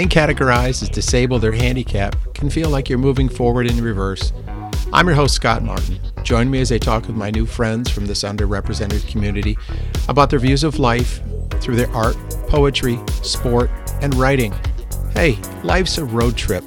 Being 0.00 0.08
categorized 0.08 0.80
as 0.80 0.88
disabled 0.88 1.44
or 1.44 1.52
handicapped 1.52 2.32
can 2.32 2.48
feel 2.48 2.70
like 2.70 2.88
you're 2.88 2.98
moving 2.98 3.28
forward 3.28 3.66
in 3.66 3.84
reverse. 3.84 4.32
I'm 4.94 5.06
your 5.06 5.14
host, 5.14 5.34
Scott 5.34 5.62
Martin. 5.62 6.00
Join 6.22 6.50
me 6.50 6.62
as 6.62 6.72
I 6.72 6.78
talk 6.78 7.06
with 7.06 7.16
my 7.16 7.30
new 7.30 7.44
friends 7.44 7.90
from 7.90 8.06
this 8.06 8.22
underrepresented 8.22 9.06
community 9.06 9.58
about 10.08 10.30
their 10.30 10.38
views 10.38 10.64
of 10.64 10.78
life 10.78 11.20
through 11.60 11.76
their 11.76 11.90
art, 11.90 12.16
poetry, 12.48 12.98
sport, 13.22 13.70
and 14.00 14.14
writing. 14.14 14.54
Hey, 15.12 15.38
life's 15.64 15.98
a 15.98 16.04
road 16.06 16.34
trip. 16.34 16.64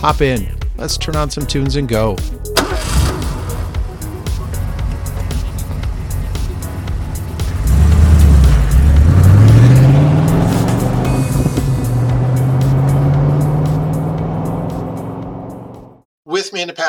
Hop 0.00 0.20
in, 0.20 0.54
let's 0.76 0.98
turn 0.98 1.16
on 1.16 1.30
some 1.30 1.46
tunes 1.46 1.76
and 1.76 1.88
go. 1.88 2.18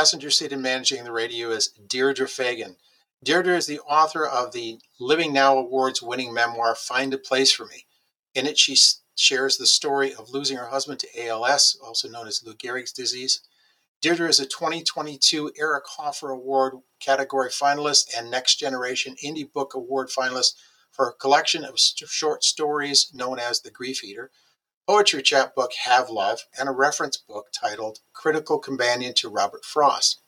Passenger 0.06 0.30
seat 0.30 0.54
and 0.54 0.62
managing 0.62 1.04
the 1.04 1.12
radio 1.12 1.50
is 1.50 1.70
Deirdre 1.88 2.28
Fagan. 2.28 2.76
Deirdre 3.24 3.58
is 3.58 3.66
the 3.66 3.80
author 3.80 4.24
of 4.24 4.52
the 4.52 4.78
Living 5.00 5.34
Now 5.34 5.58
Awards 5.58 6.00
winning 6.00 6.32
memoir, 6.32 6.76
Find 6.76 7.12
a 7.16 7.18
Place 7.18 7.52
for 7.52 7.66
Me. 7.66 7.88
In 8.36 8.46
it, 8.46 8.60
she 8.60 8.78
shares 9.16 9.58
the 9.58 9.66
story 9.66 10.14
of 10.14 10.30
losing 10.30 10.58
her 10.58 10.68
husband 10.68 11.00
to 11.00 11.26
ALS, 11.26 11.80
also 11.84 12.08
known 12.08 12.28
as 12.28 12.44
Lou 12.46 12.54
Gehrig's 12.54 12.92
disease. 12.92 13.42
Deirdre 14.00 14.30
is 14.30 14.40
a 14.40 14.46
2022 14.46 15.54
Eric 15.58 15.86
Hoffer 15.88 16.30
Award 16.30 16.76
category 17.00 17.50
finalist 17.50 18.16
and 18.16 18.30
Next 18.30 18.60
Generation 18.60 19.16
Indie 19.26 19.52
Book 19.52 19.74
Award 19.74 20.10
finalist 20.10 20.54
for 20.92 21.10
a 21.10 21.14
collection 21.14 21.66
of 21.66 21.80
short 21.80 22.44
stories 22.44 23.10
known 23.12 23.40
as 23.40 23.62
The 23.62 23.72
Grief 23.72 24.04
Eater 24.04 24.30
poetry 24.88 25.24
chapbook 25.24 25.72
Have 25.84 26.10
Love, 26.10 26.42
and 26.60 26.70
a 26.70 26.72
reference 26.72 27.18
book 27.18 27.48
titled 27.52 28.00
Critical 28.14 28.60
Companion 28.60 29.14
to 29.16 29.30
Robert 29.30 29.66
Frost. 29.66 30.22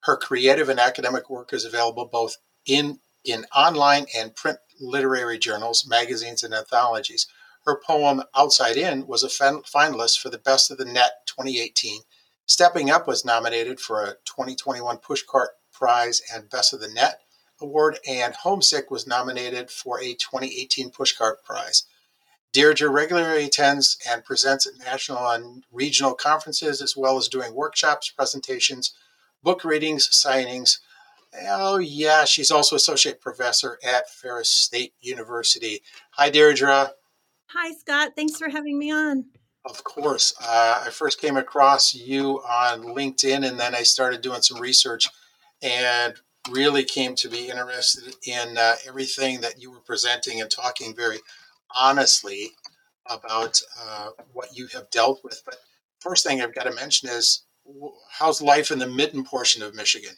Her 0.00 0.16
creative 0.16 0.68
and 0.68 0.80
academic 0.80 1.30
work 1.30 1.52
is 1.52 1.64
available 1.64 2.06
both 2.06 2.38
in, 2.66 2.98
in 3.24 3.44
online 3.54 4.06
and 4.16 4.34
print 4.34 4.58
literary 4.80 5.38
journals, 5.38 5.86
magazines, 5.86 6.42
and 6.42 6.52
anthologies. 6.52 7.28
Her 7.64 7.80
poem 7.86 8.24
Outside 8.34 8.76
In 8.76 9.06
was 9.06 9.22
a 9.22 9.28
finalist 9.28 10.18
for 10.18 10.28
the 10.28 10.38
Best 10.38 10.72
of 10.72 10.78
the 10.78 10.84
Net 10.84 11.12
2018. 11.26 12.00
Stepping 12.46 12.90
Up 12.90 13.06
was 13.06 13.24
nominated 13.24 13.78
for 13.78 14.02
a 14.02 14.16
2021 14.24 14.98
Pushcart 14.98 15.48
Prize 15.72 16.20
and 16.34 16.50
Best 16.50 16.72
of 16.72 16.80
the 16.80 16.88
Net 16.88 17.20
award, 17.60 18.00
and 18.08 18.34
Homesick 18.34 18.90
was 18.90 19.06
nominated 19.06 19.70
for 19.70 20.00
a 20.00 20.14
2018 20.14 20.90
Pushcart 20.90 21.44
Prize. 21.44 21.84
Deirdre 22.52 22.88
regularly 22.90 23.46
attends 23.46 23.96
and 24.08 24.24
presents 24.24 24.66
at 24.66 24.78
national 24.78 25.26
and 25.30 25.64
regional 25.72 26.14
conferences, 26.14 26.82
as 26.82 26.96
well 26.96 27.16
as 27.16 27.28
doing 27.28 27.54
workshops, 27.54 28.10
presentations, 28.10 28.94
book 29.42 29.64
readings, 29.64 30.08
signings. 30.08 30.78
Oh, 31.48 31.78
yeah, 31.78 32.24
she's 32.24 32.50
also 32.50 32.76
associate 32.76 33.20
professor 33.20 33.78
at 33.82 34.10
Ferris 34.10 34.50
State 34.50 34.92
University. 35.00 35.80
Hi, 36.10 36.28
Deirdre. 36.28 36.92
Hi, 37.46 37.72
Scott. 37.72 38.12
Thanks 38.14 38.36
for 38.36 38.50
having 38.50 38.78
me 38.78 38.92
on. 38.92 39.24
Of 39.64 39.84
course. 39.84 40.34
Uh, 40.40 40.82
I 40.86 40.90
first 40.90 41.20
came 41.20 41.36
across 41.36 41.94
you 41.94 42.40
on 42.40 42.82
LinkedIn, 42.82 43.46
and 43.48 43.58
then 43.58 43.74
I 43.74 43.82
started 43.82 44.20
doing 44.20 44.42
some 44.42 44.60
research 44.60 45.06
and 45.62 46.14
really 46.50 46.82
came 46.82 47.14
to 47.14 47.28
be 47.28 47.48
interested 47.48 48.16
in 48.26 48.58
uh, 48.58 48.74
everything 48.86 49.40
that 49.40 49.62
you 49.62 49.70
were 49.70 49.80
presenting 49.80 50.40
and 50.40 50.50
talking 50.50 50.94
very 50.94 51.18
honestly 51.76 52.50
about 53.06 53.60
uh, 53.80 54.10
what 54.32 54.56
you 54.56 54.68
have 54.68 54.90
dealt 54.90 55.22
with. 55.24 55.42
But 55.44 55.56
first 56.00 56.26
thing 56.26 56.40
I've 56.40 56.54
got 56.54 56.64
to 56.64 56.74
mention 56.74 57.08
is 57.08 57.44
how's 58.10 58.42
life 58.42 58.70
in 58.70 58.78
the 58.78 58.86
mitten 58.86 59.24
portion 59.24 59.62
of 59.62 59.74
Michigan? 59.74 60.14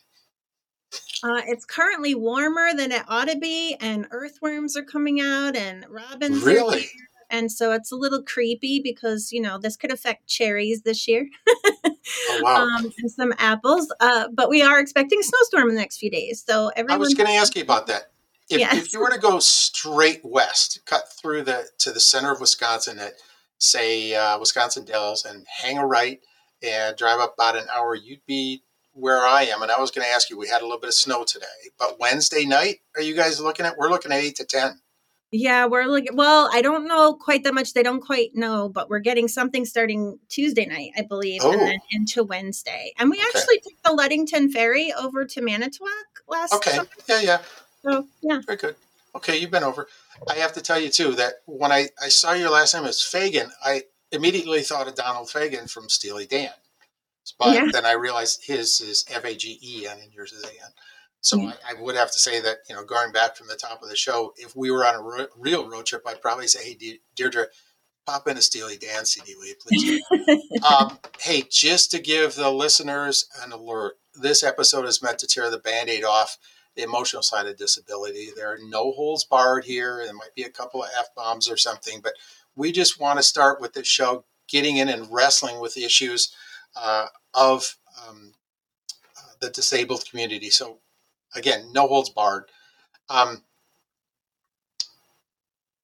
Uh, 1.23 1.41
it's 1.47 1.65
currently 1.65 2.15
warmer 2.15 2.73
than 2.75 2.93
it 2.93 3.03
ought 3.09 3.29
to 3.29 3.39
be, 3.39 3.77
and 3.81 4.07
earthworms 4.11 4.77
are 4.77 4.85
coming 4.85 5.21
out, 5.21 5.57
and 5.57 5.85
robins. 5.89 6.43
Really? 6.43 6.87
and 7.31 7.51
so 7.51 7.73
it's 7.73 7.91
a 7.91 7.97
little 7.97 8.23
creepy 8.23 8.81
because 8.81 9.33
you 9.33 9.41
know 9.41 9.59
this 9.59 9.77
could 9.77 9.93
affect 9.93 10.29
cherries 10.29 10.83
this 10.83 11.09
year. 11.09 11.29
oh, 11.49 11.95
wow. 12.43 12.67
Um, 12.67 12.93
and 12.99 13.11
some 13.11 13.33
apples, 13.39 13.93
uh, 14.01 14.29
but 14.33 14.49
we 14.49 14.63
are 14.63 14.79
expecting 14.79 15.19
a 15.19 15.23
snowstorm 15.23 15.69
in 15.69 15.75
the 15.75 15.81
next 15.81 15.99
few 15.99 16.11
days. 16.11 16.45
So 16.47 16.71
everyone. 16.77 16.97
I 16.97 16.99
was 16.99 17.15
going 17.15 17.29
to 17.29 17.35
ask 17.35 17.57
you 17.57 17.63
about 17.63 17.87
that. 17.89 18.13
If, 18.51 18.61
yes. 18.61 18.77
if 18.77 18.93
you 18.93 19.01
were 19.01 19.11
to 19.11 19.19
go 19.19 19.39
straight 19.39 20.21
west, 20.23 20.81
cut 20.87 21.05
through 21.21 21.45
the 21.45 21.65
to 21.79 21.93
the 21.93 22.01
center 22.01 22.31
of 22.31 22.41
Wisconsin 22.41 22.99
at 22.99 23.15
say 23.59 24.15
uh, 24.15 24.39
Wisconsin 24.39 24.85
Dells, 24.85 25.25
and 25.25 25.47
hang 25.49 25.79
a 25.79 25.87
right 25.87 26.21
and 26.63 26.97
drive 26.97 27.21
up 27.21 27.35
about 27.35 27.57
an 27.57 27.67
hour, 27.75 27.95
you'd 27.95 28.25
be 28.27 28.63
where 28.93 29.25
I 29.25 29.45
am. 29.45 29.63
And 29.63 29.71
I 29.71 29.81
was 29.81 29.91
going 29.91 30.07
to 30.07 30.13
ask 30.13 30.31
you, 30.31 30.39
we 30.39 30.49
had 30.49 30.63
a 30.63 30.65
little 30.65 30.81
bit 30.81 30.89
of 30.89 30.95
snow 30.95 31.25
today, 31.25 31.47
but 31.79 31.99
Wednesday 31.99 32.45
night, 32.45 32.81
are 32.97 33.03
you 33.03 33.15
guys 33.15 33.41
looking 33.41 33.67
at? 33.67 33.77
We're 33.79 33.91
looking 33.91 34.13
at 34.13 34.19
eight 34.21 34.37
to 34.37 34.45
ten. 34.45 34.81
Yeah, 35.31 35.67
we're 35.67 35.87
looking. 35.87 36.15
Well, 36.15 36.49
I 36.53 36.63
don't 36.63 36.87
know 36.87 37.15
quite 37.15 37.43
that 37.43 37.55
much. 37.55 37.73
They 37.73 37.83
don't 37.83 38.01
quite 38.01 38.31
know, 38.35 38.69
but 38.69 38.89
we're 38.89 39.01
getting 39.01 39.27
something 39.27 39.65
starting 39.65 40.21
Tuesday 40.29 40.65
night, 40.65 40.93
I 40.97 41.03
believe, 41.03 41.41
oh. 41.43 41.51
and 41.51 41.61
then 41.61 41.79
into 41.91 42.23
Wednesday. 42.23 42.93
And 42.99 43.11
we 43.11 43.17
okay. 43.17 43.27
actually 43.35 43.59
took 43.59 43.83
the 43.85 43.93
Ludington 43.93 44.53
ferry 44.53 44.93
over 44.97 45.25
to 45.25 45.43
Manitowoc 45.43 45.91
last. 46.29 46.55
Okay. 46.55 46.71
Summer. 46.73 46.89
Yeah, 47.09 47.21
yeah. 47.21 47.39
So 47.85 48.07
yeah. 48.23 48.41
Very 48.47 48.59
good. 48.59 48.77
Okay, 49.17 49.39
you've 49.39 49.51
been 49.51 49.63
over. 49.63 49.87
I 50.29 50.35
have 50.37 50.53
to 50.55 50.61
tell 50.61 50.81
you 50.81 50.89
too 50.89 51.13
that 51.13 51.35
when 51.47 51.71
I, 51.71 51.89
I 52.03 52.09
saw 52.09 52.33
your 52.33 52.51
last 52.51 52.75
name 52.75 52.85
as 52.85 53.01
Fagan, 53.01 53.51
I 53.65 53.83
immediately 54.11 54.63
thought 54.63 54.89
of 54.89 54.95
Donald 54.95 55.29
Fagen 55.29 55.71
from 55.71 55.89
Steely 55.89 56.27
Dan. 56.27 56.51
But 57.39 57.55
yeah. 57.55 57.69
then 57.73 57.87
I 57.87 57.93
realized 57.93 58.45
his 58.45 58.81
is 58.81 59.05
F 59.11 59.25
A 59.25 59.35
G 59.35 59.59
E 59.63 59.87
N 59.87 59.99
and 60.03 60.13
yours 60.13 60.33
is 60.33 60.43
A 60.43 60.49
N. 60.49 60.71
So 61.21 61.39
yeah. 61.39 61.53
I, 61.67 61.73
I, 61.73 61.81
would 61.81 61.97
have 61.97 62.11
to 62.13 62.19
say 62.19 62.41
that, 62.41 62.59
you 62.69 62.75
know, 62.75 62.85
going 62.85 63.11
back 63.11 63.35
from 63.35 63.47
the 63.47 63.57
top 63.57 63.83
of 63.83 63.89
the 63.89 63.97
show, 63.97 64.35
if 64.37 64.55
we 64.55 64.71
were 64.71 64.85
on 64.85 64.95
a 64.95 65.01
ro- 65.01 65.27
real 65.39 65.67
road 65.67 65.87
trip, 65.87 66.03
I'd 66.07 66.21
probably 66.21 66.47
say, 66.49 66.63
hey, 66.63 66.75
De- 66.75 67.01
Deirdre, 67.17 67.47
pop 68.05 68.29
in 68.29 68.37
a 68.37 68.43
Steely 68.43 68.77
Dan 68.77 69.07
CD, 69.07 69.35
will 69.35 69.47
you 69.47 69.55
please? 69.59 70.03
um, 70.71 70.99
hey, 71.21 71.45
just 71.51 71.91
to 71.93 71.99
give 71.99 72.35
the 72.35 72.51
listeners 72.51 73.27
an 73.43 73.53
alert, 73.53 73.95
this 74.15 74.43
episode 74.43 74.85
is 74.85 75.03
meant 75.03 75.19
to 75.21 75.27
tear 75.27 75.51
the 75.51 75.57
band 75.57 75.89
aid 75.89 76.05
off 76.05 76.37
the 76.77 76.83
emotional 76.83 77.23
side 77.23 77.47
of 77.47 77.57
disability. 77.57 78.29
There 78.35 78.53
are 78.53 78.59
no 78.63 78.93
holes 78.93 79.25
barred 79.25 79.65
here. 79.65 80.03
There 80.05 80.15
might 80.15 80.35
be 80.35 80.43
a 80.43 80.51
couple 80.51 80.83
of 80.83 80.91
F 80.99 81.15
bombs 81.15 81.49
or 81.49 81.57
something, 81.57 82.01
but 82.03 82.15
we 82.57 82.73
just 82.73 83.01
want 83.01 83.19
to 83.19 83.23
start 83.23 83.61
with 83.61 83.75
this 83.75 83.87
show 83.87 84.25
getting 84.49 84.77
in 84.77 84.89
and 84.89 85.11
wrestling 85.11 85.61
with 85.61 85.75
the 85.75 85.85
issues 85.85 86.35
uh, 86.77 87.07
of 87.33 87.77
um, 88.07 88.35
uh, 89.17 89.33
the 89.41 89.51
disabled 89.51 90.05
community. 90.09 90.51
So, 90.51 90.79
again, 91.35 91.73
no 91.73 91.87
holds 91.87 92.11
barred. 92.11 92.45
Um, 93.09 93.43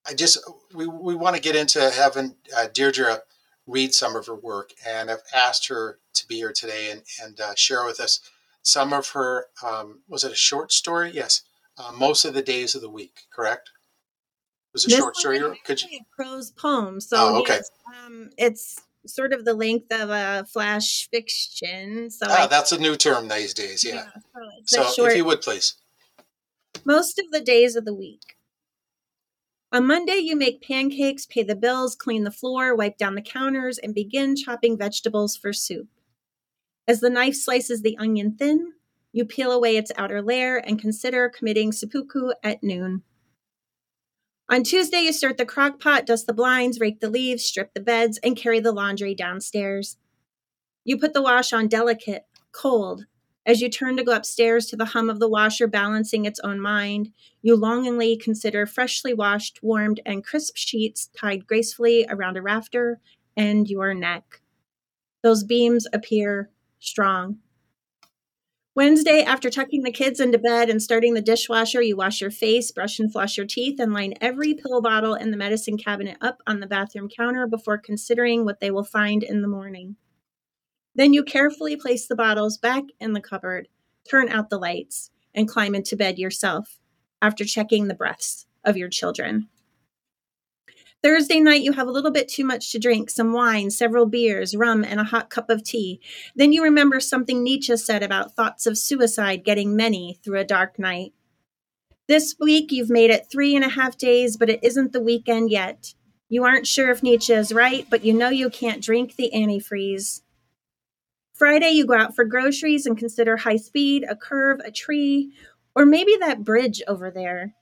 I 0.06 0.14
just 0.14 0.38
we, 0.74 0.86
we 0.86 1.14
want 1.14 1.36
to 1.36 1.42
get 1.42 1.56
into 1.56 1.90
having 1.90 2.34
uh, 2.56 2.66
Deirdre 2.72 3.20
read 3.66 3.94
some 3.94 4.16
of 4.16 4.26
her 4.26 4.34
work, 4.34 4.72
and 4.86 5.10
I've 5.10 5.22
asked 5.34 5.68
her 5.68 5.98
to 6.14 6.26
be 6.26 6.36
here 6.36 6.52
today 6.52 6.90
and 6.90 7.02
and 7.22 7.40
uh, 7.40 7.54
share 7.54 7.84
with 7.84 8.00
us 8.00 8.20
some 8.62 8.92
of 8.92 9.10
her 9.10 9.46
um, 9.64 10.00
was 10.08 10.24
it 10.24 10.32
a 10.32 10.36
short 10.36 10.72
story? 10.72 11.10
Yes, 11.12 11.42
uh, 11.78 11.92
most 11.92 12.24
of 12.24 12.34
the 12.34 12.42
days 12.42 12.74
of 12.74 12.82
the 12.82 12.90
week. 12.90 13.22
Correct. 13.34 13.68
It 13.68 14.74
was 14.74 14.84
a 14.84 14.88
this 14.88 14.98
short 14.98 15.16
story. 15.16 15.42
Or 15.42 15.56
could 15.64 15.82
you? 15.82 15.88
A 15.98 16.04
prose 16.14 16.50
poem. 16.52 17.00
So 17.00 17.16
oh, 17.18 17.40
okay. 17.40 17.54
Yes, 17.54 17.70
um, 18.06 18.30
it's 18.38 18.80
sort 19.06 19.32
of 19.32 19.44
the 19.44 19.54
length 19.54 19.90
of 19.90 20.10
a 20.10 20.44
flash 20.44 21.08
fiction. 21.10 22.10
So 22.10 22.26
ah, 22.28 22.44
I, 22.44 22.46
that's 22.46 22.72
a 22.72 22.78
new 22.78 22.96
term 22.96 23.28
these 23.28 23.54
days. 23.54 23.82
Yeah. 23.84 23.94
yeah 23.94 24.10
so, 24.64 24.82
so 24.84 24.92
short, 24.92 25.12
if 25.12 25.16
you 25.16 25.24
would 25.24 25.40
please. 25.40 25.74
Most 26.84 27.18
of 27.18 27.30
the 27.30 27.40
days 27.40 27.76
of 27.76 27.84
the 27.84 27.94
week. 27.94 28.36
On 29.72 29.86
Monday, 29.86 30.16
you 30.16 30.34
make 30.34 30.66
pancakes, 30.66 31.26
pay 31.26 31.44
the 31.44 31.54
bills, 31.54 31.94
clean 31.94 32.24
the 32.24 32.32
floor, 32.32 32.74
wipe 32.74 32.98
down 32.98 33.14
the 33.14 33.22
counters, 33.22 33.78
and 33.78 33.94
begin 33.94 34.34
chopping 34.34 34.76
vegetables 34.76 35.36
for 35.36 35.52
soup. 35.52 35.86
As 36.90 36.98
the 36.98 37.08
knife 37.08 37.36
slices 37.36 37.82
the 37.82 37.96
onion 37.98 38.34
thin, 38.36 38.72
you 39.12 39.24
peel 39.24 39.52
away 39.52 39.76
its 39.76 39.92
outer 39.96 40.20
layer 40.20 40.56
and 40.56 40.76
consider 40.76 41.28
committing 41.28 41.70
seppuku 41.70 42.32
at 42.42 42.64
noon. 42.64 43.04
On 44.48 44.64
Tuesday, 44.64 44.98
you 44.98 45.12
start 45.12 45.36
the 45.36 45.46
crock 45.46 45.78
pot, 45.78 46.04
dust 46.04 46.26
the 46.26 46.32
blinds, 46.32 46.80
rake 46.80 46.98
the 46.98 47.08
leaves, 47.08 47.44
strip 47.44 47.74
the 47.74 47.80
beds, 47.80 48.18
and 48.24 48.36
carry 48.36 48.58
the 48.58 48.72
laundry 48.72 49.14
downstairs. 49.14 49.98
You 50.82 50.98
put 50.98 51.12
the 51.12 51.22
wash 51.22 51.52
on 51.52 51.68
delicate, 51.68 52.24
cold. 52.50 53.04
As 53.46 53.60
you 53.60 53.70
turn 53.70 53.96
to 53.96 54.02
go 54.02 54.10
upstairs 54.10 54.66
to 54.66 54.76
the 54.76 54.86
hum 54.86 55.08
of 55.08 55.20
the 55.20 55.28
washer 55.28 55.68
balancing 55.68 56.24
its 56.24 56.40
own 56.40 56.58
mind, 56.58 57.12
you 57.40 57.54
longingly 57.54 58.16
consider 58.16 58.66
freshly 58.66 59.14
washed, 59.14 59.62
warmed, 59.62 60.00
and 60.04 60.24
crisp 60.24 60.56
sheets 60.56 61.08
tied 61.16 61.46
gracefully 61.46 62.04
around 62.08 62.36
a 62.36 62.42
rafter 62.42 62.98
and 63.36 63.68
your 63.68 63.94
neck. 63.94 64.40
Those 65.22 65.44
beams 65.44 65.86
appear 65.92 66.50
strong. 66.80 67.38
Wednesday, 68.74 69.22
after 69.22 69.50
tucking 69.50 69.82
the 69.82 69.90
kids 69.90 70.20
into 70.20 70.38
bed 70.38 70.70
and 70.70 70.80
starting 70.82 71.14
the 71.14 71.20
dishwasher, 71.20 71.82
you 71.82 71.96
wash 71.96 72.20
your 72.20 72.30
face, 72.30 72.70
brush 72.70 72.98
and 72.98 73.12
floss 73.12 73.36
your 73.36 73.46
teeth, 73.46 73.80
and 73.80 73.92
line 73.92 74.14
every 74.20 74.54
pill 74.54 74.80
bottle 74.80 75.14
in 75.14 75.30
the 75.30 75.36
medicine 75.36 75.76
cabinet 75.76 76.16
up 76.20 76.40
on 76.46 76.60
the 76.60 76.66
bathroom 76.66 77.08
counter 77.08 77.46
before 77.46 77.78
considering 77.78 78.44
what 78.44 78.60
they 78.60 78.70
will 78.70 78.84
find 78.84 79.22
in 79.22 79.42
the 79.42 79.48
morning. 79.48 79.96
Then 80.94 81.12
you 81.12 81.24
carefully 81.24 81.76
place 81.76 82.06
the 82.06 82.16
bottles 82.16 82.58
back 82.58 82.84
in 83.00 83.12
the 83.12 83.20
cupboard, 83.20 83.68
turn 84.08 84.28
out 84.28 84.50
the 84.50 84.58
lights, 84.58 85.10
and 85.34 85.48
climb 85.48 85.74
into 85.74 85.96
bed 85.96 86.18
yourself 86.18 86.78
after 87.20 87.44
checking 87.44 87.88
the 87.88 87.94
breaths 87.94 88.46
of 88.64 88.76
your 88.76 88.88
children. 88.88 89.48
Thursday 91.02 91.40
night, 91.40 91.62
you 91.62 91.72
have 91.72 91.88
a 91.88 91.92
little 91.92 92.10
bit 92.10 92.28
too 92.28 92.44
much 92.44 92.72
to 92.72 92.78
drink 92.78 93.08
some 93.08 93.32
wine, 93.32 93.70
several 93.70 94.04
beers, 94.04 94.54
rum, 94.54 94.84
and 94.84 95.00
a 95.00 95.04
hot 95.04 95.30
cup 95.30 95.48
of 95.48 95.64
tea. 95.64 95.98
Then 96.36 96.52
you 96.52 96.62
remember 96.62 97.00
something 97.00 97.42
Nietzsche 97.42 97.74
said 97.78 98.02
about 98.02 98.36
thoughts 98.36 98.66
of 98.66 98.76
suicide 98.76 99.42
getting 99.42 99.74
many 99.74 100.18
through 100.22 100.38
a 100.38 100.44
dark 100.44 100.78
night. 100.78 101.14
This 102.06 102.34
week, 102.38 102.70
you've 102.70 102.90
made 102.90 103.10
it 103.10 103.30
three 103.30 103.56
and 103.56 103.64
a 103.64 103.70
half 103.70 103.96
days, 103.96 104.36
but 104.36 104.50
it 104.50 104.62
isn't 104.62 104.92
the 104.92 105.00
weekend 105.00 105.50
yet. 105.50 105.94
You 106.28 106.44
aren't 106.44 106.66
sure 106.66 106.90
if 106.90 107.02
Nietzsche 107.02 107.32
is 107.32 107.52
right, 107.52 107.86
but 107.88 108.04
you 108.04 108.12
know 108.12 108.28
you 108.28 108.50
can't 108.50 108.82
drink 108.82 109.16
the 109.16 109.30
antifreeze. 109.34 110.20
Friday, 111.32 111.70
you 111.70 111.86
go 111.86 111.94
out 111.94 112.14
for 112.14 112.24
groceries 112.26 112.84
and 112.84 112.98
consider 112.98 113.38
high 113.38 113.56
speed, 113.56 114.04
a 114.06 114.14
curve, 114.14 114.60
a 114.62 114.70
tree, 114.70 115.32
or 115.74 115.86
maybe 115.86 116.14
that 116.20 116.44
bridge 116.44 116.82
over 116.86 117.10
there. 117.10 117.54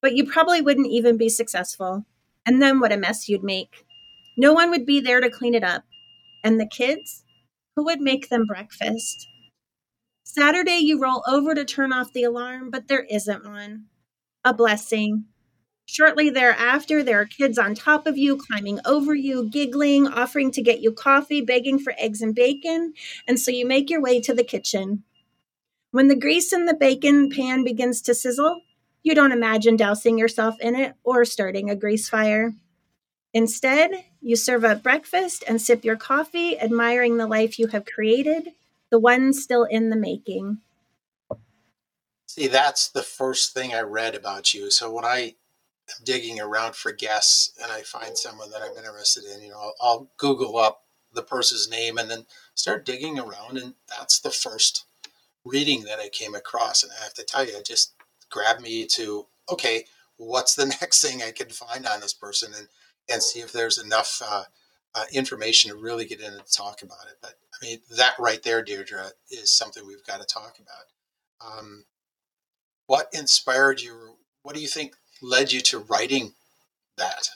But 0.00 0.14
you 0.14 0.24
probably 0.24 0.60
wouldn't 0.60 0.86
even 0.86 1.16
be 1.16 1.28
successful. 1.28 2.06
And 2.46 2.60
then 2.60 2.80
what 2.80 2.92
a 2.92 2.96
mess 2.96 3.28
you'd 3.28 3.44
make. 3.44 3.84
No 4.36 4.52
one 4.52 4.70
would 4.70 4.86
be 4.86 5.00
there 5.00 5.20
to 5.20 5.30
clean 5.30 5.54
it 5.54 5.64
up. 5.64 5.84
And 6.42 6.60
the 6.60 6.66
kids? 6.66 7.24
Who 7.76 7.84
would 7.84 8.00
make 8.00 8.28
them 8.28 8.46
breakfast? 8.46 9.26
Saturday, 10.24 10.78
you 10.78 11.00
roll 11.00 11.22
over 11.28 11.54
to 11.54 11.64
turn 11.64 11.92
off 11.92 12.12
the 12.12 12.24
alarm, 12.24 12.70
but 12.70 12.88
there 12.88 13.06
isn't 13.10 13.44
one. 13.44 13.86
A 14.44 14.52
blessing. 14.52 15.24
Shortly 15.86 16.30
thereafter, 16.30 17.02
there 17.02 17.20
are 17.20 17.26
kids 17.26 17.58
on 17.58 17.74
top 17.74 18.06
of 18.06 18.16
you, 18.16 18.36
climbing 18.36 18.80
over 18.84 19.14
you, 19.14 19.48
giggling, 19.50 20.06
offering 20.08 20.50
to 20.52 20.62
get 20.62 20.80
you 20.80 20.92
coffee, 20.92 21.42
begging 21.42 21.78
for 21.78 21.94
eggs 21.98 22.22
and 22.22 22.34
bacon. 22.34 22.94
And 23.28 23.38
so 23.38 23.50
you 23.50 23.66
make 23.66 23.90
your 23.90 24.00
way 24.00 24.20
to 24.22 24.34
the 24.34 24.44
kitchen. 24.44 25.04
When 25.90 26.08
the 26.08 26.16
grease 26.16 26.52
in 26.52 26.64
the 26.64 26.74
bacon 26.74 27.28
pan 27.30 27.62
begins 27.62 28.00
to 28.02 28.14
sizzle, 28.14 28.62
you 29.04 29.14
don't 29.14 29.32
imagine 29.32 29.76
dousing 29.76 30.18
yourself 30.18 30.56
in 30.60 30.74
it 30.74 30.94
or 31.04 31.24
starting 31.24 31.70
a 31.70 31.76
grease 31.76 32.08
fire. 32.08 32.54
Instead, 33.34 34.04
you 34.20 34.34
serve 34.34 34.64
up 34.64 34.82
breakfast 34.82 35.44
and 35.46 35.60
sip 35.60 35.84
your 35.84 35.96
coffee, 35.96 36.58
admiring 36.58 37.18
the 37.18 37.26
life 37.26 37.58
you 37.58 37.66
have 37.68 37.84
created, 37.84 38.52
the 38.90 38.98
one 38.98 39.32
still 39.32 39.64
in 39.64 39.90
the 39.90 39.96
making. 39.96 40.58
See, 42.26 42.48
that's 42.48 42.88
the 42.88 43.02
first 43.02 43.52
thing 43.52 43.74
I 43.74 43.82
read 43.82 44.14
about 44.14 44.54
you. 44.54 44.70
So 44.70 44.90
when 44.90 45.04
I 45.04 45.34
am 45.88 46.04
digging 46.04 46.40
around 46.40 46.74
for 46.74 46.90
guests 46.90 47.52
and 47.62 47.70
I 47.70 47.82
find 47.82 48.16
someone 48.16 48.50
that 48.50 48.62
I'm 48.62 48.76
interested 48.76 49.24
in, 49.24 49.42
you 49.42 49.50
know, 49.50 49.58
I'll, 49.58 49.74
I'll 49.80 50.10
Google 50.16 50.56
up 50.56 50.84
the 51.12 51.22
person's 51.22 51.68
name 51.68 51.98
and 51.98 52.10
then 52.10 52.24
start 52.54 52.86
digging 52.86 53.18
around, 53.18 53.58
and 53.58 53.74
that's 53.88 54.18
the 54.18 54.30
first 54.30 54.86
reading 55.44 55.84
that 55.84 56.00
I 56.00 56.08
came 56.08 56.34
across. 56.34 56.82
And 56.82 56.90
I 56.98 57.04
have 57.04 57.14
to 57.14 57.24
tell 57.24 57.44
you, 57.46 57.56
it 57.56 57.66
just 57.66 57.93
grab 58.34 58.60
me 58.60 58.84
to 58.84 59.26
okay 59.48 59.84
what's 60.16 60.54
the 60.56 60.66
next 60.80 61.00
thing 61.00 61.22
i 61.22 61.30
can 61.30 61.48
find 61.48 61.86
on 61.86 62.00
this 62.00 62.12
person 62.12 62.52
and 62.58 62.68
and 63.08 63.22
see 63.22 63.40
if 63.40 63.52
there's 63.52 63.78
enough 63.78 64.22
uh, 64.24 64.44
uh, 64.94 65.04
information 65.12 65.70
to 65.70 65.76
really 65.76 66.04
get 66.04 66.20
in 66.20 66.32
and 66.32 66.42
talk 66.50 66.82
about 66.82 67.06
it. 67.08 67.16
But 67.20 67.34
i 67.54 67.66
mean 67.66 67.78
that 67.96 68.14
right 68.18 68.42
there 68.42 68.62
deirdre 68.62 69.10
is 69.30 69.52
something 69.52 69.86
we've 69.86 70.06
got 70.06 70.20
to 70.20 70.26
talk 70.26 70.58
about. 70.58 71.56
Um, 71.58 71.84
what 72.86 73.08
inspired 73.12 73.80
you 73.80 74.16
what 74.42 74.54
do 74.54 74.60
you 74.60 74.68
think 74.68 74.94
led 75.22 75.52
you 75.52 75.60
to 75.62 75.78
writing 75.78 76.34
that? 76.96 77.28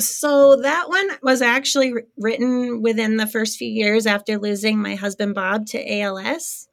So 0.00 0.56
that 0.56 0.88
one 0.88 1.08
was 1.22 1.40
actually 1.40 1.94
written 2.18 2.82
within 2.82 3.16
the 3.16 3.28
first 3.28 3.56
few 3.56 3.68
years 3.68 4.06
after 4.06 4.38
losing 4.38 4.80
my 4.80 4.96
husband 4.96 5.34
Bob 5.34 5.66
to 5.66 6.00
ALS. 6.00 6.68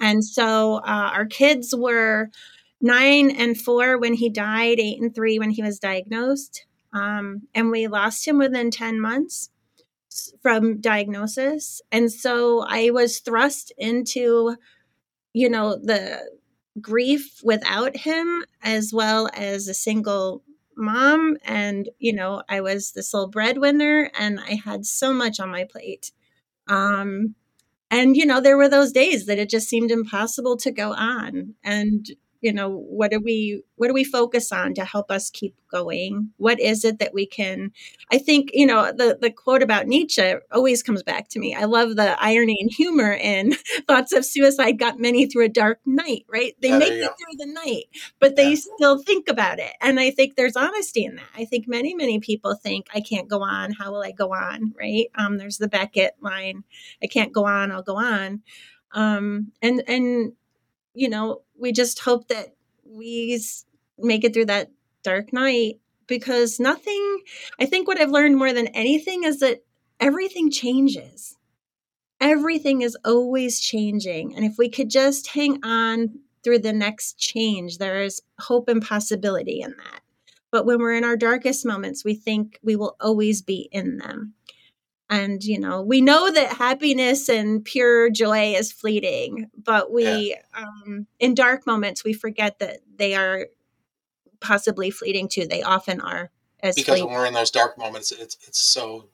And 0.00 0.24
so 0.24 0.76
uh, 0.76 1.10
our 1.12 1.26
kids 1.26 1.74
were 1.76 2.30
nine 2.80 3.30
and 3.30 3.60
four 3.60 3.98
when 3.98 4.14
he 4.14 4.30
died, 4.30 4.80
eight 4.80 5.00
and 5.00 5.14
three 5.14 5.38
when 5.38 5.50
he 5.50 5.62
was 5.62 5.78
diagnosed. 5.78 6.64
Um, 6.92 7.42
and 7.54 7.70
we 7.70 7.86
lost 7.86 8.26
him 8.26 8.38
within 8.38 8.70
10 8.70 9.00
months 9.00 9.50
from 10.42 10.80
diagnosis. 10.80 11.80
And 11.92 12.10
so 12.10 12.64
I 12.66 12.90
was 12.90 13.20
thrust 13.20 13.72
into, 13.78 14.56
you 15.32 15.48
know, 15.48 15.76
the 15.76 16.20
grief 16.80 17.40
without 17.44 17.96
him, 17.96 18.44
as 18.62 18.92
well 18.92 19.28
as 19.34 19.68
a 19.68 19.74
single 19.74 20.42
mom. 20.76 21.36
And, 21.44 21.88
you 21.98 22.12
know, 22.12 22.42
I 22.48 22.60
was 22.60 22.92
the 22.92 23.02
sole 23.02 23.28
breadwinner 23.28 24.10
and 24.18 24.40
I 24.40 24.60
had 24.64 24.86
so 24.86 25.12
much 25.12 25.38
on 25.38 25.50
my 25.50 25.64
plate. 25.64 26.10
Um, 26.66 27.34
and 27.90 28.16
you 28.16 28.24
know 28.24 28.40
there 28.40 28.56
were 28.56 28.68
those 28.68 28.92
days 28.92 29.26
that 29.26 29.38
it 29.38 29.50
just 29.50 29.68
seemed 29.68 29.90
impossible 29.90 30.56
to 30.58 30.70
go 30.70 30.92
on. 30.92 31.54
And 31.64 32.06
you 32.40 32.52
know 32.52 32.68
what 32.68 33.10
do 33.10 33.20
we 33.20 33.62
what 33.76 33.88
do 33.88 33.94
we 33.94 34.04
focus 34.04 34.52
on 34.52 34.74
to 34.74 34.84
help 34.84 35.10
us 35.10 35.30
keep 35.30 35.54
going? 35.70 36.30
What 36.36 36.58
is 36.60 36.84
it 36.84 36.98
that 36.98 37.14
we 37.14 37.26
can 37.26 37.70
i 38.10 38.18
think 38.18 38.50
you 38.52 38.66
know 38.66 38.92
the 38.92 39.18
the 39.20 39.30
quote 39.30 39.62
about 39.62 39.86
nietzsche 39.86 40.34
always 40.50 40.82
comes 40.82 41.02
back 41.02 41.28
to 41.28 41.38
me. 41.38 41.54
I 41.54 41.64
love 41.64 41.96
the 41.96 42.20
irony 42.22 42.56
and 42.60 42.70
humor 42.72 43.12
in 43.12 43.52
thoughts 43.88 44.12
of 44.12 44.24
suicide 44.24 44.78
got 44.78 44.98
many 44.98 45.26
through 45.26 45.44
a 45.44 45.48
dark 45.48 45.80
night 45.86 46.24
right? 46.28 46.54
They 46.60 46.76
make 46.76 46.92
it 46.92 47.00
go. 47.00 47.14
through 47.14 47.46
the 47.46 47.52
night 47.52 47.84
but 48.18 48.36
they 48.36 48.50
yeah. 48.50 48.56
still 48.76 48.98
think 48.98 49.28
about 49.28 49.58
it 49.58 49.72
and 49.80 50.00
i 50.00 50.10
think 50.10 50.36
there's 50.36 50.56
honesty 50.56 51.04
in 51.04 51.16
that. 51.16 51.24
I 51.36 51.44
think 51.44 51.68
many 51.68 51.94
many 51.94 52.18
people 52.20 52.54
think 52.54 52.86
i 52.94 53.00
can't 53.00 53.28
go 53.28 53.42
on. 53.42 53.72
How 53.72 53.92
will 53.92 54.02
i 54.02 54.12
go 54.12 54.32
on? 54.34 54.74
Right? 54.78 55.06
Um 55.14 55.38
there's 55.38 55.58
the 55.58 55.68
beckett 55.68 56.16
line 56.20 56.64
i 57.02 57.06
can't 57.06 57.32
go 57.32 57.46
on 57.46 57.70
i'll 57.70 57.82
go 57.82 57.96
on. 57.96 58.42
Um 58.92 59.52
and 59.62 59.82
and 59.86 60.32
you 60.94 61.08
know, 61.08 61.42
we 61.58 61.72
just 61.72 62.00
hope 62.00 62.28
that 62.28 62.54
we 62.84 63.40
make 63.98 64.24
it 64.24 64.34
through 64.34 64.46
that 64.46 64.70
dark 65.02 65.32
night 65.32 65.80
because 66.06 66.58
nothing, 66.58 67.20
I 67.58 67.66
think 67.66 67.86
what 67.86 68.00
I've 68.00 68.10
learned 68.10 68.36
more 68.36 68.52
than 68.52 68.66
anything 68.68 69.24
is 69.24 69.40
that 69.40 69.62
everything 70.00 70.50
changes. 70.50 71.36
Everything 72.20 72.82
is 72.82 72.96
always 73.04 73.60
changing. 73.60 74.34
And 74.34 74.44
if 74.44 74.58
we 74.58 74.68
could 74.68 74.90
just 74.90 75.28
hang 75.28 75.64
on 75.64 76.18
through 76.42 76.58
the 76.58 76.72
next 76.72 77.18
change, 77.18 77.78
there 77.78 78.02
is 78.02 78.20
hope 78.38 78.68
and 78.68 78.82
possibility 78.82 79.60
in 79.60 79.70
that. 79.70 80.00
But 80.50 80.66
when 80.66 80.78
we're 80.78 80.94
in 80.94 81.04
our 81.04 81.16
darkest 81.16 81.64
moments, 81.64 82.04
we 82.04 82.14
think 82.14 82.58
we 82.62 82.74
will 82.76 82.96
always 83.00 83.40
be 83.40 83.68
in 83.70 83.98
them 83.98 84.34
and 85.10 85.42
you 85.42 85.58
know 85.58 85.82
we 85.82 86.00
know 86.00 86.30
that 86.30 86.52
happiness 86.52 87.28
and 87.28 87.64
pure 87.64 88.08
joy 88.08 88.54
is 88.54 88.72
fleeting 88.72 89.50
but 89.62 89.92
we 89.92 90.30
yeah. 90.30 90.64
um, 90.64 91.06
in 91.18 91.34
dark 91.34 91.66
moments 91.66 92.04
we 92.04 92.12
forget 92.12 92.58
that 92.60 92.78
they 92.96 93.14
are 93.14 93.48
possibly 94.40 94.90
fleeting 94.90 95.28
too 95.28 95.46
they 95.46 95.62
often 95.62 96.00
are 96.00 96.30
as 96.60 96.76
because 96.76 96.94
fleeting. 96.94 97.06
when 97.06 97.14
we're 97.14 97.26
in 97.26 97.34
those 97.34 97.50
dark 97.50 97.76
moments 97.76 98.12
it's 98.12 98.38
it's 98.46 98.60
so 98.60 99.08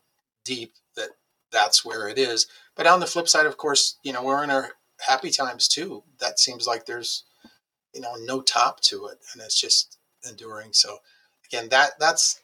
deep 0.45 0.75
that 0.95 1.09
that's 1.50 1.85
where 1.85 2.09
it 2.09 2.19
is 2.19 2.47
but 2.76 2.87
on 2.87 3.00
the 3.00 3.07
flip 3.07 3.29
side 3.29 3.47
of 3.47 3.57
course 3.57 3.97
you 4.05 4.12
know 4.12 4.23
we're 4.23 4.45
in 4.45 4.50
our 4.50 4.73
happy 5.00 5.31
times 5.31 5.67
too 5.67 6.03
that 6.21 6.38
seems 6.38 6.67
like 6.67 6.87
there's 6.87 7.25
you 7.93 8.00
know 8.00 8.15
no 8.21 8.41
top 8.41 8.81
to 8.81 9.07
it 9.07 9.19
and 9.33 9.43
it's 9.43 9.59
just 9.59 9.99
enduring 10.29 10.73
so 10.73 10.99
again 11.47 11.69
that 11.71 11.93
that's 11.99 12.41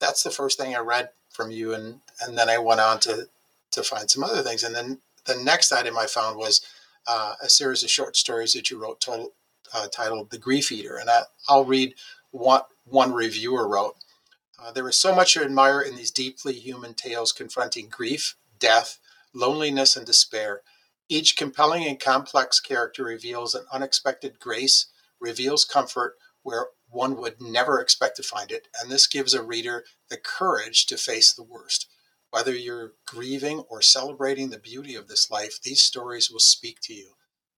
that's 0.00 0.22
the 0.22 0.30
first 0.30 0.58
thing 0.58 0.74
i 0.74 0.78
read 0.78 1.10
from 1.34 1.50
you, 1.50 1.74
and 1.74 2.00
and 2.20 2.36
then 2.36 2.48
I 2.48 2.58
went 2.58 2.80
on 2.80 3.00
to 3.00 3.28
to 3.72 3.82
find 3.82 4.10
some 4.10 4.22
other 4.22 4.42
things, 4.42 4.62
and 4.62 4.74
then 4.74 5.00
the 5.24 5.36
next 5.36 5.72
item 5.72 5.98
I 5.98 6.06
found 6.06 6.36
was 6.36 6.60
uh, 7.06 7.34
a 7.42 7.48
series 7.48 7.82
of 7.82 7.90
short 7.90 8.16
stories 8.16 8.52
that 8.52 8.70
you 8.70 8.80
wrote 8.80 9.00
total, 9.00 9.32
uh, 9.72 9.88
titled 9.88 10.30
"The 10.30 10.38
Grief 10.38 10.70
Eater," 10.70 10.96
and 10.96 11.10
I, 11.10 11.22
will 11.48 11.64
read 11.64 11.94
what 12.30 12.68
one 12.84 13.12
reviewer 13.12 13.68
wrote. 13.68 13.96
Uh, 14.58 14.70
there 14.70 14.88
is 14.88 14.96
so 14.96 15.14
much 15.14 15.34
to 15.34 15.44
admire 15.44 15.80
in 15.80 15.96
these 15.96 16.10
deeply 16.10 16.54
human 16.54 16.94
tales 16.94 17.32
confronting 17.32 17.88
grief, 17.88 18.36
death, 18.58 18.98
loneliness, 19.34 19.96
and 19.96 20.06
despair. 20.06 20.62
Each 21.08 21.36
compelling 21.36 21.84
and 21.84 22.00
complex 22.00 22.60
character 22.60 23.04
reveals 23.04 23.54
an 23.54 23.66
unexpected 23.72 24.38
grace, 24.38 24.86
reveals 25.20 25.64
comfort 25.64 26.16
where 26.42 26.68
one 26.88 27.16
would 27.16 27.40
never 27.40 27.80
expect 27.80 28.16
to 28.16 28.22
find 28.22 28.52
it, 28.52 28.68
and 28.80 28.90
this 28.90 29.06
gives 29.06 29.34
a 29.34 29.42
reader 29.42 29.84
the 30.08 30.16
courage 30.16 30.86
to 30.86 30.96
face 30.96 31.32
the 31.32 31.42
worst. 31.42 31.88
Whether 32.34 32.56
you're 32.56 32.94
grieving 33.06 33.60
or 33.68 33.80
celebrating 33.80 34.50
the 34.50 34.58
beauty 34.58 34.96
of 34.96 35.06
this 35.06 35.30
life, 35.30 35.62
these 35.62 35.84
stories 35.84 36.32
will 36.32 36.40
speak 36.40 36.80
to 36.80 36.92
you. 36.92 37.10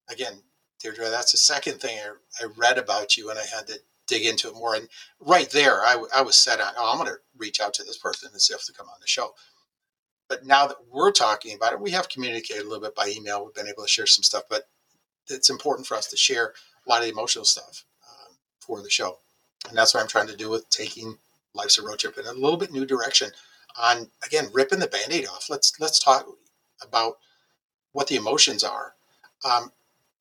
Again, 0.07 0.43
Deirdre, 0.79 1.09
that's 1.09 1.31
the 1.31 1.39
second 1.39 1.81
thing 1.81 1.97
I, 1.97 2.43
I 2.43 2.47
read 2.55 2.77
about 2.77 3.17
you, 3.17 3.31
and 3.31 3.39
I 3.39 3.45
had 3.45 3.65
to 3.69 3.79
dig 4.05 4.23
into 4.23 4.49
it 4.49 4.53
more. 4.53 4.75
And 4.75 4.87
right 5.19 5.49
there, 5.49 5.81
I, 5.81 6.05
I 6.15 6.21
was 6.21 6.37
set 6.37 6.61
on, 6.61 6.73
oh, 6.77 6.91
I'm 6.91 6.99
going 6.99 7.09
to 7.09 7.19
reach 7.35 7.59
out 7.59 7.73
to 7.75 7.83
this 7.83 7.97
person 7.97 8.29
and 8.31 8.39
see 8.39 8.53
if 8.53 8.67
they 8.67 8.73
come 8.77 8.87
on 8.87 8.99
the 9.01 9.07
show. 9.07 9.33
but 10.29 10.45
now 10.45 10.67
that 10.67 10.77
we're 10.91 11.11
talking 11.11 11.55
about 11.55 11.73
it, 11.73 11.81
we 11.81 11.91
have 11.91 12.09
communicated 12.09 12.61
a 12.61 12.69
little 12.69 12.81
bit 12.83 12.95
by 12.95 13.07
email. 13.09 13.43
We've 13.45 13.53
been 13.53 13.67
able 13.67 13.83
to 13.83 13.89
share 13.89 14.07
some 14.07 14.23
stuff, 14.23 14.43
but 14.49 14.63
it's 15.29 15.49
important 15.49 15.87
for 15.87 15.95
us 15.95 16.07
to 16.07 16.17
share 16.17 16.53
a 16.85 16.89
lot 16.89 16.99
of 16.99 17.05
the 17.05 17.11
emotional 17.11 17.45
stuff 17.45 17.85
um, 18.09 18.35
for 18.59 18.81
the 18.81 18.89
show. 18.89 19.19
And 19.69 19.77
that's 19.77 19.93
what 19.93 20.01
I'm 20.01 20.09
trying 20.09 20.27
to 20.27 20.37
do 20.37 20.49
with 20.49 20.69
taking 20.69 21.17
Life's 21.53 21.79
a 21.79 21.83
Road 21.83 21.99
Trip 21.99 22.17
in 22.17 22.25
a 22.25 22.33
little 22.33 22.57
bit 22.57 22.71
new 22.71 22.85
direction 22.85 23.31
on, 23.79 24.09
again, 24.25 24.47
ripping 24.53 24.79
the 24.79 24.87
band 24.87 25.11
aid 25.11 25.27
off. 25.27 25.49
Let's, 25.49 25.73
let's 25.79 25.99
talk 25.99 26.27
about 26.81 27.17
what 27.91 28.07
the 28.07 28.15
emotions 28.15 28.63
are. 28.63 28.93
Um, 29.43 29.71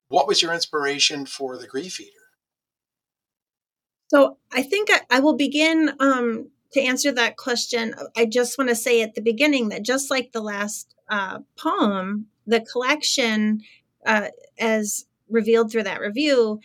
what 0.09 0.29
was 0.29 0.43
your 0.43 0.53
inspiration 0.53 1.27
for 1.27 1.57
the 1.57 1.67
grief 1.67 2.01
eater? 2.01 2.13
So 4.09 4.39
I 4.53 4.63
think 4.63 4.89
I, 4.91 5.01
I 5.11 5.21
will 5.21 5.37
begin 5.37 5.93
um, 5.99 6.51
to 6.73 6.81
answer 6.81 7.11
that 7.13 7.37
question. 7.37 7.95
I 8.17 8.27
just 8.27 8.57
want 8.57 8.71
to 8.71 8.77
say 8.77 9.03
at 9.03 9.15
the 9.15 9.21
beginning 9.21 9.71
that 9.71 9.83
just 9.83 10.11
like 10.11 10.33
the 10.33 10.41
last 10.41 10.95
uh, 11.09 11.41
poem, 11.59 12.27
the 12.47 12.61
collection, 12.61 13.63
uh, 14.05 14.29
as 14.59 15.07
revealed 15.29 15.73
through 15.73 15.83
that 15.85 16.01
review, 16.01 16.61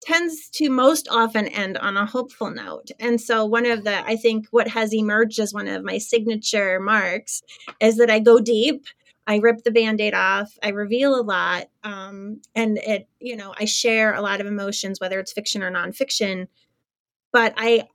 tends 0.00 0.48
to 0.50 0.70
most 0.70 1.08
often 1.10 1.48
end 1.48 1.76
on 1.78 1.96
a 1.96 2.06
hopeful 2.06 2.50
note. 2.50 2.90
And 3.00 3.20
so, 3.20 3.44
one 3.44 3.66
of 3.66 3.84
the, 3.84 4.04
I 4.06 4.16
think, 4.16 4.46
what 4.50 4.68
has 4.68 4.94
emerged 4.94 5.38
as 5.38 5.52
one 5.52 5.68
of 5.68 5.84
my 5.84 5.98
signature 5.98 6.80
marks 6.80 7.42
is 7.80 7.96
that 7.96 8.10
I 8.10 8.18
go 8.18 8.38
deep. 8.38 8.86
I 9.26 9.36
rip 9.36 9.62
the 9.62 9.70
band 9.70 10.00
aid 10.00 10.14
off. 10.14 10.56
I 10.62 10.70
reveal 10.70 11.14
a 11.14 11.20
lot. 11.20 11.68
Um, 11.84 12.40
and 12.54 12.78
it, 12.78 13.08
you 13.20 13.36
know, 13.36 13.54
I 13.58 13.66
share 13.66 14.14
a 14.14 14.22
lot 14.22 14.40
of 14.40 14.46
emotions, 14.46 15.00
whether 15.00 15.20
it's 15.20 15.32
fiction 15.32 15.62
or 15.62 15.70
nonfiction. 15.70 16.48
But 17.30 17.52
I, 17.58 17.88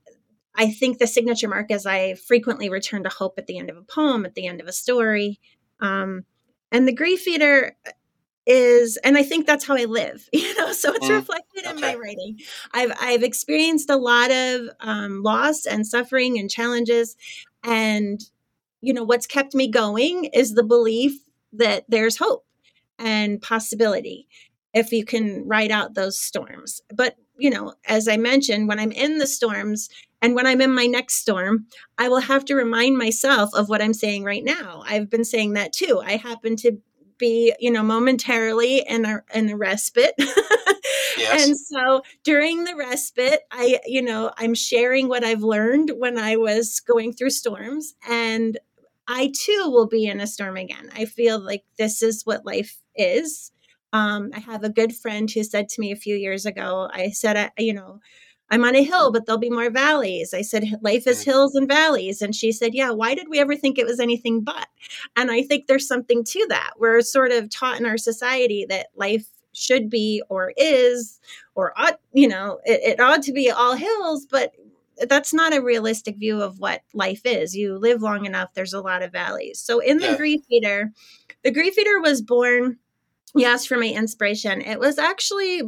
I 0.55 0.69
think 0.69 0.99
the 0.99 1.07
signature 1.07 1.47
mark 1.47 1.71
is 1.71 1.87
I 1.87 2.13
frequently 2.13 2.69
return 2.69 3.01
to 3.03 3.09
hope 3.09 3.35
at 3.39 3.47
the 3.47 3.57
end 3.57 3.71
of 3.71 3.77
a 3.77 3.81
poem, 3.81 4.25
at 4.25 4.35
the 4.35 4.45
end 4.45 4.61
of 4.61 4.67
a 4.67 4.71
story. 4.71 5.39
Um, 5.79 6.25
and 6.71 6.87
the 6.87 6.93
grief 6.93 7.27
eater 7.27 7.75
is 8.45 8.97
and 8.97 9.17
i 9.17 9.23
think 9.23 9.47
that's 9.47 9.65
how 9.65 9.75
i 9.75 9.85
live 9.85 10.27
you 10.33 10.53
know 10.57 10.71
so 10.71 10.93
it's 10.93 11.05
mm, 11.05 11.15
reflected 11.15 11.65
okay. 11.65 11.71
in 11.71 11.79
my 11.79 11.95
writing. 11.95 12.37
I've 12.73 12.91
i've 12.99 13.23
experienced 13.23 13.89
a 13.89 13.95
lot 13.95 14.31
of 14.31 14.69
um, 14.81 15.23
loss 15.23 15.65
and 15.65 15.87
suffering 15.87 16.37
and 16.37 16.49
challenges 16.49 17.15
and 17.63 18.21
you 18.81 18.93
know 18.93 19.03
what's 19.03 19.27
kept 19.27 19.55
me 19.55 19.69
going 19.69 20.25
is 20.25 20.53
the 20.53 20.63
belief 20.63 21.13
that 21.53 21.85
there's 21.87 22.17
hope 22.17 22.45
and 22.99 23.41
possibility 23.41 24.27
if 24.73 24.91
you 24.91 25.05
can 25.05 25.47
ride 25.47 25.71
out 25.71 25.93
those 25.93 26.19
storms. 26.19 26.81
But 26.93 27.15
you 27.37 27.49
know 27.49 27.73
as 27.87 28.07
i 28.07 28.17
mentioned 28.17 28.67
when 28.67 28.79
i'm 28.79 28.91
in 28.91 29.17
the 29.17 29.27
storms 29.27 29.89
and 30.21 30.35
when 30.35 30.45
i'm 30.45 30.61
in 30.61 30.73
my 30.73 30.85
next 30.85 31.15
storm 31.15 31.65
i 31.97 32.07
will 32.07 32.19
have 32.19 32.45
to 32.45 32.55
remind 32.55 32.97
myself 32.97 33.49
of 33.55 33.69
what 33.69 33.81
i'm 33.81 33.93
saying 33.93 34.23
right 34.23 34.43
now. 34.43 34.83
I've 34.85 35.09
been 35.09 35.25
saying 35.25 35.53
that 35.53 35.73
too. 35.73 36.01
I 36.05 36.17
happen 36.17 36.55
to 36.57 36.77
be, 37.17 37.53
you 37.59 37.71
know, 37.71 37.83
momentarily 37.83 38.79
in 38.87 39.05
a 39.05 39.23
in 39.33 39.49
a 39.49 39.57
respite. 39.57 40.13
yes. 40.17 41.47
And 41.47 41.57
so 41.57 42.01
during 42.23 42.63
the 42.63 42.75
respite, 42.75 43.41
I, 43.51 43.79
you 43.85 44.01
know, 44.01 44.31
I'm 44.37 44.53
sharing 44.53 45.07
what 45.07 45.23
I've 45.23 45.43
learned 45.43 45.91
when 45.97 46.17
I 46.17 46.35
was 46.35 46.79
going 46.79 47.13
through 47.13 47.31
storms 47.31 47.95
and 48.09 48.57
I 49.07 49.31
too 49.35 49.63
will 49.67 49.87
be 49.87 50.05
in 50.05 50.21
a 50.21 50.27
storm 50.27 50.57
again. 50.57 50.89
I 50.95 51.05
feel 51.05 51.39
like 51.39 51.63
this 51.77 52.01
is 52.01 52.25
what 52.25 52.45
life 52.45 52.77
is. 52.95 53.51
Um, 53.91 54.31
I 54.33 54.39
have 54.39 54.63
a 54.63 54.69
good 54.69 54.95
friend 54.95 55.29
who 55.29 55.43
said 55.43 55.69
to 55.69 55.81
me 55.81 55.91
a 55.91 55.97
few 55.97 56.15
years 56.15 56.45
ago, 56.45 56.89
I 56.91 57.09
said, 57.09 57.37
I, 57.37 57.51
you 57.57 57.73
know, 57.73 57.99
I'm 58.49 58.65
on 58.65 58.75
a 58.75 58.83
hill, 58.83 59.11
but 59.11 59.25
there'll 59.25 59.39
be 59.39 59.49
more 59.49 59.69
valleys. 59.69 60.33
I 60.33 60.41
said, 60.41 60.65
life 60.81 61.07
is 61.07 61.21
mm. 61.21 61.25
hills 61.25 61.55
and 61.55 61.67
valleys. 61.67 62.21
And 62.21 62.35
she 62.35 62.51
said, 62.51 62.73
yeah, 62.73 62.91
why 62.91 63.15
did 63.15 63.27
we 63.29 63.39
ever 63.39 63.55
think 63.55 63.77
it 63.77 63.85
was 63.85 63.99
anything 63.99 64.41
but? 64.41 64.67
And 65.15 65.31
I 65.31 65.41
think 65.41 65.67
there's 65.67 65.87
something 65.87 66.23
to 66.23 66.45
that. 66.49 66.73
We're 66.77 67.01
sort 67.01 67.31
of 67.31 67.49
taught 67.49 67.79
in 67.79 67.85
our 67.85 67.97
society 67.97 68.65
that 68.69 68.87
life 68.95 69.25
should 69.53 69.89
be 69.89 70.21
or 70.29 70.53
is 70.57 71.19
or 71.55 71.73
ought, 71.77 71.99
you 72.11 72.27
know, 72.27 72.59
it, 72.65 72.81
it 72.83 72.99
ought 72.99 73.23
to 73.23 73.33
be 73.33 73.49
all 73.49 73.75
hills, 73.75 74.25
but 74.29 74.51
that's 75.07 75.33
not 75.33 75.55
a 75.55 75.61
realistic 75.61 76.17
view 76.17 76.41
of 76.41 76.59
what 76.59 76.81
life 76.93 77.21
is. 77.25 77.55
You 77.55 77.77
live 77.77 78.01
long 78.01 78.25
enough, 78.25 78.53
there's 78.53 78.73
a 78.73 78.81
lot 78.81 79.01
of 79.01 79.11
valleys. 79.11 79.59
So 79.59 79.79
in 79.79 79.97
the 79.97 80.11
yeah. 80.11 80.17
Grief 80.17 80.41
Eater, 80.51 80.91
the 81.43 81.51
Grief 81.51 81.77
Eater 81.77 81.99
was 81.99 82.21
born 82.21 82.77
Yes, 83.35 83.65
for 83.65 83.77
my 83.77 83.87
inspiration. 83.87 84.61
It 84.61 84.79
was 84.79 84.99
actually 84.99 85.63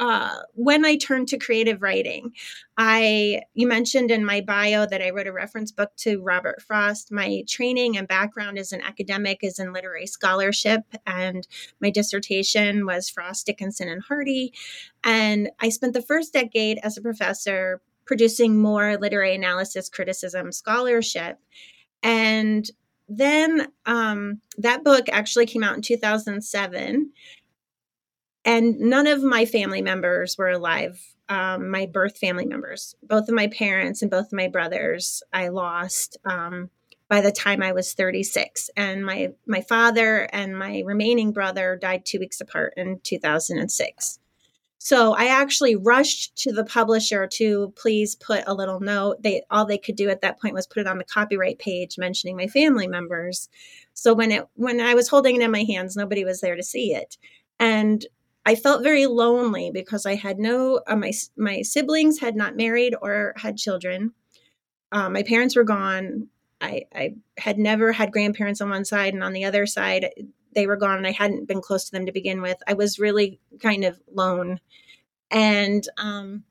uh, 0.00 0.40
when 0.54 0.86
I 0.86 0.96
turned 0.96 1.28
to 1.28 1.38
creative 1.38 1.82
writing, 1.82 2.32
I 2.78 3.42
you 3.52 3.68
mentioned 3.68 4.10
in 4.10 4.24
my 4.24 4.40
bio 4.40 4.86
that 4.86 5.02
I 5.02 5.10
wrote 5.10 5.26
a 5.26 5.32
reference 5.32 5.70
book 5.70 5.92
to 5.98 6.22
Robert 6.22 6.62
Frost. 6.62 7.12
My 7.12 7.44
training 7.46 7.98
and 7.98 8.08
background 8.08 8.58
as 8.58 8.72
an 8.72 8.80
academic 8.80 9.40
is 9.42 9.58
in 9.58 9.74
literary 9.74 10.06
scholarship, 10.06 10.84
and 11.06 11.46
my 11.80 11.90
dissertation 11.90 12.86
was 12.86 13.10
Frost, 13.10 13.44
Dickinson, 13.44 13.90
and 13.90 14.02
Hardy. 14.02 14.54
And 15.04 15.50
I 15.60 15.68
spent 15.68 15.92
the 15.92 16.00
first 16.00 16.32
decade 16.32 16.78
as 16.82 16.96
a 16.96 17.02
professor 17.02 17.82
producing 18.06 18.58
more 18.58 18.96
literary 18.96 19.34
analysis, 19.34 19.90
criticism, 19.90 20.50
scholarship, 20.50 21.38
and 22.02 22.70
then 23.06 23.66
um, 23.84 24.40
that 24.56 24.84
book 24.84 25.08
actually 25.10 25.44
came 25.44 25.64
out 25.64 25.74
in 25.74 25.82
2007 25.82 27.12
and 28.44 28.78
none 28.78 29.06
of 29.06 29.22
my 29.22 29.44
family 29.44 29.82
members 29.82 30.36
were 30.38 30.50
alive 30.50 31.00
um, 31.30 31.70
my 31.70 31.86
birth 31.86 32.18
family 32.18 32.44
members. 32.44 32.96
Both 33.04 33.28
of 33.28 33.34
my 33.34 33.46
parents 33.46 34.02
and 34.02 34.10
both 34.10 34.26
of 34.26 34.32
my 34.32 34.48
brothers 34.48 35.22
i 35.32 35.48
lost 35.48 36.18
um, 36.24 36.68
by 37.08 37.20
the 37.20 37.32
time 37.32 37.62
i 37.62 37.72
was 37.72 37.94
36 37.94 38.70
and 38.76 39.06
my 39.06 39.28
my 39.46 39.60
father 39.60 40.28
and 40.32 40.58
my 40.58 40.82
remaining 40.84 41.32
brother 41.32 41.78
died 41.80 42.04
two 42.04 42.18
weeks 42.18 42.40
apart 42.40 42.74
in 42.76 43.00
2006 43.02 44.18
so 44.78 45.14
i 45.14 45.26
actually 45.26 45.76
rushed 45.76 46.36
to 46.36 46.52
the 46.52 46.64
publisher 46.64 47.26
to 47.34 47.72
please 47.76 48.16
put 48.16 48.44
a 48.46 48.54
little 48.54 48.80
note. 48.80 49.22
They 49.22 49.42
all 49.50 49.66
they 49.66 49.78
could 49.78 49.96
do 49.96 50.08
at 50.08 50.22
that 50.22 50.40
point 50.40 50.54
was 50.54 50.66
put 50.66 50.80
it 50.80 50.86
on 50.86 50.98
the 50.98 51.04
copyright 51.04 51.58
page 51.58 51.98
mentioning 51.98 52.36
my 52.36 52.46
family 52.46 52.88
members. 52.88 53.48
So 53.94 54.14
when 54.14 54.32
it 54.32 54.48
when 54.54 54.80
i 54.80 54.94
was 54.94 55.08
holding 55.08 55.36
it 55.36 55.42
in 55.42 55.50
my 55.50 55.64
hands 55.64 55.96
nobody 55.96 56.24
was 56.24 56.40
there 56.40 56.56
to 56.56 56.62
see 56.62 56.94
it. 56.94 57.18
And 57.58 58.06
I 58.46 58.54
felt 58.54 58.82
very 58.82 59.06
lonely 59.06 59.70
because 59.70 60.06
I 60.06 60.14
had 60.14 60.38
no 60.38 60.80
uh, 60.86 60.96
my 60.96 61.12
my 61.36 61.62
siblings 61.62 62.20
had 62.20 62.36
not 62.36 62.56
married 62.56 62.94
or 63.00 63.34
had 63.36 63.56
children. 63.56 64.12
Uh, 64.92 65.08
my 65.10 65.22
parents 65.22 65.56
were 65.56 65.64
gone. 65.64 66.28
I, 66.60 66.86
I 66.94 67.14
had 67.38 67.58
never 67.58 67.92
had 67.92 68.12
grandparents 68.12 68.60
on 68.60 68.70
one 68.70 68.84
side, 68.84 69.14
and 69.14 69.22
on 69.22 69.32
the 69.32 69.44
other 69.44 69.66
side, 69.66 70.10
they 70.54 70.66
were 70.66 70.76
gone, 70.76 70.98
and 70.98 71.06
I 71.06 71.12
hadn't 71.12 71.48
been 71.48 71.60
close 71.60 71.84
to 71.86 71.92
them 71.92 72.06
to 72.06 72.12
begin 72.12 72.42
with. 72.42 72.58
I 72.66 72.74
was 72.74 72.98
really 72.98 73.40
kind 73.60 73.84
of 73.84 74.00
lone, 74.12 74.60
and 75.30 75.86
um, 75.96 76.44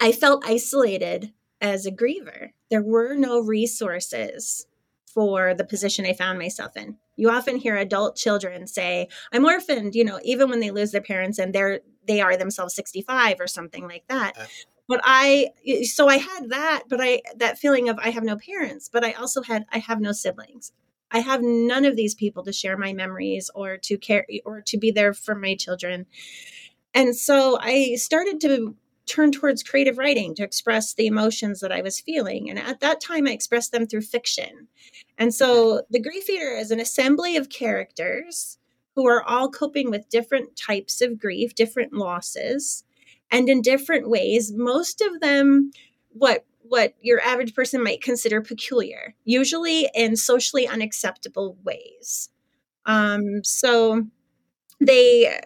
I 0.00 0.12
felt 0.12 0.44
isolated 0.46 1.32
as 1.60 1.86
a 1.86 1.90
griever. 1.92 2.50
There 2.70 2.82
were 2.82 3.14
no 3.14 3.40
resources 3.40 4.66
for 5.06 5.54
the 5.54 5.64
position 5.64 6.04
I 6.04 6.12
found 6.12 6.38
myself 6.38 6.76
in. 6.76 6.98
You 7.16 7.30
often 7.30 7.56
hear 7.56 7.76
adult 7.76 8.16
children 8.16 8.66
say, 8.66 9.08
"I'm 9.32 9.44
orphaned," 9.44 9.94
you 9.94 10.04
know, 10.04 10.20
even 10.24 10.50
when 10.50 10.60
they 10.60 10.70
lose 10.70 10.92
their 10.92 11.00
parents 11.00 11.38
and 11.38 11.54
they're 11.54 11.80
they 12.06 12.20
are 12.20 12.36
themselves 12.36 12.74
65 12.74 13.40
or 13.40 13.46
something 13.46 13.86
like 13.86 14.04
that. 14.08 14.36
But 14.88 15.00
I 15.04 15.50
so 15.84 16.08
I 16.08 16.18
had 16.18 16.50
that, 16.50 16.84
but 16.88 17.00
I 17.00 17.22
that 17.36 17.58
feeling 17.58 17.88
of 17.88 17.98
I 17.98 18.10
have 18.10 18.24
no 18.24 18.36
parents, 18.36 18.88
but 18.92 19.04
I 19.04 19.12
also 19.12 19.42
had 19.42 19.64
I 19.70 19.78
have 19.78 20.00
no 20.00 20.12
siblings. 20.12 20.72
I 21.10 21.20
have 21.20 21.42
none 21.42 21.84
of 21.84 21.96
these 21.96 22.14
people 22.14 22.42
to 22.44 22.52
share 22.52 22.76
my 22.76 22.92
memories 22.92 23.50
or 23.54 23.76
to 23.78 23.96
care 23.96 24.26
or 24.44 24.60
to 24.62 24.76
be 24.78 24.90
there 24.90 25.14
for 25.14 25.34
my 25.34 25.54
children. 25.54 26.06
And 26.92 27.16
so 27.16 27.58
I 27.60 27.94
started 27.96 28.40
to 28.42 28.76
turn 29.06 29.32
towards 29.32 29.62
creative 29.62 29.98
writing 29.98 30.34
to 30.34 30.42
express 30.42 30.94
the 30.94 31.06
emotions 31.06 31.60
that 31.60 31.72
I 31.72 31.82
was 31.82 32.00
feeling. 32.00 32.48
And 32.48 32.58
at 32.58 32.80
that 32.80 33.00
time, 33.00 33.26
I 33.26 33.32
expressed 33.32 33.72
them 33.72 33.86
through 33.86 34.02
fiction. 34.02 34.68
And 35.18 35.34
so 35.34 35.82
the 35.90 36.00
Grief 36.00 36.28
Eater 36.28 36.56
is 36.56 36.70
an 36.70 36.80
assembly 36.80 37.36
of 37.36 37.48
characters 37.48 38.58
who 38.94 39.06
are 39.06 39.22
all 39.22 39.50
coping 39.50 39.90
with 39.90 40.08
different 40.08 40.56
types 40.56 41.00
of 41.00 41.18
grief, 41.18 41.54
different 41.54 41.92
losses, 41.92 42.84
and 43.30 43.48
in 43.48 43.62
different 43.62 44.08
ways. 44.08 44.52
Most 44.52 45.00
of 45.00 45.20
them, 45.20 45.70
what 46.10 46.44
what 46.66 46.94
your 47.02 47.20
average 47.20 47.54
person 47.54 47.82
might 47.82 48.00
consider 48.00 48.40
peculiar, 48.40 49.14
usually 49.24 49.88
in 49.94 50.16
socially 50.16 50.66
unacceptable 50.66 51.58
ways. 51.62 52.30
Um, 52.86 53.44
so 53.44 54.06
they 54.80 55.38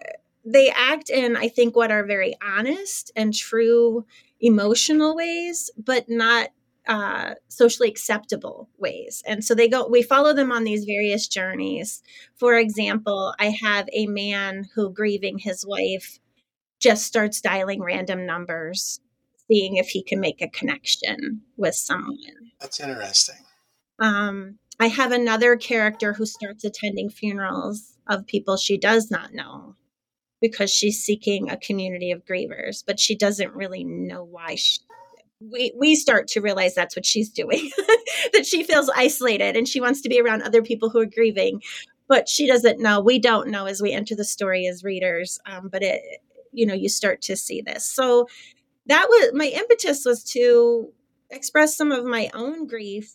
they 0.45 0.69
act 0.69 1.09
in 1.09 1.35
i 1.35 1.47
think 1.47 1.75
what 1.75 1.91
are 1.91 2.05
very 2.05 2.35
honest 2.41 3.11
and 3.15 3.33
true 3.33 4.05
emotional 4.39 5.15
ways 5.15 5.69
but 5.77 6.09
not 6.09 6.49
uh, 6.87 7.35
socially 7.49 7.87
acceptable 7.87 8.67
ways. 8.79 9.21
And 9.27 9.45
so 9.45 9.53
they 9.53 9.67
go 9.67 9.87
we 9.87 10.01
follow 10.01 10.33
them 10.33 10.51
on 10.51 10.63
these 10.63 10.85
various 10.85 11.27
journeys. 11.27 12.01
For 12.35 12.57
example 12.57 13.35
i 13.39 13.53
have 13.61 13.87
a 13.93 14.07
man 14.07 14.67
who 14.73 14.91
grieving 14.91 15.37
his 15.37 15.65
wife 15.67 16.19
just 16.79 17.05
starts 17.05 17.41
dialing 17.41 17.83
random 17.83 18.25
numbers 18.25 19.01
seeing 19.47 19.75
if 19.75 19.89
he 19.89 20.01
can 20.01 20.19
make 20.19 20.41
a 20.41 20.47
connection 20.47 21.41
with 21.57 21.75
someone. 21.75 22.17
That's 22.59 22.79
interesting. 22.79 23.43
Um, 23.99 24.59
I 24.79 24.87
have 24.87 25.11
another 25.11 25.57
character 25.57 26.13
who 26.13 26.25
starts 26.25 26.63
attending 26.63 27.09
funerals 27.09 27.97
of 28.07 28.25
people 28.25 28.57
she 28.57 28.77
does 28.77 29.11
not 29.11 29.33
know 29.33 29.75
because 30.41 30.71
she's 30.71 31.03
seeking 31.03 31.49
a 31.49 31.57
community 31.57 32.11
of 32.11 32.25
grievers, 32.25 32.83
but 32.85 32.99
she 32.99 33.15
doesn't 33.15 33.53
really 33.53 33.83
know 33.83 34.23
why 34.23 34.55
she, 34.55 34.79
we 35.39 35.73
we 35.77 35.95
start 35.95 36.27
to 36.27 36.41
realize 36.41 36.75
that's 36.75 36.95
what 36.95 37.05
she's 37.05 37.29
doing 37.29 37.71
that 38.33 38.45
she 38.45 38.63
feels 38.63 38.89
isolated 38.95 39.55
and 39.55 39.67
she 39.67 39.79
wants 39.79 40.01
to 40.01 40.09
be 40.09 40.19
around 40.19 40.41
other 40.41 40.61
people 40.61 40.89
who 40.89 40.99
are 40.99 41.05
grieving 41.05 41.61
but 42.09 42.27
she 42.27 42.47
doesn't 42.47 42.81
know. 42.81 42.99
We 42.99 43.19
don't 43.19 43.49
know 43.49 43.67
as 43.67 43.83
we 43.83 43.91
enter 43.93 44.15
the 44.15 44.25
story 44.25 44.65
as 44.67 44.83
readers 44.83 45.39
um, 45.45 45.69
but 45.69 45.83
it 45.83 46.01
you 46.51 46.65
know 46.65 46.73
you 46.73 46.89
start 46.89 47.21
to 47.23 47.37
see 47.37 47.61
this. 47.61 47.85
So 47.85 48.27
that 48.87 49.07
was 49.07 49.31
my 49.33 49.45
impetus 49.45 50.03
was 50.03 50.23
to 50.25 50.91
express 51.29 51.77
some 51.77 51.91
of 51.91 52.03
my 52.03 52.29
own 52.33 52.67
grief 52.67 53.13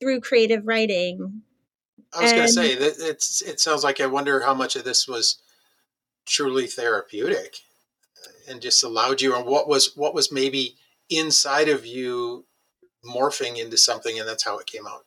through 0.00 0.20
creative 0.20 0.66
writing 0.66 1.42
i 2.14 2.22
was 2.22 2.32
going 2.32 2.46
to 2.46 2.52
say 2.52 2.74
that 2.76 2.94
it's 2.98 3.42
it 3.42 3.58
sounds 3.58 3.82
like 3.82 4.00
i 4.00 4.06
wonder 4.06 4.40
how 4.40 4.54
much 4.54 4.76
of 4.76 4.84
this 4.84 5.08
was 5.08 5.42
truly 6.26 6.66
therapeutic 6.66 7.56
and 8.48 8.60
just 8.60 8.84
allowed 8.84 9.20
you 9.20 9.34
and 9.34 9.46
what 9.46 9.68
was 9.68 9.92
what 9.96 10.14
was 10.14 10.32
maybe 10.32 10.76
inside 11.08 11.68
of 11.68 11.86
you 11.86 12.44
morphing 13.04 13.56
into 13.58 13.76
something 13.76 14.18
and 14.18 14.28
that's 14.28 14.44
how 14.44 14.58
it 14.58 14.66
came 14.66 14.86
out 14.86 15.04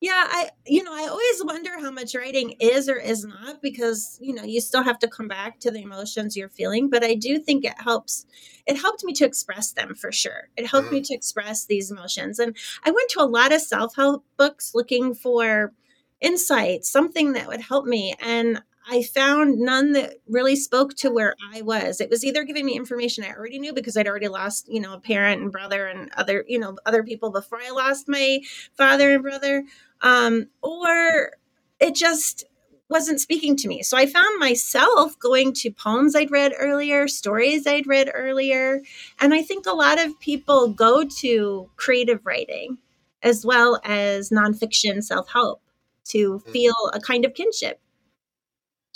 yeah 0.00 0.26
i 0.28 0.50
you 0.66 0.82
know 0.82 0.94
i 0.94 1.08
always 1.08 1.44
wonder 1.44 1.80
how 1.80 1.90
much 1.90 2.14
writing 2.14 2.54
is 2.60 2.88
or 2.88 2.96
is 2.96 3.24
not 3.24 3.60
because 3.60 4.16
you 4.20 4.32
know 4.32 4.44
you 4.44 4.60
still 4.60 4.82
have 4.82 4.98
to 4.98 5.08
come 5.08 5.26
back 5.26 5.58
to 5.58 5.70
the 5.70 5.82
emotions 5.82 6.36
you're 6.36 6.48
feeling 6.48 6.88
but 6.88 7.02
i 7.02 7.14
do 7.14 7.38
think 7.38 7.64
it 7.64 7.80
helps 7.80 8.24
it 8.66 8.76
helped 8.76 9.02
me 9.02 9.12
to 9.12 9.24
express 9.24 9.72
them 9.72 9.94
for 9.94 10.12
sure 10.12 10.48
it 10.56 10.66
helped 10.66 10.86
mm-hmm. 10.86 10.96
me 10.96 11.00
to 11.00 11.14
express 11.14 11.64
these 11.66 11.90
emotions 11.90 12.38
and 12.38 12.56
i 12.84 12.90
went 12.90 13.10
to 13.10 13.20
a 13.20 13.24
lot 13.24 13.52
of 13.52 13.60
self-help 13.60 14.24
books 14.36 14.72
looking 14.74 15.14
for 15.14 15.72
insight 16.20 16.84
something 16.84 17.32
that 17.32 17.48
would 17.48 17.60
help 17.60 17.84
me 17.84 18.14
and 18.20 18.62
I 18.90 19.02
found 19.02 19.58
none 19.58 19.92
that 19.92 20.14
really 20.26 20.56
spoke 20.56 20.94
to 20.96 21.10
where 21.10 21.34
I 21.52 21.62
was. 21.62 22.00
It 22.00 22.10
was 22.10 22.24
either 22.24 22.44
giving 22.44 22.64
me 22.64 22.76
information 22.76 23.24
I 23.24 23.32
already 23.32 23.58
knew 23.58 23.74
because 23.74 23.96
I'd 23.96 24.08
already 24.08 24.28
lost, 24.28 24.68
you 24.68 24.80
know, 24.80 24.94
a 24.94 25.00
parent 25.00 25.42
and 25.42 25.52
brother 25.52 25.86
and 25.86 26.10
other, 26.16 26.44
you 26.48 26.58
know, 26.58 26.76
other 26.86 27.02
people 27.02 27.30
before 27.30 27.58
I 27.60 27.70
lost 27.70 28.08
my 28.08 28.40
father 28.76 29.14
and 29.14 29.22
brother, 29.22 29.64
um, 30.00 30.46
or 30.62 31.32
it 31.80 31.94
just 31.94 32.44
wasn't 32.88 33.20
speaking 33.20 33.56
to 33.56 33.68
me. 33.68 33.82
So 33.82 33.98
I 33.98 34.06
found 34.06 34.38
myself 34.38 35.18
going 35.18 35.52
to 35.54 35.70
poems 35.70 36.16
I'd 36.16 36.30
read 36.30 36.54
earlier, 36.58 37.06
stories 37.08 37.66
I'd 37.66 37.86
read 37.86 38.10
earlier, 38.14 38.80
and 39.20 39.34
I 39.34 39.42
think 39.42 39.66
a 39.66 39.72
lot 39.72 40.02
of 40.02 40.18
people 40.18 40.68
go 40.68 41.04
to 41.04 41.70
creative 41.76 42.24
writing 42.24 42.78
as 43.22 43.44
well 43.44 43.80
as 43.84 44.30
nonfiction 44.30 45.02
self 45.02 45.30
help 45.30 45.60
to 46.04 46.38
mm. 46.38 46.50
feel 46.50 46.74
a 46.94 47.00
kind 47.00 47.26
of 47.26 47.34
kinship 47.34 47.80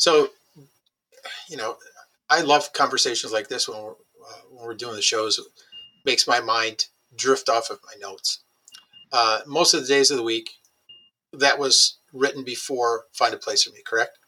so, 0.02 0.30
you 1.48 1.56
know, 1.56 1.76
I 2.28 2.40
love 2.40 2.72
conversations 2.72 3.32
like 3.32 3.46
this 3.46 3.68
when 3.68 3.80
we're, 3.80 3.92
uh, 3.92 4.40
when 4.50 4.66
we're 4.66 4.74
doing 4.74 4.96
the 4.96 5.00
shows. 5.00 5.38
It 5.38 5.44
makes 6.04 6.26
my 6.26 6.40
mind 6.40 6.86
drift 7.14 7.48
off 7.48 7.70
of 7.70 7.78
my 7.86 7.92
notes. 8.00 8.40
Uh, 9.12 9.42
most 9.46 9.74
of 9.74 9.82
the 9.82 9.86
days 9.86 10.10
of 10.10 10.16
the 10.16 10.24
week, 10.24 10.50
that 11.32 11.56
was 11.56 11.98
written 12.12 12.42
before 12.42 13.04
Find 13.12 13.32
a 13.32 13.36
Place 13.36 13.62
for 13.62 13.70
Me, 13.70 13.80
correct? 13.86 14.18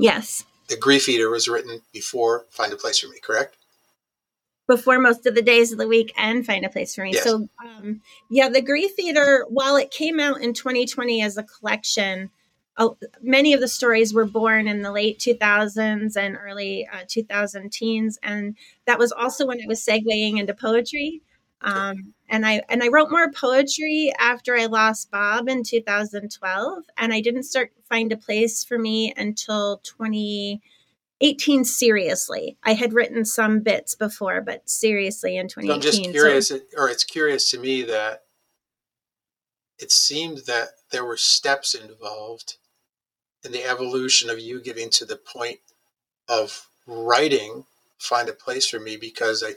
Yes. 0.00 0.42
The 0.68 0.76
Grief 0.76 1.08
Eater 1.08 1.30
was 1.30 1.46
written 1.46 1.82
before 1.92 2.46
Find 2.50 2.72
a 2.72 2.76
Place 2.76 2.98
for 2.98 3.06
Me, 3.06 3.20
correct? 3.22 3.58
Before 4.66 4.98
most 4.98 5.24
of 5.24 5.36
the 5.36 5.42
days 5.42 5.70
of 5.70 5.78
the 5.78 5.86
week 5.86 6.12
and 6.16 6.44
Find 6.44 6.64
a 6.66 6.68
Place 6.68 6.96
for 6.96 7.04
Me. 7.04 7.12
Yes. 7.12 7.22
So, 7.22 7.48
um, 7.64 8.00
yeah, 8.28 8.48
The 8.48 8.60
Grief 8.60 8.98
Eater, 8.98 9.46
while 9.48 9.76
it 9.76 9.92
came 9.92 10.18
out 10.18 10.40
in 10.40 10.52
2020 10.52 11.22
as 11.22 11.36
a 11.36 11.44
collection, 11.44 12.32
many 13.20 13.52
of 13.52 13.60
the 13.60 13.68
stories 13.68 14.14
were 14.14 14.24
born 14.24 14.66
in 14.66 14.82
the 14.82 14.92
late 14.92 15.18
2000s 15.18 16.16
and 16.16 16.36
early 16.36 16.88
uh, 16.92 17.02
2000 17.06 17.70
teens 17.70 18.18
and 18.22 18.56
that 18.86 18.98
was 18.98 19.12
also 19.12 19.46
when 19.46 19.60
i 19.60 19.66
was 19.66 19.84
segueing 19.84 20.38
into 20.38 20.54
poetry. 20.54 21.22
Um, 21.62 22.14
and 22.30 22.46
i 22.46 22.62
and 22.70 22.82
i 22.82 22.88
wrote 22.88 23.10
more 23.10 23.30
poetry 23.30 24.12
after 24.18 24.56
i 24.56 24.64
lost 24.64 25.10
bob 25.10 25.46
in 25.48 25.62
2012 25.62 26.84
and 26.96 27.12
i 27.12 27.20
didn't 27.20 27.42
start 27.42 27.70
find 27.86 28.12
a 28.12 28.16
place 28.16 28.64
for 28.64 28.78
me 28.78 29.12
until 29.16 29.78
2018 29.78 31.64
seriously. 31.64 32.56
I 32.62 32.74
had 32.74 32.92
written 32.92 33.26
some 33.26 33.60
bits 33.60 33.94
before 33.94 34.40
but 34.40 34.70
seriously 34.70 35.36
in 35.36 35.48
2018 35.48 35.74
i'm 35.74 35.80
just 35.82 36.10
curious 36.10 36.48
so, 36.48 36.60
or 36.78 36.88
it's 36.88 37.04
curious 37.04 37.50
to 37.50 37.58
me 37.58 37.82
that 37.82 38.22
it 39.78 39.92
seemed 39.92 40.38
that 40.46 40.68
there 40.92 41.04
were 41.04 41.18
steps 41.18 41.74
involved 41.74 42.56
in 43.44 43.52
the 43.52 43.64
evolution 43.64 44.30
of 44.30 44.38
you 44.38 44.60
getting 44.60 44.90
to 44.90 45.04
the 45.04 45.16
point 45.16 45.58
of 46.28 46.68
writing 46.86 47.64
find 47.98 48.28
a 48.28 48.32
place 48.32 48.68
for 48.68 48.80
me 48.80 48.96
because 48.96 49.42
I 49.42 49.52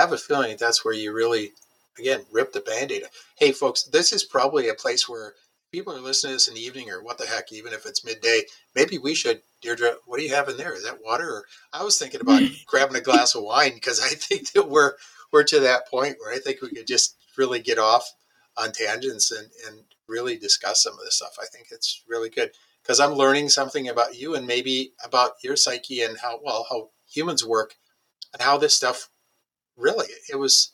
have 0.00 0.12
a 0.12 0.18
feeling 0.18 0.56
that's 0.58 0.84
where 0.84 0.94
you 0.94 1.12
really, 1.12 1.52
again, 1.98 2.22
rip 2.32 2.52
the 2.52 2.60
band 2.60 2.90
aid. 2.92 3.04
Hey, 3.36 3.52
folks, 3.52 3.84
this 3.84 4.12
is 4.12 4.24
probably 4.24 4.68
a 4.68 4.74
place 4.74 5.08
where 5.08 5.34
people 5.70 5.94
are 5.94 6.00
listening 6.00 6.32
to 6.32 6.34
this 6.34 6.48
in 6.48 6.54
the 6.54 6.60
evening 6.60 6.90
or 6.90 7.02
what 7.02 7.16
the 7.18 7.26
heck, 7.26 7.52
even 7.52 7.72
if 7.72 7.86
it's 7.86 8.04
midday. 8.04 8.42
Maybe 8.74 8.98
we 8.98 9.14
should, 9.14 9.42
Deirdre, 9.62 9.94
what 10.06 10.18
do 10.18 10.24
you 10.24 10.34
have 10.34 10.48
in 10.48 10.56
there? 10.56 10.74
Is 10.74 10.84
that 10.84 11.02
water? 11.04 11.30
Or 11.30 11.44
I 11.72 11.84
was 11.84 11.98
thinking 11.98 12.20
about 12.20 12.42
grabbing 12.66 12.96
a 12.96 13.00
glass 13.00 13.34
of 13.34 13.44
wine 13.44 13.74
because 13.74 14.00
I 14.00 14.08
think 14.08 14.52
that 14.52 14.68
we're 14.68 14.94
we're 15.32 15.44
to 15.44 15.60
that 15.60 15.88
point 15.88 16.16
where 16.18 16.34
I 16.34 16.38
think 16.38 16.60
we 16.60 16.70
could 16.70 16.88
just 16.88 17.14
really 17.36 17.60
get 17.60 17.78
off 17.78 18.14
on 18.56 18.72
tangents 18.72 19.30
and, 19.30 19.48
and 19.68 19.84
really 20.08 20.36
discuss 20.36 20.82
some 20.82 20.94
of 20.94 21.04
this 21.04 21.14
stuff. 21.14 21.36
I 21.40 21.46
think 21.46 21.68
it's 21.70 22.02
really 22.08 22.30
good 22.30 22.50
because 22.90 22.98
I'm 22.98 23.12
learning 23.12 23.50
something 23.50 23.88
about 23.88 24.18
you 24.18 24.34
and 24.34 24.48
maybe 24.48 24.94
about 25.04 25.34
your 25.44 25.54
psyche 25.54 26.02
and 26.02 26.18
how 26.18 26.40
well 26.42 26.66
how 26.68 26.88
humans 27.08 27.46
work 27.46 27.76
and 28.32 28.42
how 28.42 28.58
this 28.58 28.74
stuff 28.74 29.10
really 29.76 30.08
it 30.28 30.34
was 30.40 30.72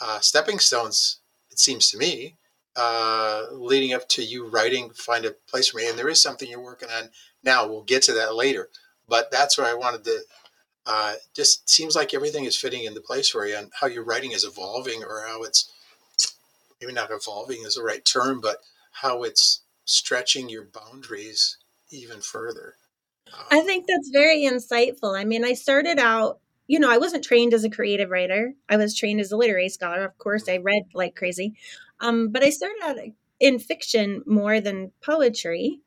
uh, 0.00 0.18
stepping 0.18 0.58
stones. 0.58 1.20
It 1.52 1.60
seems 1.60 1.88
to 1.92 1.98
me 1.98 2.34
uh, 2.74 3.44
leading 3.52 3.92
up 3.92 4.08
to 4.08 4.24
you 4.24 4.48
writing 4.48 4.90
find 4.90 5.24
a 5.24 5.36
place 5.48 5.68
for 5.68 5.76
me 5.76 5.88
and 5.88 5.96
there 5.96 6.08
is 6.08 6.20
something 6.20 6.50
you're 6.50 6.60
working 6.60 6.88
on 6.88 7.10
now 7.44 7.68
we'll 7.68 7.84
get 7.84 8.02
to 8.02 8.12
that 8.14 8.34
later 8.34 8.68
but 9.08 9.30
that's 9.30 9.56
where 9.56 9.68
i 9.68 9.74
wanted 9.74 10.02
to 10.02 10.20
uh, 10.86 11.14
just 11.32 11.70
seems 11.70 11.94
like 11.94 12.12
everything 12.12 12.44
is 12.44 12.56
fitting 12.56 12.82
into 12.82 13.00
place 13.00 13.28
for 13.28 13.46
you 13.46 13.56
and 13.56 13.70
how 13.78 13.86
your 13.86 14.02
writing 14.02 14.32
is 14.32 14.42
evolving 14.42 15.04
or 15.04 15.22
how 15.28 15.44
it's 15.44 15.70
maybe 16.80 16.92
not 16.92 17.10
evolving 17.12 17.62
is 17.64 17.76
the 17.76 17.82
right 17.84 18.04
term 18.04 18.40
but 18.40 18.56
how 18.90 19.22
it's 19.22 19.61
stretching 19.84 20.48
your 20.48 20.66
boundaries 20.66 21.58
even 21.90 22.20
further. 22.20 22.74
Um, 23.32 23.44
I 23.50 23.60
think 23.60 23.86
that's 23.86 24.10
very 24.10 24.42
insightful. 24.42 25.18
I 25.18 25.24
mean, 25.24 25.44
I 25.44 25.54
started 25.54 25.98
out, 25.98 26.40
you 26.66 26.78
know, 26.78 26.90
I 26.90 26.98
wasn't 26.98 27.24
trained 27.24 27.54
as 27.54 27.64
a 27.64 27.70
creative 27.70 28.10
writer. 28.10 28.54
I 28.68 28.76
was 28.76 28.96
trained 28.96 29.20
as 29.20 29.32
a 29.32 29.36
literary 29.36 29.68
scholar. 29.68 30.04
Of 30.04 30.16
course, 30.18 30.48
I 30.48 30.58
read 30.58 30.82
like 30.94 31.16
crazy. 31.16 31.54
Um, 32.00 32.28
but 32.28 32.42
I 32.42 32.50
started 32.50 32.78
out 32.82 32.96
in 33.40 33.58
fiction 33.58 34.22
more 34.26 34.60
than 34.60 34.92
poetry. 35.04 35.80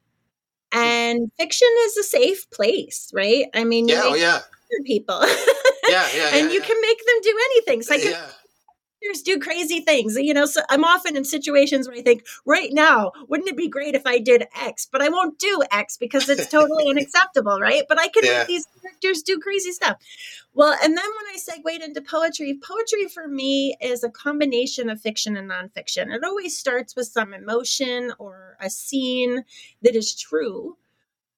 And 0.71 1.31
fiction 1.37 1.69
is 1.85 1.97
a 1.97 2.03
safe 2.03 2.49
place, 2.49 3.11
right? 3.13 3.45
I 3.53 3.63
mean, 3.63 3.87
yeah, 3.87 4.01
oh, 4.03 4.15
yeah. 4.15 4.41
people. 4.85 5.21
yeah, 5.87 6.07
yeah, 6.13 6.29
and 6.33 6.47
yeah, 6.47 6.53
you 6.53 6.59
yeah. 6.59 6.65
can 6.65 6.81
make 6.81 6.97
them 7.05 7.15
do 7.21 7.39
anything. 7.51 7.81
Psych- 7.81 8.17
do 9.23 9.39
crazy 9.39 9.79
things. 9.81 10.15
You 10.17 10.33
know, 10.33 10.45
so 10.45 10.61
I'm 10.69 10.83
often 10.83 11.15
in 11.15 11.23
situations 11.23 11.87
where 11.87 11.97
I 11.97 12.01
think, 12.01 12.25
right 12.45 12.71
now, 12.71 13.11
wouldn't 13.27 13.49
it 13.49 13.57
be 13.57 13.67
great 13.67 13.95
if 13.95 14.05
I 14.05 14.19
did 14.19 14.47
X? 14.55 14.87
But 14.91 15.01
I 15.01 15.09
won't 15.09 15.39
do 15.39 15.61
X 15.71 15.97
because 15.97 16.29
it's 16.29 16.47
totally 16.47 16.89
unacceptable, 16.89 17.59
right? 17.59 17.83
But 17.87 17.99
I 17.99 18.07
can 18.07 18.23
yeah. 18.23 18.39
make 18.39 18.47
these 18.47 18.67
characters 18.81 19.21
do 19.21 19.39
crazy 19.39 19.71
stuff. 19.71 19.97
Well, 20.53 20.73
and 20.81 20.97
then 20.97 21.05
when 21.05 21.33
I 21.33 21.37
segued 21.37 21.83
into 21.83 22.01
poetry, 22.01 22.57
poetry 22.65 23.07
for 23.09 23.27
me 23.27 23.75
is 23.81 24.03
a 24.03 24.09
combination 24.09 24.89
of 24.89 25.01
fiction 25.01 25.35
and 25.35 25.51
nonfiction. 25.51 26.13
It 26.13 26.23
always 26.23 26.57
starts 26.57 26.95
with 26.95 27.07
some 27.07 27.33
emotion 27.33 28.13
or 28.19 28.57
a 28.61 28.69
scene 28.69 29.43
that 29.81 29.95
is 29.95 30.15
true, 30.15 30.77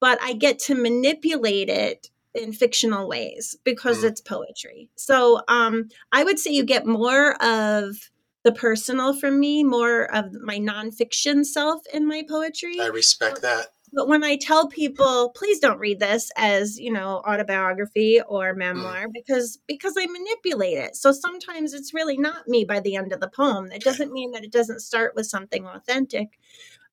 but 0.00 0.18
I 0.22 0.34
get 0.34 0.60
to 0.60 0.74
manipulate 0.74 1.68
it 1.68 2.10
in 2.34 2.52
fictional 2.52 3.08
ways 3.08 3.56
because 3.64 3.98
mm. 3.98 4.04
it's 4.04 4.20
poetry. 4.20 4.90
So 4.96 5.42
um, 5.48 5.88
I 6.12 6.24
would 6.24 6.38
say 6.38 6.52
you 6.52 6.64
get 6.64 6.86
more 6.86 7.42
of 7.42 7.96
the 8.44 8.52
personal 8.52 9.14
from 9.14 9.40
me, 9.40 9.64
more 9.64 10.14
of 10.14 10.32
my 10.32 10.58
nonfiction 10.58 11.44
self 11.44 11.82
in 11.92 12.06
my 12.06 12.24
poetry. 12.28 12.80
I 12.80 12.86
respect 12.86 13.42
that. 13.42 13.66
But 13.92 14.08
when 14.08 14.22
I 14.22 14.36
tell 14.36 14.68
people, 14.68 15.30
please 15.34 15.60
don't 15.60 15.78
read 15.78 15.98
this 15.98 16.30
as, 16.36 16.78
you 16.78 16.92
know, 16.92 17.22
autobiography 17.26 18.20
or 18.20 18.54
mm. 18.54 18.58
memoir 18.58 19.06
mm. 19.06 19.12
because 19.12 19.58
because 19.66 19.94
I 19.98 20.06
manipulate 20.06 20.78
it. 20.78 20.96
So 20.96 21.12
sometimes 21.12 21.72
it's 21.72 21.94
really 21.94 22.16
not 22.18 22.48
me 22.48 22.64
by 22.64 22.80
the 22.80 22.96
end 22.96 23.12
of 23.12 23.20
the 23.20 23.28
poem. 23.28 23.68
That 23.68 23.80
doesn't 23.80 24.12
mean 24.12 24.32
that 24.32 24.44
it 24.44 24.52
doesn't 24.52 24.80
start 24.80 25.14
with 25.14 25.26
something 25.26 25.66
authentic. 25.66 26.38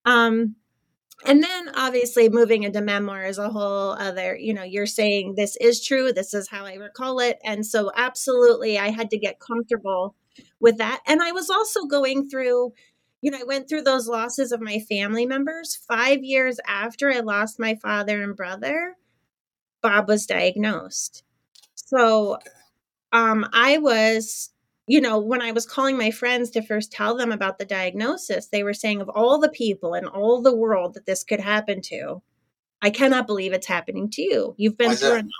Um, 0.05 0.55
and 1.25 1.41
then 1.41 1.69
obviously 1.75 2.27
moving 2.27 2.63
into 2.63 2.81
memoir 2.81 3.23
is 3.23 3.37
a 3.37 3.49
whole 3.49 3.91
other 3.91 4.35
you 4.35 4.53
know 4.53 4.63
you're 4.63 4.85
saying 4.85 5.35
this 5.35 5.55
is 5.57 5.83
true 5.83 6.11
this 6.11 6.33
is 6.33 6.49
how 6.49 6.65
i 6.65 6.73
recall 6.75 7.19
it 7.19 7.39
and 7.43 7.65
so 7.65 7.91
absolutely 7.95 8.77
i 8.77 8.89
had 8.89 9.09
to 9.09 9.17
get 9.17 9.39
comfortable 9.39 10.15
with 10.59 10.77
that 10.77 11.01
and 11.07 11.21
i 11.21 11.31
was 11.31 11.49
also 11.49 11.85
going 11.85 12.29
through 12.29 12.73
you 13.25 13.31
know, 13.31 13.39
I 13.39 13.43
went 13.43 13.67
through 13.67 13.81
those 13.81 14.07
losses 14.07 14.51
of 14.51 14.61
my 14.61 14.77
family 14.77 15.25
members. 15.25 15.75
Five 15.75 16.23
years 16.23 16.59
after 16.67 17.11
I 17.11 17.21
lost 17.21 17.59
my 17.59 17.73
father 17.73 18.21
and 18.21 18.35
brother, 18.35 18.97
Bob 19.81 20.07
was 20.07 20.27
diagnosed. 20.27 21.23
So 21.73 22.37
um, 23.11 23.49
I 23.51 23.79
was, 23.79 24.51
you 24.87 25.01
know, 25.01 25.19
when 25.19 25.41
I 25.41 25.51
was 25.51 25.65
calling 25.65 25.97
my 25.97 26.11
friends 26.11 26.49
to 26.51 26.61
first 26.61 26.91
tell 26.91 27.17
them 27.17 27.31
about 27.31 27.57
the 27.57 27.65
diagnosis, 27.65 28.47
they 28.47 28.63
were 28.63 28.73
saying, 28.73 29.01
of 29.01 29.09
all 29.09 29.39
the 29.39 29.49
people 29.49 29.93
in 29.95 30.05
all 30.05 30.41
the 30.41 30.55
world 30.55 30.93
that 30.93 31.05
this 31.05 31.23
could 31.23 31.39
happen 31.39 31.81
to, 31.83 32.21
I 32.81 32.91
cannot 32.91 33.25
believe 33.25 33.53
it's 33.53 33.67
happening 33.67 34.09
to 34.11 34.21
you. 34.21 34.53
You've 34.57 34.77
been 34.77 34.91
through 34.95 35.15
enough. 35.15 35.31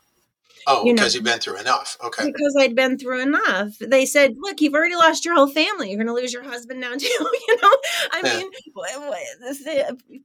Oh, 0.68 0.86
you 0.86 0.94
because 0.94 1.14
know, 1.14 1.18
you've 1.18 1.26
been 1.26 1.40
through 1.40 1.60
enough. 1.60 1.98
Okay. 2.04 2.26
Because 2.26 2.56
I'd 2.60 2.76
been 2.76 2.98
through 2.98 3.22
enough. 3.22 3.78
They 3.80 4.06
said, 4.06 4.36
"Look, 4.40 4.62
you've 4.62 4.74
already 4.74 4.96
lost 4.96 5.26
your 5.26 5.36
whole 5.36 5.48
family. 5.48 5.90
You're 5.90 5.98
going 5.98 6.08
to 6.08 6.14
lose 6.14 6.34
your 6.34 6.44
husband 6.44 6.80
now 6.80 6.94
too." 6.98 7.08
you 7.08 7.56
know, 7.62 7.78
I 8.12 8.22
yeah. 8.24 8.38
mean, 8.38 8.50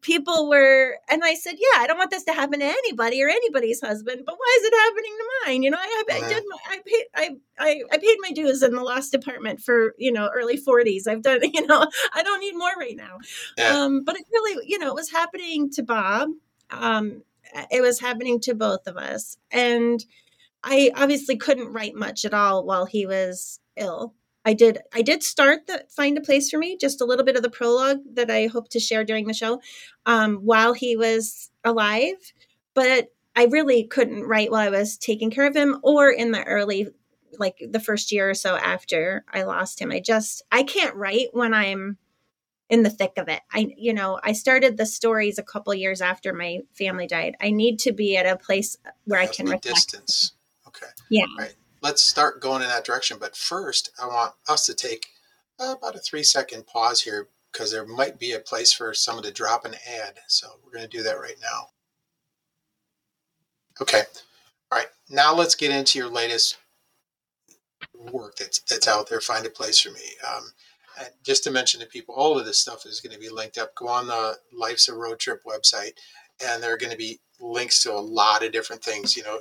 people 0.00 0.48
were, 0.48 0.96
and 1.10 1.22
I 1.24 1.34
said, 1.34 1.56
"Yeah, 1.58 1.82
I 1.82 1.86
don't 1.86 1.98
want 1.98 2.10
this 2.10 2.24
to 2.24 2.32
happen 2.32 2.60
to 2.60 2.64
anybody 2.64 3.22
or 3.22 3.28
anybody's 3.28 3.80
husband, 3.80 4.22
but 4.24 4.36
why 4.36 4.58
is 4.58 4.64
it 4.66 4.74
happening 4.76 5.12
to 5.18 5.24
mine?" 5.46 5.62
You 5.62 5.70
know, 5.70 5.78
I, 5.78 6.02
I, 6.10 6.16
I 6.16 6.28
did, 6.28 6.44
my, 6.48 6.56
I 6.68 6.80
paid, 6.86 7.04
I, 7.14 7.30
I, 7.58 7.82
I 7.92 7.98
paid 7.98 8.16
my 8.20 8.30
dues 8.32 8.62
in 8.62 8.74
the 8.74 8.82
loss 8.82 9.10
department 9.10 9.60
for 9.60 9.94
you 9.98 10.12
know 10.12 10.30
early 10.34 10.58
40s. 10.58 11.06
I've 11.06 11.22
done, 11.22 11.40
you 11.52 11.66
know, 11.66 11.86
I 12.14 12.22
don't 12.22 12.40
need 12.40 12.56
more 12.56 12.72
right 12.78 12.96
now. 12.96 13.18
Yeah. 13.58 13.76
Um, 13.76 14.04
but 14.04 14.16
it 14.16 14.24
really, 14.32 14.66
you 14.66 14.78
know, 14.78 14.88
it 14.88 14.94
was 14.94 15.10
happening 15.10 15.70
to 15.72 15.82
Bob. 15.82 16.30
Um, 16.70 17.22
it 17.70 17.80
was 17.80 18.00
happening 18.00 18.40
to 18.40 18.54
both 18.54 18.86
of 18.86 18.96
us, 18.96 19.36
and 19.50 20.04
I 20.62 20.90
obviously 20.94 21.36
couldn't 21.36 21.72
write 21.72 21.94
much 21.94 22.24
at 22.24 22.34
all 22.34 22.64
while 22.64 22.84
he 22.84 23.06
was 23.06 23.60
ill. 23.76 24.14
I 24.44 24.54
did 24.54 24.78
I 24.94 25.02
did 25.02 25.22
start 25.22 25.66
the 25.66 25.84
find 25.94 26.16
a 26.16 26.22
place 26.22 26.50
for 26.50 26.58
me, 26.58 26.76
just 26.78 27.00
a 27.00 27.04
little 27.04 27.24
bit 27.24 27.36
of 27.36 27.42
the 27.42 27.50
prologue 27.50 27.98
that 28.14 28.30
I 28.30 28.46
hope 28.46 28.68
to 28.70 28.80
share 28.80 29.04
during 29.04 29.26
the 29.26 29.34
show, 29.34 29.60
um, 30.06 30.36
while 30.36 30.72
he 30.72 30.96
was 30.96 31.50
alive. 31.64 32.14
But 32.74 33.08
I 33.36 33.46
really 33.46 33.84
couldn't 33.84 34.24
write 34.24 34.50
while 34.50 34.60
I 34.60 34.70
was 34.70 34.96
taking 34.96 35.30
care 35.30 35.46
of 35.46 35.56
him 35.56 35.78
or 35.82 36.10
in 36.10 36.30
the 36.30 36.42
early 36.44 36.88
like 37.38 37.56
the 37.70 37.80
first 37.80 38.12
year 38.12 38.30
or 38.30 38.34
so 38.34 38.56
after 38.56 39.24
I 39.32 39.42
lost 39.42 39.80
him. 39.80 39.90
I 39.92 40.00
just 40.00 40.42
I 40.50 40.62
can't 40.62 40.96
write 40.96 41.28
when 41.32 41.54
I'm 41.54 41.98
in 42.70 42.84
the 42.84 42.90
thick 42.90 43.12
of 43.18 43.28
it. 43.28 43.42
I 43.52 43.74
you 43.76 43.92
know, 43.92 44.18
I 44.22 44.32
started 44.32 44.76
the 44.76 44.86
stories 44.86 45.38
a 45.38 45.42
couple 45.42 45.74
years 45.74 46.00
after 46.00 46.32
my 46.32 46.60
family 46.72 47.06
died. 47.06 47.36
I 47.40 47.50
need 47.50 47.78
to 47.80 47.92
be 47.92 48.16
at 48.16 48.24
a 48.24 48.36
place 48.36 48.78
where 49.04 49.20
I 49.20 49.26
can 49.26 49.46
reflect. 49.46 49.64
distance. 49.64 50.32
Okay. 50.66 50.86
Yeah. 51.10 51.24
All 51.24 51.44
right. 51.44 51.54
Let's 51.82 52.02
start 52.02 52.40
going 52.40 52.62
in 52.62 52.68
that 52.68 52.84
direction. 52.84 53.18
But 53.20 53.36
first, 53.36 53.90
I 54.00 54.06
want 54.06 54.32
us 54.48 54.66
to 54.66 54.74
take 54.74 55.06
about 55.58 55.96
a 55.96 55.98
three 55.98 56.22
second 56.22 56.66
pause 56.66 57.02
here 57.02 57.28
because 57.52 57.72
there 57.72 57.86
might 57.86 58.18
be 58.18 58.32
a 58.32 58.38
place 58.38 58.72
for 58.72 58.94
someone 58.94 59.24
to 59.24 59.32
drop 59.32 59.64
an 59.64 59.74
ad. 59.74 60.20
So 60.28 60.46
we're 60.64 60.72
going 60.72 60.88
to 60.88 60.96
do 60.96 61.02
that 61.02 61.18
right 61.18 61.36
now. 61.42 61.68
Okay. 63.80 64.02
All 64.70 64.78
right. 64.78 64.88
Now 65.08 65.34
let's 65.34 65.56
get 65.56 65.72
into 65.72 65.98
your 65.98 66.08
latest 66.08 66.58
work 68.12 68.36
that's 68.36 68.60
that's 68.60 68.86
out 68.86 69.08
there. 69.08 69.20
Find 69.20 69.44
a 69.44 69.50
place 69.50 69.80
for 69.80 69.90
me. 69.90 70.00
Um, 70.32 70.52
just 71.22 71.44
to 71.44 71.50
mention 71.50 71.80
to 71.80 71.86
people, 71.86 72.14
all 72.14 72.38
of 72.38 72.46
this 72.46 72.58
stuff 72.58 72.86
is 72.86 73.00
going 73.00 73.14
to 73.14 73.20
be 73.20 73.28
linked 73.28 73.58
up. 73.58 73.74
Go 73.74 73.88
on 73.88 74.06
the 74.06 74.36
Life's 74.52 74.88
a 74.88 74.94
Road 74.94 75.18
Trip 75.18 75.42
website, 75.44 75.92
and 76.44 76.62
there 76.62 76.72
are 76.72 76.78
going 76.78 76.92
to 76.92 76.98
be 76.98 77.18
links 77.40 77.82
to 77.82 77.92
a 77.92 77.98
lot 77.98 78.44
of 78.44 78.52
different 78.52 78.82
things. 78.82 79.16
You 79.16 79.24
know, 79.24 79.40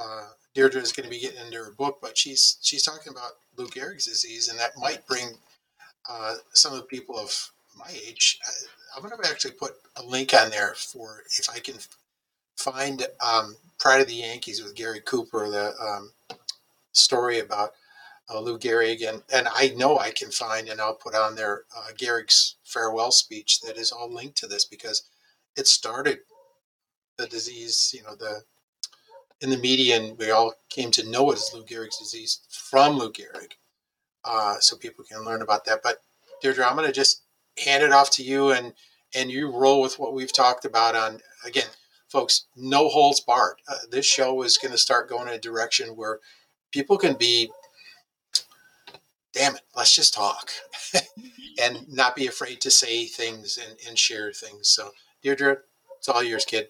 uh, 0.00 0.28
Deirdre 0.54 0.80
is 0.80 0.92
going 0.92 1.04
to 1.04 1.10
be 1.10 1.20
getting 1.20 1.44
into 1.44 1.58
her 1.58 1.72
book, 1.72 1.98
but 2.02 2.16
she's 2.16 2.58
she's 2.62 2.82
talking 2.82 3.12
about 3.12 3.32
Lou 3.56 3.66
Gehrig's 3.68 4.06
disease, 4.06 4.48
and 4.48 4.58
that 4.58 4.72
might 4.78 5.06
bring 5.06 5.28
uh, 6.08 6.34
some 6.52 6.72
of 6.72 6.78
the 6.78 6.84
people 6.86 7.18
of 7.18 7.50
my 7.76 7.90
age. 7.90 8.38
Uh, 8.46 8.50
I'm 8.96 9.08
going 9.08 9.22
to 9.22 9.30
actually 9.30 9.52
put 9.52 9.74
a 9.96 10.02
link 10.02 10.34
on 10.34 10.50
there 10.50 10.74
for 10.74 11.22
if 11.38 11.48
I 11.48 11.60
can 11.60 11.76
find 12.56 13.06
um, 13.24 13.56
Pride 13.78 14.00
of 14.00 14.08
the 14.08 14.14
Yankees 14.14 14.62
with 14.62 14.74
Gary 14.74 15.00
Cooper, 15.00 15.48
the 15.48 15.72
um, 15.80 16.10
story 16.92 17.38
about 17.38 17.72
uh, 18.32 18.40
Lou 18.40 18.58
Gehrig, 18.58 19.06
and, 19.08 19.22
and 19.32 19.48
I 19.52 19.74
know 19.76 19.98
I 19.98 20.10
can 20.10 20.30
find, 20.30 20.68
and 20.68 20.80
I'll 20.80 20.94
put 20.94 21.14
on 21.14 21.34
there 21.34 21.64
uh, 21.76 21.92
Gehrig's 21.98 22.56
farewell 22.64 23.10
speech 23.10 23.60
that 23.62 23.76
is 23.76 23.92
all 23.92 24.12
linked 24.12 24.38
to 24.38 24.46
this 24.46 24.64
because 24.64 25.02
it 25.56 25.66
started 25.66 26.20
the 27.18 27.26
disease, 27.26 27.92
you 27.96 28.02
know, 28.02 28.14
the 28.14 28.42
in 29.42 29.50
the 29.50 29.56
media, 29.56 29.98
and 29.98 30.18
we 30.18 30.30
all 30.30 30.52
came 30.68 30.90
to 30.90 31.08
know 31.08 31.30
it 31.30 31.38
as 31.38 31.50
Lou 31.54 31.64
Gehrig's 31.64 31.98
disease 31.98 32.40
from 32.50 32.98
Lou 32.98 33.10
Gehrig, 33.10 33.52
uh, 34.24 34.58
so 34.60 34.76
people 34.76 35.04
can 35.04 35.24
learn 35.24 35.40
about 35.42 35.64
that. 35.64 35.80
But 35.82 36.02
Deirdre, 36.42 36.64
I'm 36.64 36.76
going 36.76 36.86
to 36.86 36.92
just 36.92 37.22
hand 37.64 37.82
it 37.82 37.92
off 37.92 38.10
to 38.12 38.22
you, 38.22 38.50
and 38.52 38.74
and 39.14 39.30
you 39.30 39.50
roll 39.50 39.80
with 39.80 39.98
what 39.98 40.14
we've 40.14 40.32
talked 40.32 40.64
about. 40.64 40.94
On 40.94 41.20
again, 41.44 41.68
folks, 42.08 42.46
no 42.56 42.88
holds 42.88 43.20
barred. 43.20 43.56
Uh, 43.66 43.76
this 43.90 44.06
show 44.06 44.42
is 44.42 44.58
going 44.58 44.72
to 44.72 44.78
start 44.78 45.08
going 45.08 45.28
in 45.28 45.34
a 45.34 45.38
direction 45.38 45.96
where 45.96 46.20
people 46.70 46.98
can 46.98 47.14
be, 47.14 47.50
damn 49.32 49.54
it, 49.54 49.62
let's 49.76 49.94
just 49.94 50.14
talk, 50.14 50.50
and 51.62 51.86
not 51.88 52.16
be 52.16 52.26
afraid 52.26 52.60
to 52.62 52.70
say 52.70 53.06
things 53.06 53.58
and, 53.58 53.76
and 53.86 53.98
share 53.98 54.32
things. 54.32 54.68
So, 54.68 54.90
Deirdre, 55.22 55.58
it's 55.98 56.08
all 56.08 56.22
yours, 56.22 56.44
kid. 56.44 56.68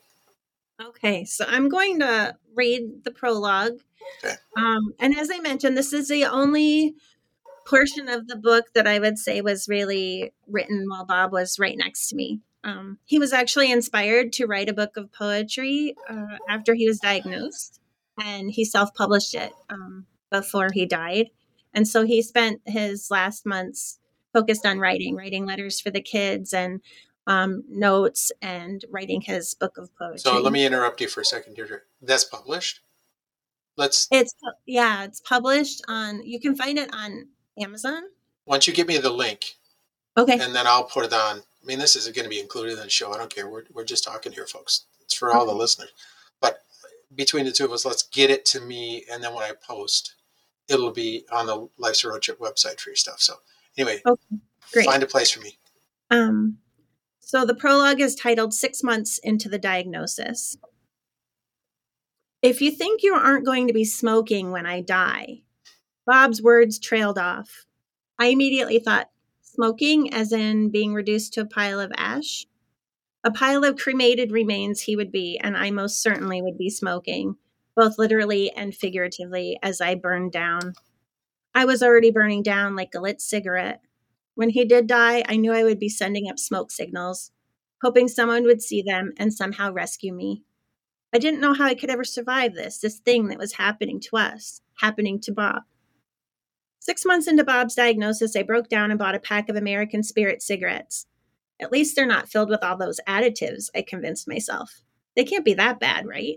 Okay, 0.83 1.25
so 1.25 1.45
I'm 1.47 1.69
going 1.69 2.01
to 2.01 2.37
read 2.55 3.05
the 3.05 3.11
prologue. 3.11 3.81
Okay. 4.25 4.35
Um, 4.57 4.95
and 4.99 5.17
as 5.17 5.31
I 5.31 5.39
mentioned, 5.41 5.77
this 5.77 5.93
is 5.93 6.09
the 6.09 6.25
only 6.25 6.95
portion 7.67 8.09
of 8.09 8.27
the 8.27 8.37
book 8.37 8.67
that 8.75 8.87
I 8.87 8.99
would 8.99 9.19
say 9.19 9.41
was 9.43 9.69
really 9.69 10.33
written 10.47 10.87
while 10.89 11.05
Bob 11.05 11.33
was 11.33 11.59
right 11.59 11.77
next 11.77 12.09
to 12.09 12.17
me. 12.17 12.41
Um, 12.65 12.99
he 13.05 13.19
was 13.19 13.33
actually 13.33 13.71
inspired 13.71 14.33
to 14.35 14.47
write 14.47 14.69
a 14.69 14.75
book 14.75 14.97
of 14.97 15.13
poetry 15.13 15.95
uh, 16.09 16.37
after 16.49 16.75
he 16.75 16.87
was 16.87 16.99
diagnosed, 16.99 17.81
and 18.23 18.51
he 18.51 18.65
self 18.65 18.95
published 18.95 19.35
it 19.35 19.53
um, 19.71 20.07
before 20.31 20.71
he 20.73 20.85
died. 20.85 21.31
And 21.73 21.87
so 21.87 22.05
he 22.05 22.23
spent 22.23 22.61
his 22.67 23.11
last 23.11 23.47
months 23.47 23.99
focused 24.33 24.67
on 24.67 24.79
writing, 24.79 25.15
writing 25.15 25.47
letters 25.47 25.81
for 25.81 25.91
the 25.91 26.01
kids 26.01 26.53
and 26.53 26.81
um, 27.27 27.65
notes 27.69 28.33
and 28.43 28.85
writing 28.91 29.21
his 29.21 29.55
book 29.55 29.79
of 29.79 29.95
poetry. 29.97 30.19
So 30.19 30.41
let 30.41 30.53
me 30.53 30.67
interrupt 30.67 31.01
you 31.01 31.09
for 31.09 31.21
a 31.21 31.25
second, 31.25 31.55
Deirdre. 31.55 31.79
That's 32.03 32.25
published. 32.25 32.81
Let's. 33.77 34.09
It's 34.11 34.35
yeah, 34.67 35.05
it's 35.05 35.21
published 35.21 35.83
on. 35.89 36.25
You 36.25 36.41
can 36.41 36.57
find 36.57 36.79
it 36.79 36.91
on 36.93 37.29
Amazon. 37.59 38.03
Once 38.47 38.67
you 38.67 38.73
give 38.73 38.89
me 38.89 38.99
the 38.99 39.11
link, 39.11 39.55
okay, 40.17 40.39
and 40.39 40.55
then 40.55 40.67
I'll 40.67 40.85
put 40.85 41.05
it 41.05 41.13
on. 41.13 41.39
I 41.39 41.67
mean, 41.67 41.79
this 41.79 41.95
isn't 41.97 42.17
going 42.17 42.25
to 42.25 42.31
be 42.31 42.41
included 42.41 42.73
in 42.73 42.79
the 42.79 42.91
show. 42.91 43.13
I 43.13 43.19
don't 43.19 43.35
care. 43.35 43.49
We're 43.49 43.65
we're 43.73 43.85
just 43.85 44.05
talking 44.05 44.33
here, 44.33 44.47
folks. 44.47 44.87
It's 45.03 45.15
for 45.15 45.33
all 45.33 45.43
okay. 45.43 45.53
the 45.53 45.57
listeners. 45.57 45.93
But 46.41 46.63
between 47.15 47.45
the 47.45 47.53
two 47.53 47.65
of 47.65 47.73
us, 47.73 47.85
let's 47.85 48.03
get 48.03 48.31
it 48.31 48.45
to 48.47 48.61
me, 48.61 49.05
and 49.11 49.23
then 49.23 49.35
when 49.35 49.45
I 49.45 49.53
post, 49.53 50.15
it'll 50.71 50.93
be 50.93 51.25
on 51.33 51.47
the 51.47 51.69
Life's 51.77 52.05
Road 52.05 52.23
Trip 52.23 52.39
website 52.39 52.81
for 52.81 52.91
your 52.91 52.97
stuff. 52.97 53.21
So 53.21 53.35
anyway, 53.77 54.01
okay. 54.07 54.85
Find 54.85 55.03
a 55.03 55.07
place 55.07 55.31
for 55.31 55.41
me. 55.41 55.59
Um, 56.11 56.59
so 57.19 57.45
the 57.45 57.55
prologue 57.55 58.01
is 58.01 58.15
titled 58.15 58.55
Six 58.55 58.83
Months 58.83 59.19
into 59.19 59.49
the 59.49 59.59
Diagnosis. 59.59 60.57
If 62.43 62.61
you 62.61 62.71
think 62.71 63.03
you 63.03 63.15
aren't 63.15 63.45
going 63.45 63.67
to 63.67 63.75
be 63.75 63.85
smoking 63.85 64.51
when 64.51 64.67
I 64.67 64.81
die, 64.81 65.43
Bob's 66.07 66.43
words 66.43 66.79
trailed 66.79 67.19
off. 67.19 67.67
I 68.19 68.27
immediately 68.27 68.79
thought, 68.79 69.11
smoking 69.43 70.13
as 70.13 70.33
in 70.33 70.71
being 70.71 70.95
reduced 70.95 71.35
to 71.35 71.43
a 71.43 71.47
pile 71.47 71.81
of 71.81 71.93
ash? 71.97 72.47
A 73.23 73.31
pile 73.31 73.65
of 73.65 73.77
cremated 73.77 74.33
remains 74.33 74.81
he 74.81 74.97
would 74.97 75.13
be, 75.13 75.39
and 75.39 75.57
I 75.57 75.71
most 75.71 76.03
certainly 76.03 76.41
would 76.41 76.57
be 76.57 76.71
smoking, 76.71 77.37
both 77.77 77.99
literally 77.99 78.51
and 78.53 78.75
figuratively, 78.75 79.59
as 79.63 79.81
I 79.81 79.95
burned 79.95 80.33
down. 80.33 80.75
I 81.55 81.65
was 81.65 81.83
already 81.83 82.11
burning 82.11 82.43
down 82.43 82.77
like 82.77 82.95
a 82.95 83.01
lit 83.01 83.21
cigarette. 83.21 83.81
When 84.35 84.51
he 84.51 84.65
did 84.65 84.87
die, 84.87 85.25
I 85.29 85.37
knew 85.37 85.53
I 85.53 85.65
would 85.65 85.79
be 85.79 85.89
sending 85.89 86.29
up 86.31 86.39
smoke 86.39 86.71
signals, 86.71 87.33
hoping 87.83 88.09
someone 88.09 88.45
would 88.45 88.63
see 88.63 88.83
them 88.83 89.13
and 89.17 89.35
somehow 89.35 89.73
rescue 89.73 90.13
me. 90.13 90.45
I 91.13 91.19
didn't 91.19 91.41
know 91.41 91.55
how 91.55 91.65
I 91.65 91.75
could 91.75 91.91
ever 91.91 92.05
survive 92.05 92.55
this, 92.55 92.79
this 92.79 92.99
thing 92.99 93.29
that 93.29 93.39
was 93.39 93.55
happening 93.55 94.01
to 94.01 94.17
us, 94.17 94.61
happening 94.81 95.21
to 95.23 95.33
Bob. 95.33 95.63
Six 96.79 97.05
months 97.05 97.27
into 97.27 97.45
Bob's 97.45 97.75
diagnosis, 97.75 98.37
I 98.37 98.43
broke 98.43 98.69
down 98.69 98.91
and 98.91 98.99
bought 98.99 99.15
a 99.15 99.21
pack 99.21 99.49
of 99.49 99.57
American 99.57 100.03
Spirit 100.03 100.41
cigarettes. 100.41 101.07
At 101.61 101.73
least 101.73 101.95
they're 101.95 102.07
not 102.07 102.29
filled 102.29 102.49
with 102.49 102.65
all 102.65 102.79
those 102.79 103.01
additives, 103.07 103.69
I 103.75 103.83
convinced 103.83 104.29
myself. 104.29 104.83
They 105.15 105.25
can't 105.25 105.45
be 105.45 105.55
that 105.55 105.81
bad, 105.81 106.07
right? 106.07 106.37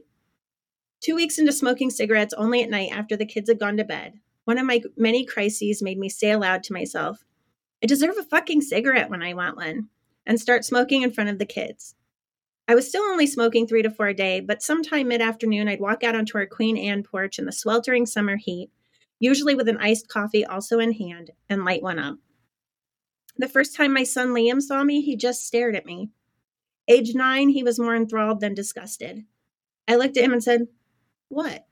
Two 1.03 1.15
weeks 1.15 1.37
into 1.37 1.51
smoking 1.51 1.89
cigarettes 1.89 2.33
only 2.37 2.63
at 2.63 2.69
night 2.69 2.91
after 2.93 3.17
the 3.17 3.25
kids 3.25 3.49
had 3.49 3.59
gone 3.59 3.75
to 3.75 3.83
bed, 3.83 4.21
one 4.45 4.57
of 4.57 4.65
my 4.65 4.81
many 4.95 5.25
crises 5.25 5.81
made 5.81 5.97
me 5.97 6.07
say 6.07 6.31
aloud 6.31 6.63
to 6.63 6.73
myself, 6.73 7.25
I 7.83 7.87
deserve 7.87 8.17
a 8.17 8.23
fucking 8.23 8.61
cigarette 8.61 9.09
when 9.09 9.21
I 9.21 9.33
want 9.33 9.57
one, 9.57 9.89
and 10.25 10.39
start 10.39 10.63
smoking 10.63 11.01
in 11.01 11.11
front 11.11 11.29
of 11.29 11.39
the 11.39 11.45
kids. 11.45 11.95
I 12.69 12.75
was 12.75 12.87
still 12.87 13.03
only 13.03 13.27
smoking 13.27 13.67
three 13.67 13.81
to 13.81 13.89
four 13.89 14.07
a 14.07 14.13
day, 14.13 14.39
but 14.39 14.63
sometime 14.63 15.09
mid 15.09 15.21
afternoon, 15.21 15.67
I'd 15.67 15.81
walk 15.81 16.05
out 16.05 16.15
onto 16.15 16.37
our 16.37 16.45
Queen 16.45 16.77
Anne 16.77 17.03
porch 17.03 17.37
in 17.37 17.43
the 17.43 17.51
sweltering 17.51 18.05
summer 18.05 18.37
heat, 18.37 18.69
usually 19.19 19.55
with 19.55 19.67
an 19.67 19.79
iced 19.79 20.07
coffee 20.07 20.45
also 20.45 20.79
in 20.79 20.93
hand, 20.93 21.31
and 21.49 21.65
light 21.65 21.83
one 21.83 21.99
up. 21.99 22.15
The 23.37 23.49
first 23.49 23.75
time 23.75 23.93
my 23.93 24.05
son 24.05 24.29
Liam 24.29 24.61
saw 24.61 24.85
me, 24.85 25.01
he 25.01 25.17
just 25.17 25.45
stared 25.45 25.75
at 25.75 25.85
me. 25.85 26.11
Age 26.87 27.13
nine, 27.13 27.49
he 27.49 27.61
was 27.61 27.77
more 27.77 27.93
enthralled 27.95 28.39
than 28.39 28.53
disgusted. 28.53 29.25
I 29.85 29.97
looked 29.97 30.15
at 30.15 30.23
him 30.23 30.31
and 30.31 30.41
said, 30.41 30.67
What? 31.33 31.65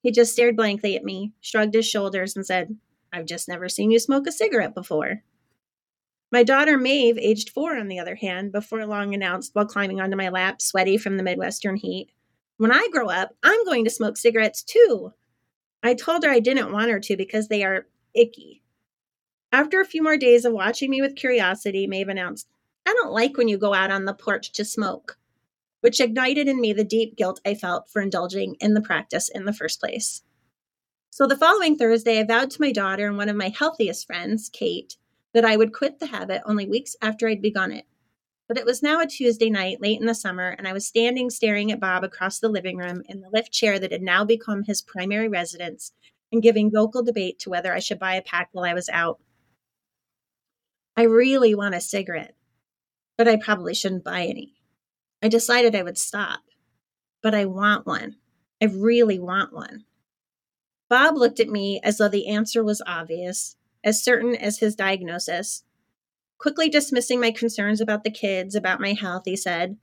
He 0.00 0.10
just 0.10 0.32
stared 0.32 0.56
blankly 0.56 0.96
at 0.96 1.04
me, 1.04 1.34
shrugged 1.42 1.74
his 1.74 1.86
shoulders, 1.86 2.34
and 2.34 2.46
said, 2.46 2.78
I've 3.12 3.26
just 3.26 3.46
never 3.46 3.68
seen 3.68 3.90
you 3.90 3.98
smoke 3.98 4.26
a 4.26 4.32
cigarette 4.32 4.74
before. 4.74 5.22
My 6.32 6.44
daughter 6.44 6.78
Maeve, 6.78 7.18
aged 7.18 7.50
four, 7.50 7.76
on 7.76 7.88
the 7.88 7.98
other 7.98 8.14
hand, 8.14 8.52
before 8.52 8.86
long 8.86 9.12
announced 9.12 9.50
while 9.54 9.66
climbing 9.66 10.00
onto 10.00 10.16
my 10.16 10.30
lap, 10.30 10.62
sweaty 10.62 10.96
from 10.96 11.18
the 11.18 11.22
Midwestern 11.22 11.76
heat, 11.76 12.08
When 12.56 12.72
I 12.72 12.88
grow 12.90 13.10
up, 13.10 13.36
I'm 13.42 13.66
going 13.66 13.84
to 13.84 13.90
smoke 13.90 14.16
cigarettes 14.16 14.62
too. 14.62 15.12
I 15.82 15.92
told 15.92 16.24
her 16.24 16.30
I 16.30 16.40
didn't 16.40 16.72
want 16.72 16.90
her 16.90 17.00
to 17.00 17.18
because 17.18 17.48
they 17.48 17.64
are 17.64 17.86
icky. 18.14 18.62
After 19.52 19.82
a 19.82 19.86
few 19.86 20.02
more 20.02 20.16
days 20.16 20.46
of 20.46 20.54
watching 20.54 20.88
me 20.88 21.02
with 21.02 21.16
curiosity, 21.16 21.86
Maeve 21.86 22.08
announced, 22.08 22.48
I 22.86 22.94
don't 22.94 23.12
like 23.12 23.36
when 23.36 23.48
you 23.48 23.58
go 23.58 23.74
out 23.74 23.90
on 23.90 24.06
the 24.06 24.14
porch 24.14 24.52
to 24.52 24.64
smoke, 24.64 25.18
which 25.84 26.00
ignited 26.00 26.48
in 26.48 26.62
me 26.62 26.72
the 26.72 26.82
deep 26.82 27.14
guilt 27.14 27.42
I 27.44 27.54
felt 27.54 27.90
for 27.90 28.00
indulging 28.00 28.56
in 28.58 28.72
the 28.72 28.80
practice 28.80 29.28
in 29.28 29.44
the 29.44 29.52
first 29.52 29.80
place. 29.80 30.22
So 31.10 31.26
the 31.26 31.36
following 31.36 31.76
Thursday, 31.76 32.18
I 32.18 32.24
vowed 32.24 32.50
to 32.52 32.60
my 32.62 32.72
daughter 32.72 33.06
and 33.06 33.18
one 33.18 33.28
of 33.28 33.36
my 33.36 33.50
healthiest 33.50 34.06
friends, 34.06 34.48
Kate, 34.50 34.96
that 35.34 35.44
I 35.44 35.58
would 35.58 35.74
quit 35.74 35.98
the 35.98 36.06
habit 36.06 36.40
only 36.46 36.66
weeks 36.66 36.96
after 37.02 37.28
I'd 37.28 37.42
begun 37.42 37.70
it. 37.70 37.84
But 38.48 38.56
it 38.56 38.64
was 38.64 38.82
now 38.82 38.98
a 38.98 39.06
Tuesday 39.06 39.50
night, 39.50 39.82
late 39.82 40.00
in 40.00 40.06
the 40.06 40.14
summer, 40.14 40.54
and 40.56 40.66
I 40.66 40.72
was 40.72 40.86
standing 40.86 41.28
staring 41.28 41.70
at 41.70 41.80
Bob 41.80 42.02
across 42.02 42.38
the 42.38 42.48
living 42.48 42.78
room 42.78 43.02
in 43.06 43.20
the 43.20 43.28
lift 43.30 43.52
chair 43.52 43.78
that 43.78 43.92
had 43.92 44.00
now 44.00 44.24
become 44.24 44.64
his 44.64 44.80
primary 44.80 45.28
residence 45.28 45.92
and 46.32 46.42
giving 46.42 46.72
vocal 46.72 47.02
debate 47.02 47.38
to 47.40 47.50
whether 47.50 47.74
I 47.74 47.80
should 47.80 47.98
buy 47.98 48.14
a 48.14 48.22
pack 48.22 48.48
while 48.52 48.64
I 48.64 48.72
was 48.72 48.88
out. 48.88 49.20
I 50.96 51.02
really 51.02 51.54
want 51.54 51.74
a 51.74 51.80
cigarette, 51.82 52.36
but 53.18 53.28
I 53.28 53.36
probably 53.36 53.74
shouldn't 53.74 54.02
buy 54.02 54.22
any. 54.22 54.53
I 55.22 55.28
decided 55.28 55.74
I 55.74 55.82
would 55.82 55.98
stop, 55.98 56.40
but 57.22 57.34
I 57.34 57.44
want 57.46 57.86
one. 57.86 58.16
I 58.62 58.66
really 58.66 59.18
want 59.18 59.52
one. 59.52 59.84
Bob 60.88 61.16
looked 61.16 61.40
at 61.40 61.48
me 61.48 61.80
as 61.82 61.98
though 61.98 62.08
the 62.08 62.28
answer 62.28 62.62
was 62.62 62.82
obvious, 62.86 63.56
as 63.82 64.02
certain 64.02 64.36
as 64.36 64.58
his 64.58 64.74
diagnosis. 64.74 65.64
Quickly 66.38 66.68
dismissing 66.68 67.20
my 67.20 67.30
concerns 67.30 67.80
about 67.80 68.04
the 68.04 68.10
kids, 68.10 68.54
about 68.54 68.80
my 68.80 68.92
health, 68.92 69.22
he 69.24 69.36
said, 69.36 69.76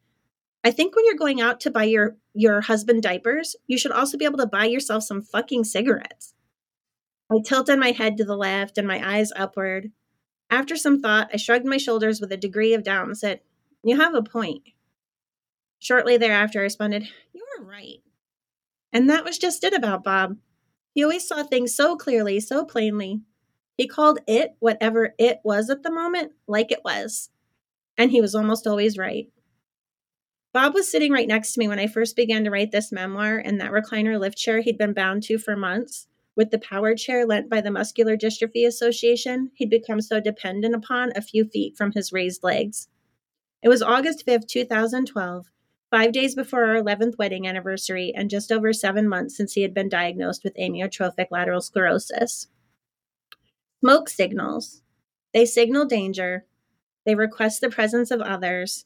I 0.63 0.71
think 0.71 0.95
when 0.95 1.05
you're 1.05 1.15
going 1.15 1.41
out 1.41 1.59
to 1.61 1.71
buy 1.71 1.85
your, 1.85 2.17
your 2.33 2.61
husband 2.61 3.01
diapers, 3.01 3.55
you 3.65 3.77
should 3.77 3.91
also 3.91 4.17
be 4.17 4.25
able 4.25 4.37
to 4.37 4.45
buy 4.45 4.65
yourself 4.65 5.03
some 5.03 5.21
fucking 5.21 5.63
cigarettes. 5.63 6.33
I 7.31 7.39
tilted 7.43 7.79
my 7.79 7.91
head 7.91 8.17
to 8.17 8.25
the 8.25 8.35
left 8.35 8.77
and 8.77 8.87
my 8.87 9.01
eyes 9.17 9.31
upward. 9.35 9.91
After 10.49 10.75
some 10.75 11.01
thought, 11.01 11.29
I 11.33 11.37
shrugged 11.37 11.65
my 11.65 11.77
shoulders 11.77 12.19
with 12.21 12.31
a 12.31 12.37
degree 12.37 12.73
of 12.73 12.83
doubt 12.83 13.07
and 13.07 13.17
said, 13.17 13.39
You 13.83 13.99
have 13.99 14.13
a 14.13 14.21
point. 14.21 14.63
Shortly 15.81 16.15
thereafter, 16.15 16.59
I 16.59 16.63
responded, 16.63 17.07
You 17.33 17.43
are 17.57 17.65
right. 17.65 18.03
And 18.93 19.09
that 19.09 19.25
was 19.25 19.39
just 19.39 19.63
it 19.63 19.73
about 19.73 20.03
Bob. 20.03 20.37
He 20.93 21.03
always 21.03 21.27
saw 21.27 21.41
things 21.41 21.75
so 21.75 21.95
clearly, 21.95 22.39
so 22.39 22.63
plainly. 22.65 23.21
He 23.77 23.87
called 23.87 24.19
it, 24.27 24.51
whatever 24.59 25.15
it 25.17 25.39
was 25.43 25.71
at 25.71 25.81
the 25.81 25.91
moment, 25.91 26.33
like 26.47 26.71
it 26.71 26.81
was. 26.85 27.31
And 27.97 28.11
he 28.11 28.21
was 28.21 28.35
almost 28.35 28.67
always 28.67 28.95
right. 28.95 29.29
Bob 30.53 30.75
was 30.75 30.91
sitting 30.91 31.11
right 31.11 31.27
next 31.27 31.53
to 31.53 31.59
me 31.59 31.67
when 31.67 31.79
I 31.79 31.87
first 31.87 32.15
began 32.15 32.43
to 32.43 32.51
write 32.51 32.71
this 32.71 32.91
memoir 32.91 33.39
in 33.39 33.57
that 33.57 33.71
recliner 33.71 34.19
lift 34.19 34.37
chair 34.37 34.61
he'd 34.61 34.77
been 34.77 34.93
bound 34.93 35.23
to 35.23 35.39
for 35.39 35.55
months 35.55 36.07
with 36.35 36.51
the 36.51 36.59
power 36.59 36.93
chair 36.93 37.25
lent 37.25 37.49
by 37.49 37.59
the 37.59 37.71
Muscular 37.71 38.15
Dystrophy 38.15 38.67
Association 38.67 39.49
he'd 39.55 39.69
become 39.71 39.99
so 39.99 40.19
dependent 40.19 40.75
upon 40.75 41.11
a 41.15 41.21
few 41.21 41.45
feet 41.45 41.75
from 41.75 41.93
his 41.93 42.13
raised 42.13 42.43
legs. 42.43 42.87
It 43.63 43.69
was 43.69 43.81
August 43.81 44.27
5th, 44.27 44.47
2012, 44.47 45.47
five 45.91 46.11
days 46.11 46.33
before 46.33 46.65
our 46.65 46.81
11th 46.81 47.17
wedding 47.19 47.47
anniversary, 47.47 48.11
and 48.15 48.29
just 48.29 48.51
over 48.51 48.73
seven 48.73 49.07
months 49.07 49.37
since 49.37 49.53
he 49.53 49.61
had 49.61 49.73
been 49.73 49.89
diagnosed 49.89 50.43
with 50.43 50.55
amyotrophic 50.55 51.27
lateral 51.29 51.61
sclerosis. 51.61 52.47
Smoke 53.81 54.09
signals. 54.09 54.81
They 55.33 55.45
signal 55.45 55.85
danger. 55.85 56.45
They 57.05 57.15
request 57.15 57.61
the 57.61 57.69
presence 57.69 58.09
of 58.09 58.21
others. 58.21 58.85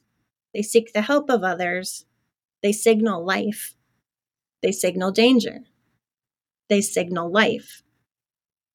They 0.52 0.62
seek 0.62 0.92
the 0.92 1.02
help 1.02 1.30
of 1.30 1.44
others. 1.44 2.04
They 2.62 2.72
signal 2.72 3.24
life. 3.24 3.74
They 4.62 4.72
signal 4.72 5.12
danger 5.12 5.64
they 6.68 6.80
signal 6.80 7.30
life. 7.30 7.82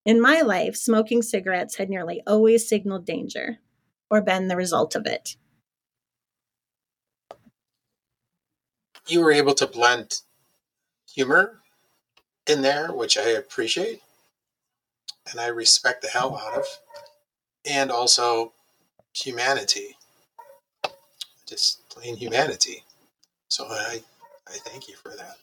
In 0.06 0.22
my 0.22 0.42
life, 0.42 0.76
smoking 0.76 1.22
cigarettes 1.22 1.76
had 1.76 1.90
nearly 1.90 2.22
always 2.26 2.68
signaled 2.68 3.06
danger 3.06 3.60
or 4.10 4.22
been 4.22 4.48
the 4.48 4.56
result 4.56 4.96
of 4.96 5.06
it. 5.06 5.36
You 9.08 9.22
were 9.22 9.32
able 9.32 9.54
to 9.56 9.68
blend 9.68 10.22
humor 11.14 11.60
in 12.48 12.62
there, 12.62 12.92
which 12.92 13.18
I 13.18 13.30
appreciate 13.30 14.02
and 15.30 15.40
I 15.40 15.48
respect 15.48 16.02
the 16.02 16.10
hell 16.10 16.38
out 16.38 16.58
of, 16.58 16.66
and 17.66 17.92
also 17.92 18.54
humanity, 19.14 19.98
just 21.48 21.88
plain 21.90 22.16
humanity. 22.16 22.84
So 23.50 23.66
I, 23.66 24.02
I 24.48 24.54
thank 24.54 24.88
you 24.88 24.96
for 24.96 25.10
that. 25.10 25.38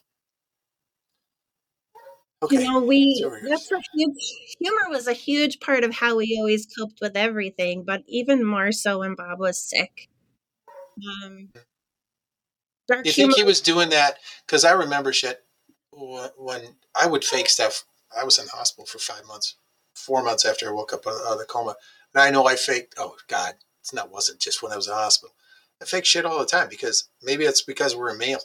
Okay. 2.41 2.63
You 2.63 2.71
know, 2.71 2.79
we 2.79 3.25
that's 3.49 3.69
a 3.69 3.81
huge 3.93 4.55
humor 4.59 4.89
was 4.89 5.07
a 5.07 5.13
huge 5.13 5.59
part 5.59 5.83
of 5.83 5.93
how 5.93 6.15
we 6.15 6.37
always 6.39 6.65
coped 6.65 6.99
with 7.01 7.17
everything, 7.17 7.83
but 7.85 8.03
even 8.07 8.45
more 8.45 8.71
so 8.71 8.99
when 8.99 9.15
Bob 9.15 9.39
was 9.39 9.61
sick. 9.61 10.07
Um, 11.25 11.49
dark 12.89 13.05
you 13.05 13.11
think 13.11 13.35
he 13.35 13.43
was 13.43 13.61
doing 13.61 13.89
that? 13.89 14.17
Because 14.45 14.65
I 14.65 14.71
remember 14.71 15.13
shit 15.13 15.43
when 15.91 16.61
I 16.95 17.07
would 17.07 17.23
fake 17.23 17.49
stuff. 17.49 17.85
I 18.17 18.23
was 18.23 18.39
in 18.39 18.45
the 18.45 18.51
hospital 18.51 18.85
for 18.85 18.97
five 18.97 19.25
months, 19.27 19.55
four 19.93 20.23
months 20.23 20.45
after 20.45 20.67
I 20.67 20.71
woke 20.71 20.93
up 20.93 21.05
out 21.05 21.13
of 21.13 21.37
the 21.37 21.45
coma, 21.45 21.75
and 22.13 22.23
I 22.23 22.31
know 22.31 22.47
I 22.47 22.55
faked. 22.55 22.95
Oh 22.97 23.15
God, 23.27 23.53
it's 23.81 23.93
not 23.93 24.11
wasn't 24.11 24.39
just 24.39 24.63
when 24.63 24.71
I 24.71 24.75
was 24.75 24.87
in 24.87 24.93
the 24.93 24.97
hospital. 24.97 25.35
I 25.81 25.85
fake 25.85 26.05
shit 26.05 26.25
all 26.25 26.39
the 26.39 26.45
time 26.45 26.67
because 26.69 27.07
maybe 27.23 27.45
it's 27.45 27.61
because 27.61 27.95
we're 27.95 28.13
a 28.13 28.17
male. 28.17 28.41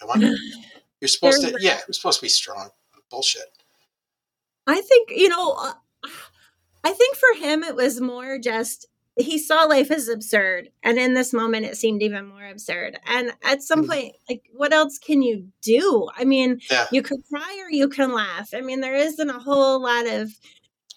I 0.00 0.06
wonder. 0.06 0.32
You're 1.00 1.08
supposed 1.08 1.42
to, 1.42 1.56
yeah, 1.58 1.80
we're 1.88 1.94
supposed 1.94 2.20
to 2.20 2.24
be 2.24 2.28
strong 2.28 2.70
bullshit. 3.12 3.44
I 4.66 4.80
think, 4.80 5.10
you 5.10 5.28
know, 5.28 5.52
uh, 5.52 5.74
I 6.82 6.92
think 6.92 7.16
for 7.16 7.44
him 7.44 7.62
it 7.62 7.76
was 7.76 8.00
more 8.00 8.38
just 8.38 8.86
he 9.16 9.38
saw 9.38 9.64
life 9.64 9.90
as 9.90 10.08
absurd 10.08 10.70
and 10.82 10.98
in 10.98 11.14
this 11.14 11.32
moment 11.32 11.66
it 11.66 11.76
seemed 11.76 12.02
even 12.02 12.26
more 12.26 12.46
absurd. 12.46 12.98
And 13.06 13.32
at 13.44 13.62
some 13.62 13.84
mm. 13.84 13.88
point 13.88 14.16
like 14.28 14.42
what 14.52 14.72
else 14.72 14.98
can 14.98 15.22
you 15.22 15.48
do? 15.62 16.08
I 16.16 16.24
mean 16.24 16.60
yeah. 16.70 16.86
you 16.90 17.02
could 17.02 17.20
cry 17.28 17.62
or 17.64 17.70
you 17.70 17.88
can 17.88 18.12
laugh. 18.12 18.50
I 18.54 18.60
mean 18.60 18.80
there 18.80 18.94
isn't 18.94 19.30
a 19.30 19.38
whole 19.38 19.82
lot 19.82 20.06
of 20.06 20.30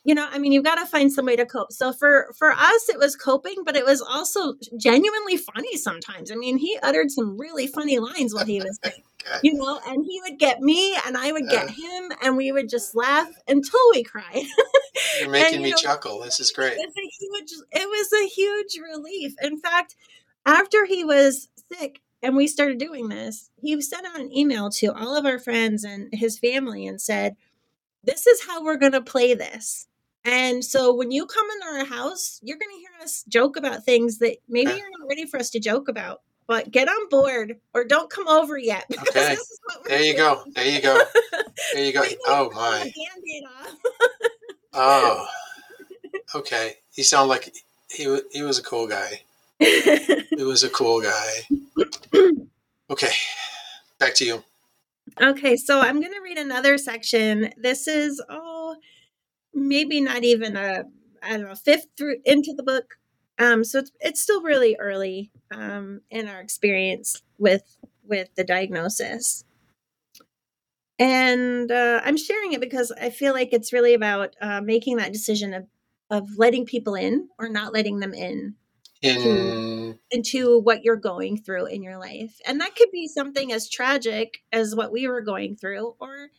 you 0.03 0.13
know 0.13 0.27
i 0.31 0.37
mean 0.37 0.51
you've 0.51 0.63
got 0.63 0.75
to 0.75 0.85
find 0.85 1.11
some 1.11 1.25
way 1.25 1.35
to 1.35 1.45
cope. 1.45 1.71
So 1.71 1.91
for 1.91 2.33
for 2.37 2.51
us 2.51 2.89
it 2.89 2.97
was 2.97 3.15
coping 3.15 3.55
but 3.65 3.75
it 3.75 3.85
was 3.85 4.01
also 4.01 4.53
genuinely 4.77 5.35
funny 5.37 5.75
sometimes. 5.75 6.31
I 6.31 6.35
mean 6.35 6.57
he 6.57 6.79
uttered 6.81 7.11
some 7.11 7.37
really 7.37 7.67
funny 7.67 7.99
lines 7.99 8.33
while 8.33 8.45
he 8.45 8.59
was 8.59 8.79
you 9.43 9.53
know 9.53 9.79
and 9.87 10.05
he 10.05 10.21
would 10.21 10.39
get 10.39 10.61
me 10.61 10.95
and 11.05 11.17
i 11.17 11.31
would 11.31 11.47
get 11.49 11.65
uh, 11.65 11.71
him 11.71 12.11
and 12.21 12.37
we 12.37 12.51
would 12.51 12.69
just 12.69 12.95
laugh 12.95 13.29
until 13.47 13.79
we 13.91 14.03
cried. 14.03 14.43
You're 15.19 15.29
making 15.29 15.55
and, 15.55 15.63
me 15.63 15.71
know, 15.71 15.77
chuckle. 15.77 16.21
This 16.21 16.39
is 16.39 16.51
great. 16.51 16.73
it 16.73 16.77
was, 16.77 16.95
a 16.95 17.09
huge, 17.19 17.51
it 17.71 17.87
was 17.87 18.13
a 18.13 18.27
huge 18.27 18.77
relief. 18.81 19.33
In 19.41 19.59
fact 19.59 19.95
after 20.45 20.85
he 20.85 21.03
was 21.03 21.49
sick 21.73 22.01
and 22.21 22.35
we 22.35 22.47
started 22.47 22.77
doing 22.77 23.09
this 23.09 23.49
he 23.57 23.79
sent 23.81 24.05
out 24.05 24.19
an 24.19 24.35
email 24.35 24.69
to 24.69 24.87
all 24.87 25.15
of 25.15 25.25
our 25.25 25.39
friends 25.39 25.83
and 25.83 26.09
his 26.13 26.39
family 26.39 26.85
and 26.85 27.01
said 27.01 27.35
this 28.05 28.27
is 28.27 28.45
how 28.45 28.63
we're 28.63 28.77
going 28.77 28.91
to 28.91 29.01
play 29.01 29.33
this. 29.33 29.87
And 30.23 30.63
so 30.63 30.93
when 30.93 31.11
you 31.11 31.25
come 31.25 31.45
into 31.51 31.77
our 31.77 31.85
house, 31.85 32.39
you're 32.41 32.57
going 32.57 32.75
to 32.75 32.79
hear 32.79 33.03
us 33.03 33.23
joke 33.27 33.57
about 33.57 33.83
things 33.83 34.19
that 34.19 34.37
maybe 34.47 34.71
you're 34.71 34.99
not 34.99 35.07
ready 35.07 35.25
for 35.25 35.39
us 35.39 35.49
to 35.51 35.59
joke 35.59 35.87
about. 35.87 36.21
But 36.47 36.71
get 36.71 36.87
on 36.87 37.09
board 37.09 37.57
or 37.73 37.83
don't 37.83 38.09
come 38.09 38.27
over 38.27 38.57
yet. 38.57 38.85
Okay. 39.09 39.35
There 39.87 40.03
you 40.03 40.15
go. 40.15 40.43
There 40.53 40.67
you 40.67 40.81
go. 40.81 41.01
There 41.73 41.83
you 41.83 41.93
go. 41.93 42.03
oh 42.27 42.51
my. 42.53 42.91
oh. 44.73 45.27
Okay. 46.33 46.75
He 46.93 47.03
sounded 47.03 47.29
like 47.29 47.53
he 47.89 48.19
he 48.31 48.41
was 48.41 48.59
a 48.59 48.63
cool 48.63 48.87
guy. 48.87 49.21
he 49.59 50.43
was 50.43 50.63
a 50.63 50.69
cool 50.69 51.01
guy. 51.01 51.31
Okay. 52.87 53.11
Back 53.97 54.13
to 54.15 54.25
you. 54.25 54.43
Okay, 55.19 55.55
so 55.55 55.79
I'm 55.79 55.99
going 55.99 56.13
to 56.13 56.21
read 56.21 56.37
another 56.37 56.77
section. 56.77 57.51
This 57.57 57.87
is 57.87 58.21
oh 58.29 58.75
maybe 59.55 60.01
not 60.01 60.23
even 60.23 60.55
a 60.55 60.83
I 61.23 61.31
don't 61.31 61.47
know 61.47 61.55
fifth 61.55 61.87
through 61.97 62.17
into 62.25 62.53
the 62.53 62.63
book. 62.63 62.97
Um, 63.37 63.63
so 63.63 63.79
it's 63.79 63.91
it's 63.99 64.21
still 64.21 64.41
really 64.41 64.77
early 64.79 65.31
um, 65.51 66.01
in 66.09 66.27
our 66.27 66.39
experience 66.39 67.21
with 67.37 67.77
with 68.03 68.33
the 68.35 68.43
diagnosis. 68.43 69.43
And 70.97 71.69
uh, 71.71 72.01
I'm 72.05 72.15
sharing 72.15 72.53
it 72.53 72.61
because 72.61 72.91
I 72.91 73.09
feel 73.09 73.33
like 73.33 73.51
it's 73.51 73.73
really 73.73 73.93
about 73.93 74.35
uh, 74.41 74.61
making 74.61 74.97
that 74.97 75.11
decision 75.11 75.53
of 75.53 75.67
of 76.09 76.29
letting 76.37 76.65
people 76.65 76.95
in 76.95 77.29
or 77.37 77.49
not 77.49 77.73
letting 77.73 77.99
them 77.99 78.13
in 78.13 78.55
In 79.19 79.99
into 80.11 80.59
what 80.59 80.83
you're 80.83 80.95
going 80.95 81.37
through 81.37 81.65
in 81.65 81.83
your 81.83 81.97
life. 81.97 82.39
And 82.45 82.61
that 82.61 82.75
could 82.75 82.91
be 82.91 83.07
something 83.07 83.51
as 83.51 83.69
tragic 83.69 84.39
as 84.51 84.75
what 84.75 84.91
we 84.91 85.07
were 85.07 85.21
going 85.21 85.55
through 85.57 85.95
or 85.99 86.29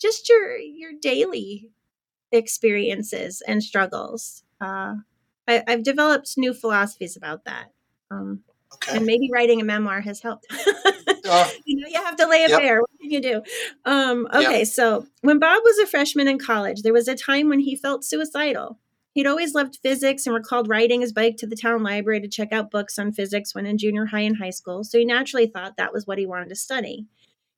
just 0.00 0.28
your 0.28 0.56
your 0.58 0.92
daily 1.00 1.70
experiences 2.30 3.42
and 3.46 3.62
struggles. 3.62 4.42
Uh, 4.60 4.96
I, 5.52 5.64
I've 5.72 5.82
developed 5.82 6.34
new 6.36 6.54
philosophies 6.54 7.16
about 7.16 7.44
that. 7.44 7.66
Um, 8.10 8.40
okay. 8.74 8.96
and 8.96 9.06
maybe 9.06 9.30
writing 9.32 9.60
a 9.60 9.64
memoir 9.64 10.00
has 10.00 10.20
helped. 10.20 10.46
Uh, 11.24 11.48
you 11.64 11.80
know, 11.80 11.86
you 11.88 12.02
have 12.04 12.16
to 12.16 12.26
lay 12.26 12.42
it 12.42 12.50
Yep. 12.50 12.60
bare. 12.60 12.80
What 12.80 12.90
can 13.00 13.10
you 13.12 13.20
do? 13.22 13.42
Um, 13.84 14.26
okay, 14.34 14.64
so 14.64 15.06
when 15.20 15.38
Bob 15.38 15.62
was 15.64 15.78
a 15.78 15.86
freshman 15.86 16.26
in 16.26 16.36
college, 16.36 16.82
there 16.82 16.92
was 16.92 17.06
a 17.06 17.14
time 17.14 17.48
when 17.48 17.60
he 17.60 17.76
felt 17.76 18.04
suicidal. 18.04 18.80
He'd 19.14 19.28
always 19.28 19.54
loved 19.54 19.78
physics 19.82 20.26
and 20.26 20.34
recalled 20.34 20.68
riding 20.68 21.00
his 21.00 21.12
bike 21.12 21.36
to 21.36 21.46
the 21.46 21.54
town 21.54 21.84
library 21.84 22.20
to 22.22 22.28
check 22.28 22.50
out 22.52 22.72
books 22.72 22.98
on 22.98 23.12
physics 23.12 23.54
when 23.54 23.66
in 23.66 23.78
junior 23.78 24.06
high 24.06 24.22
and 24.22 24.38
high 24.38 24.50
school, 24.50 24.82
so 24.82 24.98
he 24.98 25.04
naturally 25.04 25.46
thought 25.46 25.76
that 25.76 25.92
was 25.92 26.08
what 26.08 26.18
he 26.18 26.26
wanted 26.26 26.48
to 26.48 26.56
study. 26.56 27.06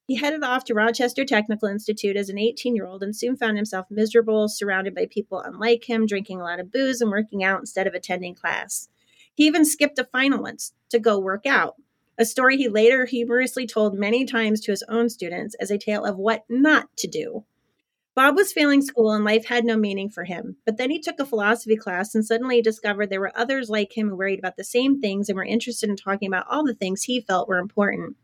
He 0.06 0.16
headed 0.16 0.44
off 0.44 0.64
to 0.64 0.74
Rochester 0.74 1.24
Technical 1.24 1.66
Institute 1.66 2.16
as 2.16 2.28
an 2.28 2.38
18 2.38 2.76
year 2.76 2.86
old 2.86 3.02
and 3.02 3.16
soon 3.16 3.36
found 3.36 3.56
himself 3.56 3.86
miserable, 3.90 4.48
surrounded 4.48 4.94
by 4.94 5.06
people 5.06 5.40
unlike 5.40 5.88
him, 5.88 6.04
drinking 6.04 6.40
a 6.40 6.44
lot 6.44 6.60
of 6.60 6.70
booze 6.70 7.00
and 7.00 7.10
working 7.10 7.42
out 7.42 7.60
instead 7.60 7.86
of 7.86 7.94
attending 7.94 8.34
class. 8.34 8.88
He 9.34 9.46
even 9.46 9.64
skipped 9.64 9.98
a 9.98 10.04
final 10.04 10.42
once 10.42 10.74
to 10.90 10.98
go 10.98 11.18
work 11.18 11.46
out, 11.46 11.76
a 12.18 12.24
story 12.24 12.56
he 12.56 12.68
later 12.68 13.06
humorously 13.06 13.66
told 13.66 13.98
many 13.98 14.24
times 14.24 14.60
to 14.60 14.72
his 14.72 14.84
own 14.88 15.08
students 15.08 15.56
as 15.58 15.70
a 15.70 15.78
tale 15.78 16.04
of 16.04 16.16
what 16.16 16.44
not 16.48 16.94
to 16.98 17.08
do. 17.08 17.44
Bob 18.14 18.36
was 18.36 18.52
failing 18.52 18.80
school 18.80 19.10
and 19.10 19.24
life 19.24 19.46
had 19.46 19.64
no 19.64 19.76
meaning 19.76 20.08
for 20.08 20.22
him, 20.22 20.56
but 20.64 20.76
then 20.76 20.90
he 20.90 21.00
took 21.00 21.18
a 21.18 21.26
philosophy 21.26 21.76
class 21.76 22.14
and 22.14 22.24
suddenly 22.24 22.62
discovered 22.62 23.10
there 23.10 23.20
were 23.20 23.36
others 23.36 23.68
like 23.68 23.96
him 23.96 24.10
who 24.10 24.16
worried 24.16 24.38
about 24.38 24.56
the 24.56 24.62
same 24.62 25.00
things 25.00 25.28
and 25.28 25.34
were 25.34 25.44
interested 25.44 25.90
in 25.90 25.96
talking 25.96 26.28
about 26.28 26.46
all 26.48 26.62
the 26.62 26.74
things 26.74 27.02
he 27.02 27.20
felt 27.20 27.48
were 27.48 27.58
important. 27.58 28.16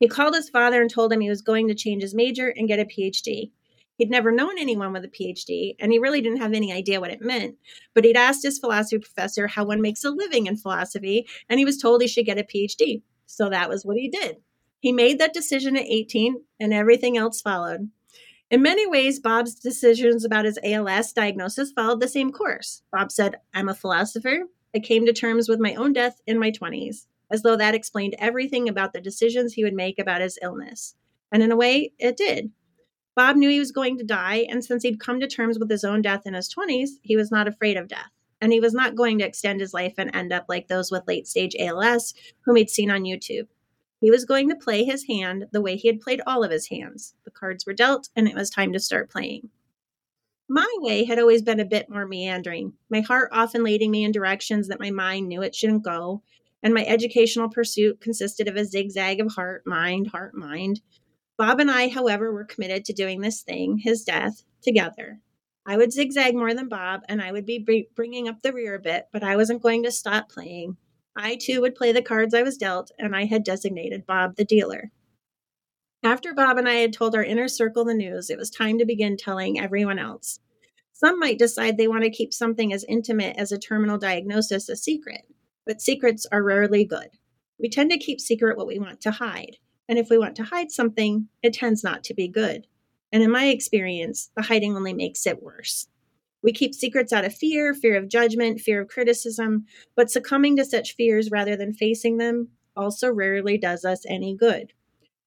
He 0.00 0.08
called 0.08 0.34
his 0.34 0.48
father 0.48 0.80
and 0.80 0.90
told 0.90 1.12
him 1.12 1.20
he 1.20 1.28
was 1.28 1.42
going 1.42 1.68
to 1.68 1.74
change 1.74 2.02
his 2.02 2.14
major 2.14 2.48
and 2.48 2.66
get 2.66 2.80
a 2.80 2.86
PhD. 2.86 3.52
He'd 3.96 4.10
never 4.10 4.32
known 4.32 4.58
anyone 4.58 4.94
with 4.94 5.04
a 5.04 5.08
PhD, 5.08 5.74
and 5.78 5.92
he 5.92 5.98
really 5.98 6.22
didn't 6.22 6.40
have 6.40 6.54
any 6.54 6.72
idea 6.72 7.00
what 7.00 7.10
it 7.10 7.20
meant. 7.20 7.56
But 7.94 8.06
he'd 8.06 8.16
asked 8.16 8.42
his 8.42 8.58
philosophy 8.58 8.98
professor 8.98 9.46
how 9.46 9.66
one 9.66 9.82
makes 9.82 10.02
a 10.02 10.10
living 10.10 10.46
in 10.46 10.56
philosophy, 10.56 11.26
and 11.50 11.58
he 11.58 11.66
was 11.66 11.76
told 11.76 12.00
he 12.00 12.08
should 12.08 12.24
get 12.24 12.38
a 12.38 12.42
PhD. 12.42 13.02
So 13.26 13.50
that 13.50 13.68
was 13.68 13.84
what 13.84 13.98
he 13.98 14.08
did. 14.08 14.38
He 14.80 14.90
made 14.90 15.18
that 15.18 15.34
decision 15.34 15.76
at 15.76 15.84
18, 15.84 16.42
and 16.58 16.72
everything 16.72 17.18
else 17.18 17.42
followed. 17.42 17.90
In 18.50 18.62
many 18.62 18.86
ways, 18.86 19.20
Bob's 19.20 19.54
decisions 19.54 20.24
about 20.24 20.46
his 20.46 20.58
ALS 20.64 21.12
diagnosis 21.12 21.70
followed 21.70 22.00
the 22.00 22.08
same 22.08 22.32
course. 22.32 22.82
Bob 22.90 23.12
said, 23.12 23.36
I'm 23.52 23.68
a 23.68 23.74
philosopher. 23.74 24.44
I 24.74 24.78
came 24.78 25.04
to 25.04 25.12
terms 25.12 25.46
with 25.46 25.60
my 25.60 25.74
own 25.74 25.92
death 25.92 26.22
in 26.26 26.38
my 26.38 26.50
20s, 26.50 27.06
as 27.30 27.42
though 27.42 27.56
that 27.56 27.74
explained 27.74 28.14
everything 28.18 28.68
about 28.68 28.92
the 28.92 29.00
decisions 29.00 29.52
he 29.52 29.64
would 29.64 29.74
make 29.74 29.98
about 29.98 30.20
his 30.20 30.38
illness. 30.42 30.94
And 31.32 31.42
in 31.42 31.52
a 31.52 31.56
way, 31.56 31.92
it 31.98 32.16
did. 32.16 32.50
Bob 33.16 33.36
knew 33.36 33.48
he 33.48 33.58
was 33.58 33.72
going 33.72 33.98
to 33.98 34.04
die, 34.04 34.46
and 34.48 34.64
since 34.64 34.82
he'd 34.82 35.00
come 35.00 35.20
to 35.20 35.26
terms 35.26 35.58
with 35.58 35.70
his 35.70 35.84
own 35.84 36.02
death 36.02 36.22
in 36.26 36.34
his 36.34 36.52
20s, 36.52 36.90
he 37.02 37.16
was 37.16 37.30
not 37.30 37.48
afraid 37.48 37.76
of 37.76 37.88
death. 37.88 38.10
And 38.40 38.52
he 38.52 38.60
was 38.60 38.72
not 38.72 38.94
going 38.94 39.18
to 39.18 39.26
extend 39.26 39.60
his 39.60 39.74
life 39.74 39.94
and 39.98 40.14
end 40.14 40.32
up 40.32 40.46
like 40.48 40.68
those 40.68 40.90
with 40.90 41.06
late 41.06 41.26
stage 41.26 41.54
ALS 41.58 42.14
whom 42.44 42.56
he'd 42.56 42.70
seen 42.70 42.90
on 42.90 43.02
YouTube. 43.02 43.48
He 44.00 44.10
was 44.10 44.24
going 44.24 44.48
to 44.48 44.56
play 44.56 44.84
his 44.84 45.04
hand 45.04 45.46
the 45.52 45.60
way 45.60 45.76
he 45.76 45.88
had 45.88 46.00
played 46.00 46.22
all 46.26 46.42
of 46.42 46.50
his 46.50 46.68
hands. 46.68 47.14
The 47.24 47.30
cards 47.30 47.66
were 47.66 47.74
dealt, 47.74 48.08
and 48.16 48.26
it 48.26 48.34
was 48.34 48.48
time 48.48 48.72
to 48.72 48.80
start 48.80 49.10
playing. 49.10 49.50
My 50.48 50.66
way 50.78 51.04
had 51.04 51.18
always 51.18 51.42
been 51.42 51.60
a 51.60 51.64
bit 51.64 51.90
more 51.90 52.06
meandering, 52.06 52.72
my 52.88 53.02
heart 53.02 53.28
often 53.32 53.62
leading 53.62 53.90
me 53.90 54.04
in 54.04 54.10
directions 54.10 54.68
that 54.68 54.80
my 54.80 54.90
mind 54.90 55.28
knew 55.28 55.42
it 55.42 55.54
shouldn't 55.54 55.84
go, 55.84 56.22
and 56.62 56.74
my 56.74 56.84
educational 56.84 57.48
pursuit 57.48 58.00
consisted 58.00 58.48
of 58.48 58.56
a 58.56 58.64
zigzag 58.64 59.20
of 59.20 59.32
heart, 59.32 59.62
mind, 59.66 60.08
heart, 60.08 60.34
mind. 60.34 60.80
Bob 61.38 61.60
and 61.60 61.70
I, 61.70 61.88
however, 61.88 62.32
were 62.32 62.44
committed 62.44 62.84
to 62.84 62.92
doing 62.92 63.20
this 63.20 63.42
thing, 63.42 63.78
his 63.78 64.04
death, 64.04 64.42
together. 64.62 65.20
I 65.66 65.76
would 65.76 65.92
zigzag 65.92 66.34
more 66.34 66.54
than 66.54 66.68
Bob, 66.68 67.02
and 67.08 67.22
I 67.22 67.32
would 67.32 67.46
be 67.46 67.88
bringing 67.94 68.28
up 68.28 68.42
the 68.42 68.52
rear 68.52 68.74
a 68.74 68.80
bit, 68.80 69.06
but 69.12 69.22
I 69.22 69.36
wasn't 69.36 69.62
going 69.62 69.84
to 69.84 69.90
stop 69.90 70.28
playing. 70.28 70.76
I 71.16 71.36
too 71.36 71.60
would 71.60 71.74
play 71.74 71.92
the 71.92 72.02
cards 72.02 72.34
I 72.34 72.42
was 72.42 72.56
dealt, 72.56 72.90
and 72.98 73.14
I 73.14 73.24
had 73.24 73.44
designated 73.44 74.06
Bob 74.06 74.36
the 74.36 74.44
dealer. 74.44 74.90
After 76.02 76.32
Bob 76.32 76.56
and 76.56 76.68
I 76.68 76.76
had 76.76 76.92
told 76.92 77.14
our 77.14 77.22
inner 77.22 77.46
circle 77.46 77.84
the 77.84 77.94
news, 77.94 78.30
it 78.30 78.38
was 78.38 78.48
time 78.48 78.78
to 78.78 78.86
begin 78.86 79.16
telling 79.16 79.60
everyone 79.60 79.98
else. 79.98 80.40
Some 80.92 81.18
might 81.18 81.38
decide 81.38 81.76
they 81.76 81.88
want 81.88 82.04
to 82.04 82.10
keep 82.10 82.32
something 82.32 82.72
as 82.72 82.84
intimate 82.88 83.36
as 83.36 83.52
a 83.52 83.58
terminal 83.58 83.98
diagnosis 83.98 84.68
a 84.68 84.76
secret, 84.76 85.22
but 85.66 85.80
secrets 85.80 86.26
are 86.32 86.42
rarely 86.42 86.84
good. 86.84 87.08
We 87.58 87.68
tend 87.68 87.90
to 87.90 87.98
keep 87.98 88.20
secret 88.20 88.56
what 88.56 88.66
we 88.66 88.78
want 88.78 89.00
to 89.02 89.10
hide, 89.10 89.56
and 89.88 89.98
if 89.98 90.08
we 90.10 90.18
want 90.18 90.36
to 90.36 90.44
hide 90.44 90.70
something, 90.70 91.28
it 91.42 91.52
tends 91.52 91.84
not 91.84 92.04
to 92.04 92.14
be 92.14 92.28
good. 92.28 92.66
And 93.12 93.22
in 93.22 93.30
my 93.30 93.46
experience, 93.46 94.30
the 94.36 94.42
hiding 94.42 94.76
only 94.76 94.94
makes 94.94 95.26
it 95.26 95.42
worse. 95.42 95.88
We 96.42 96.52
keep 96.52 96.74
secrets 96.74 97.12
out 97.12 97.24
of 97.24 97.34
fear, 97.34 97.74
fear 97.74 97.96
of 97.96 98.08
judgment, 98.08 98.60
fear 98.60 98.80
of 98.80 98.88
criticism, 98.88 99.66
but 99.94 100.10
succumbing 100.10 100.56
to 100.56 100.64
such 100.64 100.94
fears 100.94 101.30
rather 101.30 101.56
than 101.56 101.74
facing 101.74 102.16
them 102.16 102.48
also 102.76 103.12
rarely 103.12 103.58
does 103.58 103.84
us 103.84 104.04
any 104.08 104.34
good. 104.34 104.72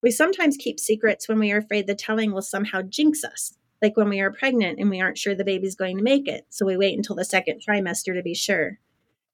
We 0.01 0.11
sometimes 0.11 0.57
keep 0.57 0.79
secrets 0.79 1.29
when 1.29 1.39
we 1.39 1.51
are 1.51 1.59
afraid 1.59 1.87
the 1.87 1.95
telling 1.95 2.33
will 2.33 2.41
somehow 2.41 2.81
jinx 2.81 3.23
us, 3.23 3.57
like 3.81 3.95
when 3.95 4.09
we 4.09 4.19
are 4.21 4.31
pregnant 4.31 4.79
and 4.79 4.89
we 4.89 4.99
aren't 4.99 5.17
sure 5.17 5.35
the 5.35 5.45
baby's 5.45 5.75
going 5.75 5.97
to 5.97 6.03
make 6.03 6.27
it, 6.27 6.45
so 6.49 6.65
we 6.65 6.77
wait 6.77 6.97
until 6.97 7.15
the 7.15 7.25
second 7.25 7.61
trimester 7.61 8.13
to 8.13 8.23
be 8.23 8.33
sure. 8.33 8.79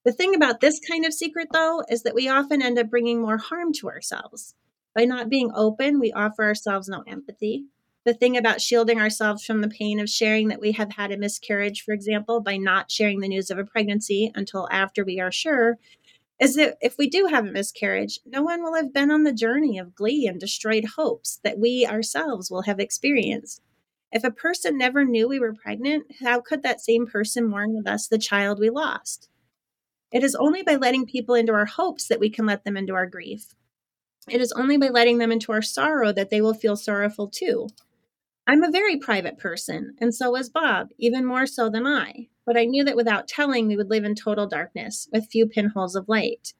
The 0.04 0.12
thing 0.12 0.34
about 0.34 0.60
this 0.60 0.80
kind 0.80 1.04
of 1.04 1.12
secret, 1.12 1.48
though, 1.52 1.82
is 1.90 2.04
that 2.04 2.14
we 2.14 2.28
often 2.28 2.62
end 2.62 2.78
up 2.78 2.88
bringing 2.88 3.20
more 3.20 3.36
harm 3.36 3.72
to 3.74 3.88
ourselves. 3.88 4.54
By 4.94 5.04
not 5.04 5.28
being 5.28 5.50
open, 5.54 6.00
we 6.00 6.12
offer 6.12 6.42
ourselves 6.42 6.88
no 6.88 7.04
empathy. 7.06 7.66
The 8.06 8.14
thing 8.14 8.34
about 8.36 8.62
shielding 8.62 8.98
ourselves 8.98 9.44
from 9.44 9.60
the 9.60 9.68
pain 9.68 10.00
of 10.00 10.08
sharing 10.08 10.48
that 10.48 10.60
we 10.60 10.72
have 10.72 10.92
had 10.92 11.12
a 11.12 11.18
miscarriage, 11.18 11.82
for 11.82 11.92
example, 11.92 12.40
by 12.40 12.56
not 12.56 12.90
sharing 12.90 13.20
the 13.20 13.28
news 13.28 13.50
of 13.50 13.58
a 13.58 13.64
pregnancy 13.64 14.32
until 14.34 14.66
after 14.70 15.04
we 15.04 15.20
are 15.20 15.30
sure, 15.30 15.78
is 16.40 16.56
that 16.56 16.78
if 16.80 16.96
we 16.96 17.06
do 17.06 17.26
have 17.26 17.46
a 17.46 17.52
miscarriage, 17.52 18.20
no 18.24 18.42
one 18.42 18.62
will 18.62 18.74
have 18.74 18.94
been 18.94 19.10
on 19.10 19.24
the 19.24 19.34
journey 19.34 19.78
of 19.78 19.94
glee 19.94 20.26
and 20.26 20.40
destroyed 20.40 20.86
hopes 20.96 21.40
that 21.44 21.58
we 21.58 21.86
ourselves 21.86 22.50
will 22.50 22.62
have 22.62 22.80
experienced. 22.80 23.60
If 24.10 24.24
a 24.24 24.30
person 24.30 24.78
never 24.78 25.04
knew 25.04 25.28
we 25.28 25.38
were 25.38 25.52
pregnant, 25.52 26.06
how 26.20 26.40
could 26.40 26.62
that 26.62 26.80
same 26.80 27.06
person 27.06 27.46
mourn 27.46 27.74
with 27.74 27.86
us 27.86 28.08
the 28.08 28.18
child 28.18 28.58
we 28.58 28.70
lost? 28.70 29.29
It 30.12 30.24
is 30.24 30.34
only 30.34 30.62
by 30.62 30.76
letting 30.76 31.06
people 31.06 31.34
into 31.34 31.52
our 31.52 31.66
hopes 31.66 32.08
that 32.08 32.20
we 32.20 32.30
can 32.30 32.46
let 32.46 32.64
them 32.64 32.76
into 32.76 32.94
our 32.94 33.06
grief. 33.06 33.54
It 34.28 34.40
is 34.40 34.52
only 34.52 34.76
by 34.76 34.88
letting 34.88 35.18
them 35.18 35.32
into 35.32 35.52
our 35.52 35.62
sorrow 35.62 36.12
that 36.12 36.30
they 36.30 36.40
will 36.40 36.54
feel 36.54 36.76
sorrowful 36.76 37.28
too. 37.28 37.68
I'm 38.46 38.64
a 38.64 38.70
very 38.70 38.96
private 38.96 39.38
person, 39.38 39.94
and 40.00 40.14
so 40.14 40.32
was 40.32 40.48
Bob, 40.48 40.88
even 40.98 41.24
more 41.24 41.46
so 41.46 41.68
than 41.68 41.86
I. 41.86 42.28
But 42.44 42.56
I 42.56 42.64
knew 42.64 42.82
that 42.84 42.96
without 42.96 43.28
telling, 43.28 43.68
we 43.68 43.76
would 43.76 43.90
live 43.90 44.04
in 44.04 44.16
total 44.16 44.46
darkness, 44.46 45.08
with 45.12 45.28
few 45.30 45.46
pinholes 45.46 45.94
of 45.94 46.08
light. 46.08 46.52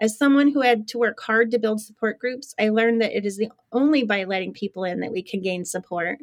As 0.00 0.18
someone 0.18 0.50
who 0.50 0.60
had 0.62 0.88
to 0.88 0.98
work 0.98 1.20
hard 1.20 1.50
to 1.52 1.58
build 1.58 1.80
support 1.80 2.18
groups, 2.18 2.54
I 2.58 2.68
learned 2.70 3.00
that 3.00 3.16
it 3.16 3.24
is 3.24 3.36
the 3.36 3.50
only 3.72 4.02
by 4.02 4.24
letting 4.24 4.52
people 4.52 4.84
in 4.84 5.00
that 5.00 5.12
we 5.12 5.22
can 5.22 5.40
gain 5.40 5.64
support. 5.64 6.18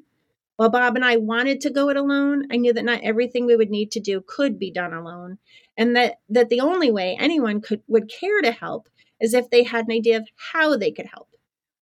While 0.55 0.69
Bob 0.69 0.95
and 0.95 1.03
I 1.03 1.17
wanted 1.17 1.61
to 1.61 1.71
go 1.71 1.89
it 1.89 1.97
alone, 1.97 2.47
I 2.51 2.57
knew 2.57 2.73
that 2.73 2.85
not 2.85 3.01
everything 3.03 3.45
we 3.45 3.55
would 3.55 3.71
need 3.71 3.91
to 3.91 3.99
do 3.99 4.23
could 4.25 4.59
be 4.59 4.71
done 4.71 4.93
alone, 4.93 5.39
and 5.75 5.95
that, 5.95 6.19
that 6.29 6.49
the 6.49 6.61
only 6.61 6.91
way 6.91 7.17
anyone 7.19 7.59
could 7.59 7.81
would 7.87 8.09
care 8.09 8.41
to 8.41 8.51
help 8.51 8.87
is 9.19 9.33
if 9.33 9.49
they 9.49 9.63
had 9.63 9.85
an 9.85 9.93
idea 9.93 10.17
of 10.17 10.27
how 10.51 10.77
they 10.77 10.91
could 10.91 11.07
help. 11.07 11.29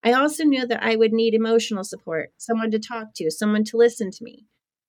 I 0.04 0.14
also 0.14 0.44
knew 0.44 0.66
that 0.66 0.82
I 0.82 0.96
would 0.96 1.12
need 1.12 1.34
emotional 1.34 1.84
support, 1.84 2.32
someone 2.38 2.72
to 2.72 2.80
talk 2.80 3.14
to, 3.16 3.30
someone 3.30 3.64
to 3.66 3.78
listen 3.78 4.10
to 4.12 4.24
me. 4.24 4.46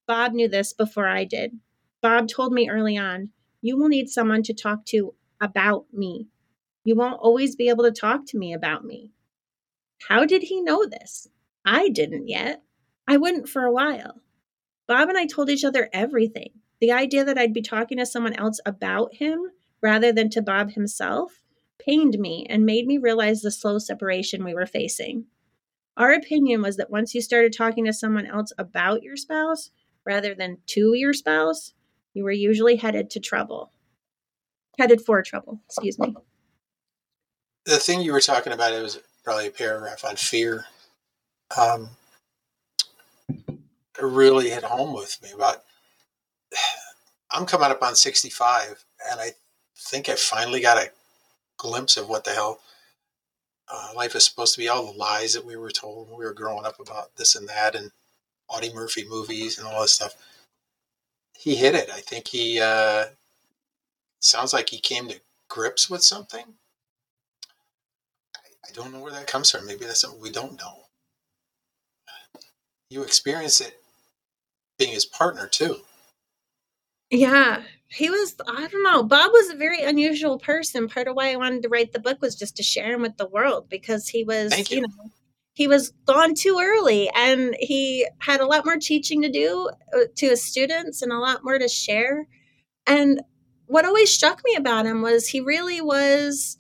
Bob 0.07 0.33
knew 0.33 0.49
this 0.49 0.73
before 0.73 1.09
I 1.09 1.25
did. 1.25 1.59
Bob 2.01 2.29
told 2.29 2.53
me 2.53 2.69
early 2.69 2.97
on, 2.97 3.31
You 3.61 3.77
will 3.77 3.89
need 3.89 4.09
someone 4.09 4.43
to 4.45 4.55
talk 4.55 4.85
to 4.87 5.15
about 5.41 5.87
me. 5.93 6.29
You 6.85 6.97
won't 6.97 7.21
always 7.21 7.57
be 7.57 7.69
able 7.69 7.85
to 7.85 7.93
talk 7.93 8.27
to 8.27 8.39
me 8.39 8.53
about 8.53 8.85
me. 8.85 9.11
How 10.09 10.25
did 10.25 10.45
he 10.45 10.63
know 10.63 10.87
this? 10.87 11.29
I 11.65 11.89
didn't 11.89 12.29
yet. 12.29 12.63
I 13.13 13.19
wouldn't 13.19 13.47
for 13.47 13.65
a 13.65 13.73
while. 13.73 14.23
Bob 14.89 15.11
and 15.11 15.19
I 15.19 15.27
told 15.27 15.51
each 15.51 15.65
other 15.65 15.91
everything. 15.93 16.49
The 16.81 16.93
idea 16.93 17.27
that 17.27 17.37
I'd 17.37 17.53
be 17.53 17.61
talking 17.61 17.99
to 17.99 18.07
someone 18.07 18.33
else 18.33 18.59
about 18.65 19.17
him 19.17 19.51
rather 19.83 20.15
than 20.15 20.31
to 20.31 20.41
Bob 20.41 20.71
himself 20.71 21.43
pained 21.79 22.19
me 22.19 22.47
and 22.49 22.65
made 22.65 22.87
me 22.87 22.97
realize 22.97 23.43
the 23.43 23.51
slow 23.51 23.79
separation 23.79 24.45
we 24.45 24.55
were 24.55 24.65
facing. 24.65 25.27
Our 25.95 26.13
opinion 26.15 26.63
was 26.63 26.79
that 26.79 26.91
once 26.91 27.15
you 27.15 27.21
started 27.21 27.53
talking 27.53 27.85
to 27.85 27.93
someone 27.93 28.25
else 28.25 28.51
about 28.57 29.03
your 29.03 29.19
spouse 29.19 29.71
rather 30.07 30.35
than 30.35 30.57
to 30.69 30.95
your 30.95 31.13
spouse, 31.13 31.75
you 32.15 32.25
were 32.25 32.33
usually 32.33 32.77
headed 32.77 33.11
to 33.11 33.21
trouble. 33.21 33.73
Headed 34.79 35.03
for 35.03 35.21
trouble, 35.21 35.61
excuse 35.67 35.99
me. 35.99 36.15
the 37.67 37.77
thing 37.77 38.01
you 38.01 38.13
were 38.13 38.23
talking 38.23 38.55
about, 38.55 38.73
it 38.73 38.81
was 38.81 39.01
probably 39.23 39.49
a 39.49 39.51
paragraph 39.51 40.03
on 40.03 40.17
fear. 40.17 40.65
Um, 41.59 41.91
it 43.99 44.05
really 44.05 44.51
hit 44.51 44.65
home 44.65 44.95
with 44.95 45.19
me 45.23 45.31
about. 45.35 45.63
I'm 47.31 47.47
coming 47.47 47.71
up 47.71 47.83
on 47.83 47.95
65, 47.95 48.85
and 49.11 49.21
I 49.21 49.31
think 49.77 50.09
I 50.09 50.15
finally 50.17 50.61
got 50.61 50.77
a 50.77 50.91
glimpse 51.57 51.97
of 51.97 52.09
what 52.09 52.25
the 52.25 52.33
hell 52.33 52.61
uh, 53.73 53.91
life 53.97 54.15
is 54.15 54.25
supposed 54.25 54.55
to 54.55 54.61
be. 54.61 54.69
All 54.69 54.93
the 54.93 54.99
lies 54.99 55.33
that 55.33 55.45
we 55.45 55.57
were 55.57 55.71
told 55.71 56.09
when 56.09 56.19
we 56.19 56.25
were 56.25 56.35
growing 56.35 56.67
up 56.67 56.79
about 56.79 57.17
this 57.17 57.35
and 57.35 57.49
that, 57.49 57.75
and 57.75 57.91
Audie 58.49 58.73
Murphy 58.73 59.07
movies 59.09 59.59
and 59.59 59.67
all 59.67 59.81
this 59.83 59.93
stuff. 59.93 60.15
He 61.33 61.57
hit 61.57 61.75
it. 61.75 61.91
I 61.91 62.01
think 62.01 62.29
he 62.29 62.61
uh, 62.61 63.07
sounds 64.21 64.53
like 64.53 64.69
he 64.69 64.79
came 64.79 65.09
to 65.09 65.21
grips 65.49 65.89
with 65.89 66.03
something. 66.03 66.45
I, 68.37 68.41
I 68.69 68.73
don't 68.75 68.93
know 68.93 69.01
where 69.01 69.13
that 69.13 69.27
comes 69.27 69.51
from. 69.51 69.67
Maybe 69.67 69.85
that's 69.85 70.03
something 70.03 70.21
we 70.21 70.31
don't 70.31 70.59
know. 70.59 70.83
You 72.91 73.03
experience 73.03 73.61
it 73.63 73.82
being 74.83 74.95
his 74.95 75.07
partner 75.07 75.47
too. 75.47 75.77
Yeah, 77.11 77.63
he 77.89 78.09
was, 78.09 78.35
I 78.49 78.67
don't 78.69 78.83
know, 78.83 79.03
Bob 79.03 79.33
was 79.33 79.51
a 79.51 79.57
very 79.57 79.83
unusual 79.83 80.39
person. 80.39 80.89
Part 80.89 81.09
of 81.09 81.15
why 81.15 81.33
I 81.33 81.37
wanted 81.37 81.63
to 81.63 81.69
write 81.69 81.93
the 81.93 81.99
book 81.99 82.23
was 82.23 82.35
just 82.35 82.57
to 82.57 82.63
share 82.63 82.95
him 82.95 83.03
with 83.03 83.19
the 83.19 83.29
world 83.29 83.69
because 83.69 84.09
he 84.09 84.25
was, 84.25 84.71
you. 84.71 84.77
you 84.77 84.83
know, 84.83 85.11
he 85.53 85.69
was 85.69 85.91
gone 86.07 86.35
too 86.35 86.59
early 86.61 87.11
and 87.15 87.55
he 87.59 88.09
had 88.21 88.41
a 88.41 88.47
lot 88.47 88.65
more 88.65 88.79
teaching 88.79 89.21
to 89.23 89.31
do 89.31 89.69
uh, 89.95 90.05
to 90.17 90.31
his 90.31 90.43
students 90.43 91.03
and 91.03 91.13
a 91.13 91.19
lot 91.19 91.45
more 91.45 91.59
to 91.59 91.69
share. 91.69 92.27
And 92.87 93.21
what 93.67 93.85
always 93.85 94.13
struck 94.13 94.41
me 94.45 94.55
about 94.55 94.87
him 94.87 95.03
was 95.03 95.29
he 95.29 95.41
really 95.41 95.83
was 95.83 96.57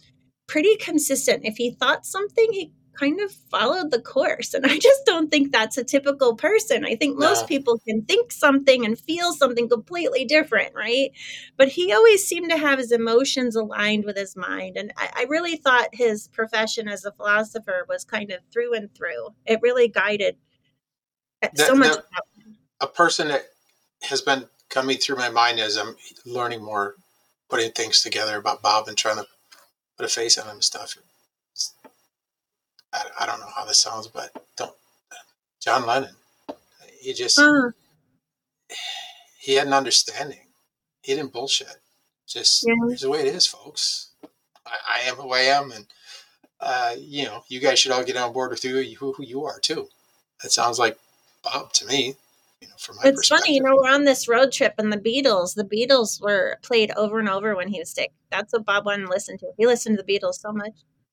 pretty 0.47 0.77
consistent. 0.77 1.47
If 1.47 1.57
he 1.57 1.71
thought 1.71 2.05
something, 2.05 2.53
he 2.53 2.73
kind 2.95 3.21
of 3.21 3.33
followed 3.33 3.91
the 3.91 4.01
course. 4.01 4.55
And 4.55 4.67
I 4.67 4.79
just 4.79 5.05
don't 5.07 5.31
think 5.31 5.51
that's 5.53 5.79
a 5.79 5.85
typical 5.85 6.37
person. 6.37 6.85
I 6.85 6.95
think 6.97 7.19
most 7.19 7.43
No. 7.43 7.47
people 7.47 7.79
can 7.87 8.03
think 8.05 8.33
something 8.33 8.85
and 8.85 8.99
feel 8.99 9.33
something 9.33 9.69
completely 9.69 10.25
different, 10.25 10.75
right? 10.75 11.11
But 11.57 11.69
he 11.69 11.93
always 11.93 12.27
seemed 12.27 12.51
to 12.51 12.57
have 12.59 12.79
his 12.79 12.93
emotions 12.93 13.57
aligned 13.57 14.05
with 14.05 14.17
his 14.17 14.37
mind. 14.37 14.77
And 14.77 14.93
I, 14.97 15.11
I 15.15 15.27
really 15.29 15.57
thought 15.57 15.89
his 15.95 16.29
profession 16.29 16.89
as 16.89 17.05
a 17.05 17.13
philosopher 17.13 17.87
was 17.89 18.05
kind 18.05 18.31
of 18.31 18.41
through 18.53 18.75
and 18.75 18.95
through. 18.95 19.31
It 19.47 19.61
really 19.63 19.89
guided 19.89 20.37
uh, 21.43 21.49
so 21.55 21.75
much. 21.75 21.93
that- 21.97 22.05
a 22.81 22.87
person 22.87 23.29
that 23.29 23.45
has 24.03 24.21
been 24.21 24.49
coming 24.69 24.99
through 24.99 25.17
my 25.17 25.31
mind 25.31 25.61
as 25.61 25.77
I'm 25.77 25.95
learning 26.27 26.63
more, 26.65 26.97
putting 27.49 27.71
things 27.71 28.03
together 28.03 28.37
about 28.37 28.61
Bob 28.63 28.89
and 28.89 28.97
trying 28.99 29.17
to 29.17 29.27
put 29.97 30.05
a 30.07 30.09
face 30.09 30.37
on 30.37 30.47
him 30.47 30.55
and 30.55 30.65
stuff. 30.65 30.97
I, 32.93 33.05
I 33.21 33.27
don't 33.27 33.41
know 33.41 33.51
how 33.55 33.65
this 33.65 33.79
sounds, 33.79 34.07
but 34.07 34.45
don't. 34.57 34.75
John 35.61 35.87
Lennon, 35.87 36.15
he 37.01 37.13
just 37.13 37.39
Uh, 37.39 37.71
he 39.39 39.55
had 39.55 39.67
an 39.67 39.73
understanding. 39.73 40.47
He 41.03 41.15
didn't 41.15 41.33
bullshit. 41.33 41.77
Just 42.27 42.65
Yeah. 42.67 42.75
here's 42.89 43.01
the 43.03 43.11
way 43.11 43.21
it 43.21 43.35
is, 43.35 43.47
folks. 43.47 44.11
I, 44.67 44.77
I 44.95 45.01
am 45.09 45.17
who 45.17 45.33
I 45.33 45.41
am, 45.41 45.73
and 45.73 45.87
uh, 46.61 46.95
you 46.99 47.25
know, 47.25 47.45
you 47.49 47.61
guys 47.61 47.79
should 47.79 47.93
all 47.93 48.05
get 48.05 48.17
on 48.17 48.33
board 48.33 48.51
with 48.51 48.63
who 48.63 48.79
you, 48.79 48.97
who 48.97 49.15
you 49.19 49.45
are 49.45 49.59
too. 49.59 49.89
That 50.43 50.53
sounds 50.53 50.79
like 50.79 50.97
Bob 51.43 51.73
to 51.75 51.87
me. 51.87 52.15
You 52.61 52.69
know, 52.69 52.75
from 52.79 52.97
my 52.97 53.03
it's 53.07 53.27
funny, 53.27 53.57
you 53.57 53.63
know, 53.63 53.75
we're 53.75 53.93
on 53.93 54.05
this 54.05 54.29
road 54.29 54.53
trip 54.53 54.75
and 54.79 54.93
the 54.93 54.97
Beatles, 54.97 55.57
the 55.57 55.65
Beatles 55.65 56.21
were 56.21 56.59
played 56.63 56.93
over 56.97 57.19
and 57.19 57.29
over 57.29 57.57
when 57.57 57.67
he 57.67 57.81
was 57.81 57.91
sick. 57.91 58.13
That's 58.31 58.53
what 58.53 58.65
Bob 58.65 58.87
wanted 58.87 59.07
to 59.07 59.11
listen 59.11 59.37
to. 59.39 59.51
He 59.59 59.67
listened 59.67 59.99
to 59.99 60.05
the 60.05 60.19
Beatles 60.19 60.35
so 60.35 60.53
much. 60.53 60.73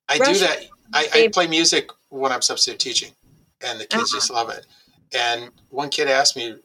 I 0.10 0.18
do 0.18 0.38
that. 0.40 0.66
I, 0.94 1.08
I 1.14 1.28
play 1.28 1.48
music 1.48 1.90
when 2.10 2.32
I'm 2.32 2.42
substitute 2.42 2.80
teaching, 2.80 3.12
and 3.62 3.80
the 3.80 3.86
kids 3.86 4.12
Uh-huh. 4.12 4.18
just 4.18 4.32
love 4.32 4.50
it. 4.50 4.66
And 5.14 5.52
one 5.70 5.90
kid 5.90 6.08
asked 6.08 6.36
me, 6.36 6.56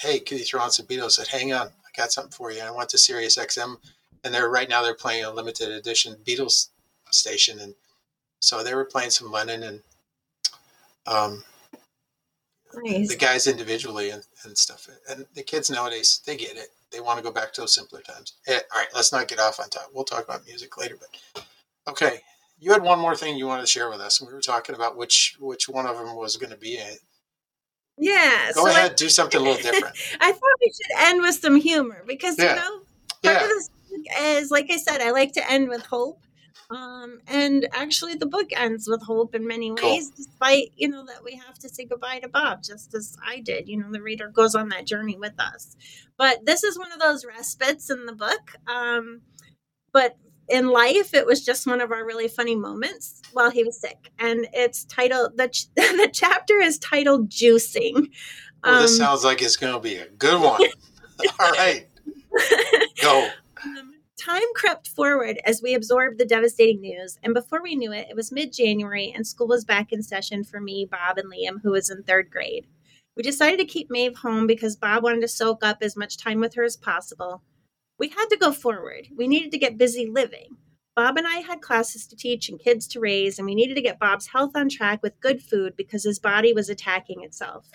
"Hey, 0.00 0.18
could 0.20 0.38
you 0.38 0.44
throw 0.44 0.60
on 0.60 0.70
some 0.70 0.86
Beatles?" 0.86 1.18
I 1.18 1.24
said, 1.24 1.28
"Hang 1.28 1.52
on, 1.52 1.66
I 1.68 1.88
got 1.96 2.12
something 2.12 2.32
for 2.32 2.50
you." 2.50 2.60
And 2.60 2.68
I 2.68 2.72
went 2.72 2.88
to 2.90 2.98
Sirius 2.98 3.36
XM, 3.36 3.76
and 4.24 4.32
they're 4.34 4.48
right 4.48 4.68
now 4.68 4.82
they're 4.82 4.94
playing 4.94 5.24
a 5.24 5.30
limited 5.30 5.68
edition 5.70 6.16
Beatles 6.24 6.68
station, 7.10 7.60
and 7.60 7.74
so 8.40 8.62
they 8.64 8.74
were 8.74 8.84
playing 8.86 9.10
some 9.10 9.30
Lennon 9.30 9.62
and 9.62 9.82
um, 11.06 11.44
Nice. 12.72 13.08
the 13.08 13.16
guys 13.16 13.46
individually 13.46 14.10
and, 14.10 14.22
and 14.44 14.56
stuff. 14.56 14.88
And 15.08 15.26
the 15.34 15.42
kids 15.42 15.70
nowadays, 15.70 16.22
they 16.24 16.36
get 16.36 16.56
it. 16.56 16.68
They 16.92 17.00
want 17.00 17.18
to 17.18 17.22
go 17.22 17.32
back 17.32 17.52
to 17.54 17.60
those 17.62 17.74
simpler 17.74 18.00
times. 18.00 18.34
Eh, 18.46 18.58
all 18.72 18.80
right, 18.80 18.88
let's 18.94 19.12
not 19.12 19.28
get 19.28 19.40
off 19.40 19.58
on 19.60 19.68
top. 19.68 19.88
We'll 19.92 20.04
talk 20.04 20.24
about 20.24 20.46
music 20.46 20.76
later. 20.78 20.96
But 21.34 21.44
okay, 21.88 22.20
you 22.60 22.72
had 22.72 22.82
one 22.82 22.98
more 22.98 23.16
thing 23.16 23.36
you 23.36 23.46
wanted 23.46 23.62
to 23.62 23.66
share 23.66 23.88
with 23.90 24.00
us. 24.00 24.20
We 24.20 24.32
were 24.32 24.40
talking 24.40 24.74
about 24.74 24.96
which 24.96 25.36
which 25.40 25.68
one 25.68 25.86
of 25.86 25.96
them 25.96 26.14
was 26.14 26.36
going 26.36 26.50
to 26.50 26.58
be 26.58 26.74
it. 26.74 26.98
Yeah. 27.98 28.50
Go 28.54 28.62
so 28.62 28.66
I- 28.68 28.70
ahead, 28.70 28.96
do 28.96 29.08
something 29.08 29.40
a 29.40 29.44
little 29.44 29.60
different. 29.62 29.96
I 30.20 30.32
thought 30.32 30.58
we 30.60 30.72
should 30.72 31.08
end 31.08 31.20
with 31.22 31.34
some 31.36 31.56
humor 31.56 32.04
because 32.06 32.38
Yeah. 32.38 32.54
you 32.54 32.60
know 32.60 32.78
part 32.78 32.84
Yeah, 33.22 33.42
of 33.42 33.48
this 33.48 33.68
book 33.90 34.06
is 34.20 34.50
like 34.50 34.70
I 34.70 34.76
said, 34.76 35.00
I 35.00 35.10
like 35.10 35.32
to 35.32 35.50
end 35.50 35.68
with 35.68 35.84
hope. 35.86 36.20
Um, 36.70 37.18
and 37.26 37.66
actually 37.72 38.14
the 38.14 38.26
book 38.26 38.50
ends 38.56 38.86
with 38.88 39.02
hope 39.02 39.34
in 39.34 39.44
many 39.44 39.74
Cool. 39.74 39.90
ways, 39.90 40.08
despite, 40.10 40.70
you 40.76 40.88
know, 40.88 41.04
that 41.04 41.24
we 41.24 41.34
have 41.34 41.58
to 41.58 41.68
say 41.68 41.84
goodbye 41.84 42.20
to 42.20 42.28
Bob, 42.28 42.62
just 42.62 42.94
as 42.94 43.16
I 43.26 43.40
did. 43.40 43.68
You 43.68 43.76
know, 43.78 43.90
the 43.90 44.00
reader 44.00 44.28
goes 44.28 44.54
on 44.54 44.68
that 44.68 44.86
journey 44.86 45.16
with 45.18 45.32
us. 45.40 45.74
But 46.16 46.46
this 46.46 46.62
is 46.62 46.78
one 46.78 46.92
of 46.92 47.00
those 47.00 47.24
respites 47.24 47.90
in 47.90 48.06
the 48.06 48.12
book. 48.12 48.52
Um, 48.68 49.22
but 49.92 50.16
in 50.50 50.68
life, 50.68 51.14
it 51.14 51.26
was 51.26 51.44
just 51.44 51.66
one 51.66 51.80
of 51.80 51.92
our 51.92 52.04
really 52.04 52.28
funny 52.28 52.56
moments 52.56 53.22
while 53.32 53.50
he 53.50 53.64
was 53.64 53.80
sick. 53.80 54.10
And 54.18 54.46
it's 54.52 54.84
titled 54.84 55.36
the 55.36 55.48
ch- 55.48 55.66
the 55.76 56.10
chapter 56.12 56.60
is 56.60 56.78
titled 56.78 57.30
Juicing. 57.30 58.08
well, 58.64 58.82
this 58.82 58.92
Um, 58.92 58.96
sounds 59.06 59.24
like 59.24 59.40
it's 59.42 59.56
going 59.56 59.72
to 59.74 59.80
be 59.80 59.96
a 59.96 60.08
good 60.08 60.40
one. 60.40 60.60
all 61.38 61.50
right, 61.52 61.86
go. 63.02 63.28
Um, 63.62 63.92
time 64.18 64.42
crept 64.54 64.88
forward 64.88 65.38
as 65.44 65.60
we 65.62 65.74
absorbed 65.74 66.18
the 66.18 66.24
devastating 66.24 66.80
news, 66.80 67.18
and 67.22 67.34
before 67.34 67.62
we 67.62 67.76
knew 67.76 67.92
it, 67.92 68.06
it 68.08 68.16
was 68.16 68.32
mid 68.32 68.54
January 68.54 69.12
and 69.14 69.26
school 69.26 69.46
was 69.46 69.64
back 69.66 69.92
in 69.92 70.02
session 70.02 70.44
for 70.44 70.60
me, 70.60 70.88
Bob, 70.90 71.18
and 71.18 71.30
Liam, 71.30 71.60
who 71.62 71.72
was 71.72 71.90
in 71.90 72.02
third 72.04 72.30
grade. 72.30 72.66
We 73.16 73.22
decided 73.22 73.58
to 73.58 73.66
keep 73.66 73.90
Maeve 73.90 74.16
home 74.16 74.46
because 74.46 74.76
Bob 74.76 75.02
wanted 75.02 75.20
to 75.20 75.28
soak 75.28 75.62
up 75.62 75.78
as 75.82 75.94
much 75.96 76.16
time 76.16 76.40
with 76.40 76.54
her 76.54 76.64
as 76.64 76.76
possible. 76.78 77.42
We 78.00 78.08
had 78.08 78.28
to 78.30 78.38
go 78.38 78.50
forward. 78.50 79.08
We 79.14 79.28
needed 79.28 79.50
to 79.52 79.58
get 79.58 79.76
busy 79.76 80.06
living. 80.06 80.56
Bob 80.96 81.18
and 81.18 81.26
I 81.26 81.40
had 81.40 81.60
classes 81.60 82.06
to 82.06 82.16
teach 82.16 82.48
and 82.48 82.58
kids 82.58 82.88
to 82.88 82.98
raise, 82.98 83.38
and 83.38 83.44
we 83.44 83.54
needed 83.54 83.74
to 83.74 83.82
get 83.82 83.98
Bob's 83.98 84.28
health 84.28 84.52
on 84.54 84.70
track 84.70 85.02
with 85.02 85.20
good 85.20 85.42
food 85.42 85.74
because 85.76 86.04
his 86.04 86.18
body 86.18 86.54
was 86.54 86.70
attacking 86.70 87.22
itself. 87.22 87.70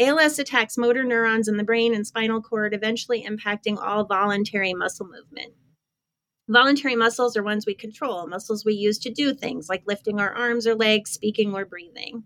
ALS 0.00 0.40
attacks 0.40 0.76
motor 0.76 1.04
neurons 1.04 1.46
in 1.46 1.58
the 1.58 1.62
brain 1.64 1.94
and 1.94 2.04
spinal 2.04 2.42
cord, 2.42 2.74
eventually 2.74 3.22
impacting 3.24 3.78
all 3.80 4.04
voluntary 4.04 4.74
muscle 4.74 5.06
movement. 5.06 5.52
Voluntary 6.48 6.96
muscles 6.96 7.36
are 7.36 7.42
ones 7.44 7.64
we 7.64 7.74
control, 7.74 8.26
muscles 8.26 8.64
we 8.64 8.74
use 8.74 8.98
to 8.98 9.10
do 9.10 9.32
things 9.32 9.68
like 9.68 9.84
lifting 9.86 10.18
our 10.18 10.34
arms 10.34 10.66
or 10.66 10.74
legs, 10.74 11.12
speaking, 11.12 11.54
or 11.54 11.64
breathing. 11.64 12.24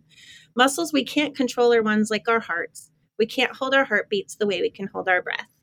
Muscles 0.57 0.91
we 0.91 1.05
can't 1.05 1.37
control 1.37 1.74
are 1.74 1.82
ones 1.82 2.11
like 2.11 2.30
our 2.30 2.41
hearts. 2.41 2.91
We 3.18 3.26
can't 3.26 3.57
hold 3.57 3.74
our 3.74 3.84
heartbeats 3.84 4.37
the 4.37 4.47
way 4.47 4.62
we 4.62 4.70
can 4.70 4.87
hold 4.87 5.07
our 5.07 5.20
breath. 5.20 5.55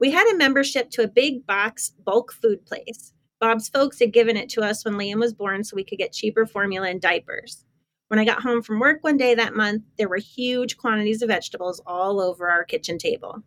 We 0.00 0.10
had 0.10 0.26
a 0.32 0.36
membership 0.36 0.88
to 0.92 1.04
a 1.04 1.08
big 1.08 1.46
box 1.46 1.90
bulk 1.90 2.32
food 2.32 2.64
place. 2.64 3.12
Bob's 3.38 3.68
folks 3.68 3.98
had 3.98 4.12
given 4.12 4.36
it 4.36 4.48
to 4.50 4.62
us 4.62 4.84
when 4.84 4.94
Liam 4.94 5.20
was 5.20 5.34
born 5.34 5.62
so 5.62 5.76
we 5.76 5.84
could 5.84 5.98
get 5.98 6.12
cheaper 6.12 6.46
formula 6.46 6.88
and 6.88 7.00
diapers. 7.00 7.64
When 8.08 8.18
I 8.18 8.24
got 8.24 8.42
home 8.42 8.62
from 8.62 8.80
work 8.80 9.04
one 9.04 9.18
day 9.18 9.34
that 9.34 9.54
month, 9.54 9.82
there 9.98 10.08
were 10.08 10.16
huge 10.16 10.78
quantities 10.78 11.20
of 11.22 11.28
vegetables 11.28 11.82
all 11.86 12.18
over 12.20 12.48
our 12.48 12.64
kitchen 12.64 12.98
table. 12.98 13.42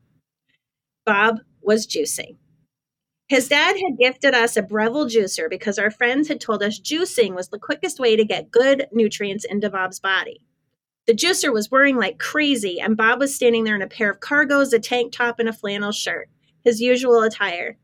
Bob 1.05 1.39
was 1.61 1.87
juicing. 1.87 2.37
His 3.27 3.47
dad 3.47 3.75
had 3.75 3.97
gifted 3.99 4.35
us 4.35 4.55
a 4.55 4.61
Breville 4.61 5.07
juicer 5.07 5.49
because 5.49 5.79
our 5.79 5.89
friends 5.89 6.27
had 6.27 6.39
told 6.39 6.61
us 6.61 6.79
juicing 6.79 7.33
was 7.33 7.49
the 7.49 7.59
quickest 7.59 7.99
way 7.99 8.15
to 8.15 8.23
get 8.23 8.51
good 8.51 8.87
nutrients 8.91 9.43
into 9.43 9.69
Bob's 9.69 9.99
body. 9.99 10.41
The 11.07 11.13
juicer 11.13 11.51
was 11.51 11.71
whirring 11.71 11.97
like 11.97 12.19
crazy, 12.19 12.79
and 12.79 12.95
Bob 12.95 13.19
was 13.19 13.35
standing 13.35 13.63
there 13.63 13.75
in 13.75 13.81
a 13.81 13.87
pair 13.87 14.11
of 14.11 14.19
cargos, 14.19 14.71
a 14.71 14.79
tank 14.79 15.11
top, 15.13 15.39
and 15.39 15.49
a 15.49 15.53
flannel 15.53 15.91
shirt, 15.91 16.29
his 16.64 16.82
usual 16.82 17.22
attire. 17.22 17.78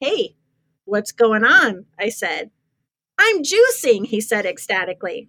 Hey, 0.00 0.36
what's 0.84 1.12
going 1.12 1.44
on? 1.44 1.86
I 1.98 2.08
said. 2.08 2.50
I'm 3.18 3.42
juicing, 3.42 4.06
he 4.06 4.20
said 4.20 4.44
ecstatically. 4.44 5.28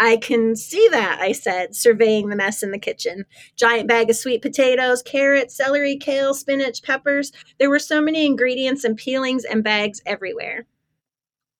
I 0.00 0.16
can 0.16 0.54
see 0.54 0.88
that, 0.92 1.18
I 1.20 1.32
said, 1.32 1.74
surveying 1.74 2.28
the 2.28 2.36
mess 2.36 2.62
in 2.62 2.70
the 2.70 2.78
kitchen. 2.78 3.24
Giant 3.56 3.88
bag 3.88 4.10
of 4.10 4.16
sweet 4.16 4.42
potatoes, 4.42 5.02
carrots, 5.02 5.56
celery, 5.56 5.96
kale, 5.96 6.34
spinach, 6.34 6.82
peppers. 6.82 7.32
There 7.58 7.70
were 7.70 7.80
so 7.80 8.00
many 8.00 8.24
ingredients 8.24 8.84
and 8.84 8.96
peelings 8.96 9.44
and 9.44 9.64
bags 9.64 10.00
everywhere. 10.06 10.66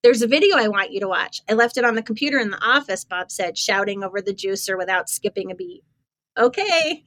There's 0.05 0.23
a 0.23 0.29
video 0.29 0.57
I 0.57 0.69
want 0.69 0.93
you 0.93 1.01
to 1.01 1.09
watch. 1.09 1.43
I 1.49 1.55
left 1.55 1.77
it 1.77 1.85
on 1.85 1.97
the 1.97 2.03
computer 2.03 2.39
in 2.39 2.51
the 2.51 2.65
office, 2.65 3.05
Bob 3.05 3.33
said, 3.33 3.59
shouting 3.59 4.05
over 4.05 4.23
the 4.23 4.33
juicer 4.33 4.79
without 4.79 5.09
skipping 5.09 5.51
a 5.51 5.57
beat. 5.57 5.83
Okay, 6.39 7.03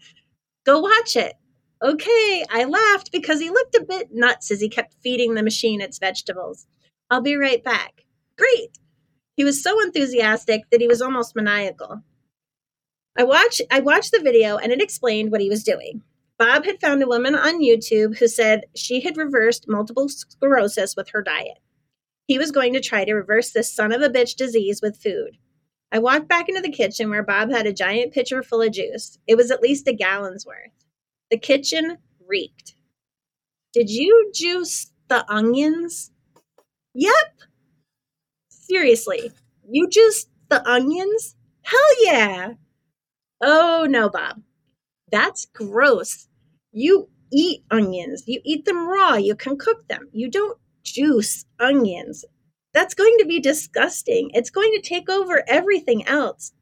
go 0.66 0.80
watch 0.80 1.16
it. 1.16 1.36
Okay, 1.84 2.46
I 2.50 2.66
laughed 2.66 3.12
because 3.12 3.40
he 3.40 3.50
looked 3.50 3.76
a 3.76 3.84
bit 3.84 4.10
nuts 4.12 4.52
as 4.52 4.62
he 4.62 4.70
kept 4.70 5.02
feeding 5.02 5.34
the 5.34 5.42
machine 5.42 5.82
its 5.82 5.98
vegetables. 5.98 6.68
I'll 7.10 7.22
be 7.22 7.36
right 7.36 7.64
back. 7.64 8.06
Great. 8.38 8.78
He 9.36 9.44
was 9.44 9.64
so 9.64 9.82
enthusiastic 9.82 10.70
that 10.70 10.82
he 10.82 10.88
was 10.88 11.02
almost 11.02 11.36
maniacal. 11.36 12.04
I 13.18 13.24
watched 13.24 13.62
I 13.72 13.80
watched 13.80 14.12
the 14.12 14.22
video 14.22 14.58
and 14.58 14.72
it 14.72 14.82
explained 14.82 15.32
what 15.32 15.42
he 15.42 15.50
was 15.50 15.64
doing. 15.64 16.04
Bob 16.38 16.66
had 16.66 16.80
found 16.80 17.02
a 17.02 17.08
woman 17.08 17.36
on 17.36 17.62
YouTube 17.62 18.18
who 18.18 18.28
said 18.28 18.66
she 18.76 19.02
had 19.02 19.18
reversed 19.18 19.68
multiple 19.68 20.08
sclerosis 20.08 20.96
with 20.96 21.10
her 21.10 21.22
diet. 21.22 21.60
He 22.28 22.38
was 22.38 22.52
going 22.52 22.74
to 22.74 22.80
try 22.80 23.06
to 23.06 23.14
reverse 23.14 23.52
this 23.52 23.74
son 23.74 23.92
of 23.92 24.02
a 24.02 24.10
bitch 24.10 24.36
disease 24.36 24.82
with 24.82 25.02
food. 25.02 25.38
I 25.92 26.00
walked 26.00 26.28
back 26.28 26.48
into 26.48 26.62
the 26.62 26.72
kitchen 26.72 27.10
where 27.10 27.24
Bob 27.24 27.52
had 27.52 27.66
a 27.66 27.74
giant 27.74 28.14
pitcher 28.14 28.42
full 28.42 28.62
of 28.62 28.72
juice. 28.72 29.18
It 29.28 29.36
was 29.36 29.52
at 29.52 29.62
least 29.62 29.88
a 29.88 29.94
gallon's 29.94 30.46
worth. 30.46 30.81
The 31.32 31.40
kitchen 31.40 31.98
reeked. 32.28 32.76
Did 33.74 33.90
you 33.90 34.32
juice 34.34 34.92
the 35.08 35.26
onions? 35.32 36.12
Yep. 36.94 37.14
Seriously, 38.50 39.32
you 39.70 39.90
juiced 39.90 40.30
the 40.50 40.68
onions? 40.70 41.36
Hell 41.64 42.04
yeah. 42.04 42.54
Oh 43.42 43.88
no, 43.90 44.10
Bob. 44.10 44.42
That's 45.12 45.46
gross. 45.48 46.28
You 46.72 47.10
eat 47.32 47.64
onions. 47.72 48.24
You 48.28 48.42
eat 48.46 48.66
them 48.66 48.88
raw. 48.88 49.16
You 49.16 49.36
can 49.36 49.58
cook 49.58 49.88
them. 49.88 50.10
You 50.14 50.30
don't 50.30 50.60
juice 50.84 51.46
onions. 51.60 52.26
That's 52.74 52.94
going 52.94 53.18
to 53.20 53.26
be 53.26 53.40
disgusting. 53.40 54.32
It's 54.34 54.50
going 54.50 54.72
to 54.74 54.82
take 54.82 55.10
over 55.10 55.44
everything 55.48 56.08
else. 56.08 56.54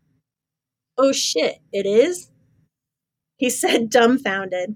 Oh 0.98 1.12
shit, 1.12 1.60
it 1.72 1.86
is? 1.86 2.30
He 3.40 3.50
said, 3.50 3.90
dumbfounded. 3.90 4.76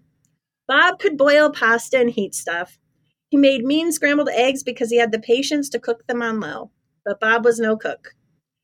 Bob 0.70 0.98
could 0.98 1.18
boil 1.18 1.52
pasta 1.52 2.00
and 2.00 2.10
heat 2.10 2.34
stuff. 2.34 2.80
He 3.28 3.36
made 3.36 3.66
mean 3.66 3.92
scrambled 3.92 4.30
eggs 4.30 4.64
because 4.64 4.90
he 4.90 4.98
had 4.98 5.12
the 5.12 5.20
patience 5.20 5.68
to 5.70 5.80
cook 5.80 6.08
them 6.08 6.22
on 6.22 6.40
low. 6.40 6.72
But 7.04 7.20
Bob 7.20 7.44
was 7.44 7.60
no 7.60 7.76
cook. 7.76 8.16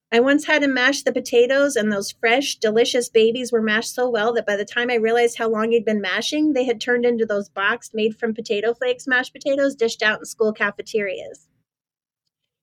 I 0.09 0.21
once 0.21 0.45
had 0.45 0.63
him 0.63 0.73
mash 0.73 1.03
the 1.03 1.11
potatoes, 1.11 1.75
and 1.75 1.91
those 1.91 2.13
fresh, 2.13 2.55
delicious 2.55 3.09
babies 3.09 3.51
were 3.51 3.61
mashed 3.61 3.93
so 3.93 4.09
well 4.09 4.33
that 4.35 4.47
by 4.47 4.55
the 4.55 4.63
time 4.63 4.89
I 4.89 4.95
realized 4.95 5.37
how 5.37 5.49
long 5.49 5.71
he'd 5.71 5.83
been 5.83 6.01
mashing, 6.01 6.53
they 6.53 6.63
had 6.63 6.79
turned 6.79 7.05
into 7.05 7.25
those 7.25 7.49
boxed, 7.49 7.93
made 7.93 8.15
from 8.15 8.33
potato 8.33 8.73
flakes 8.73 9.05
mashed 9.05 9.33
potatoes 9.33 9.75
dished 9.75 10.01
out 10.01 10.19
in 10.19 10.25
school 10.25 10.53
cafeterias. 10.53 11.49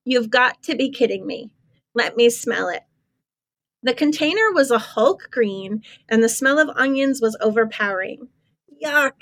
You've 0.07 0.31
got 0.31 0.63
to 0.63 0.75
be 0.75 0.91
kidding 0.91 1.27
me. 1.27 1.51
Let 1.95 2.17
me 2.17 2.31
smell 2.31 2.71
it. 2.71 2.83
The 3.87 3.95
container 3.95 4.51
was 4.53 4.73
a 4.73 4.81
Hulk 4.81 5.29
green, 5.31 5.85
and 6.09 6.21
the 6.21 6.29
smell 6.29 6.59
of 6.59 6.77
onions 6.77 7.21
was 7.23 7.39
overpowering. 7.41 8.27
Yuck! 8.85 9.13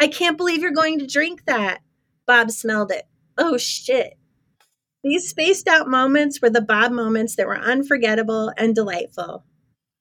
I 0.00 0.06
can't 0.06 0.38
believe 0.38 0.62
you're 0.62 0.70
going 0.70 0.98
to 1.00 1.06
drink 1.06 1.44
that. 1.44 1.82
Bob 2.26 2.50
smelled 2.50 2.90
it. 2.90 3.04
Oh 3.36 3.58
shit. 3.58 4.14
These 5.02 5.28
spaced 5.28 5.68
out 5.68 5.88
moments 5.88 6.40
were 6.40 6.48
the 6.48 6.62
Bob 6.62 6.90
moments 6.90 7.36
that 7.36 7.46
were 7.46 7.58
unforgettable 7.58 8.50
and 8.56 8.74
delightful. 8.74 9.44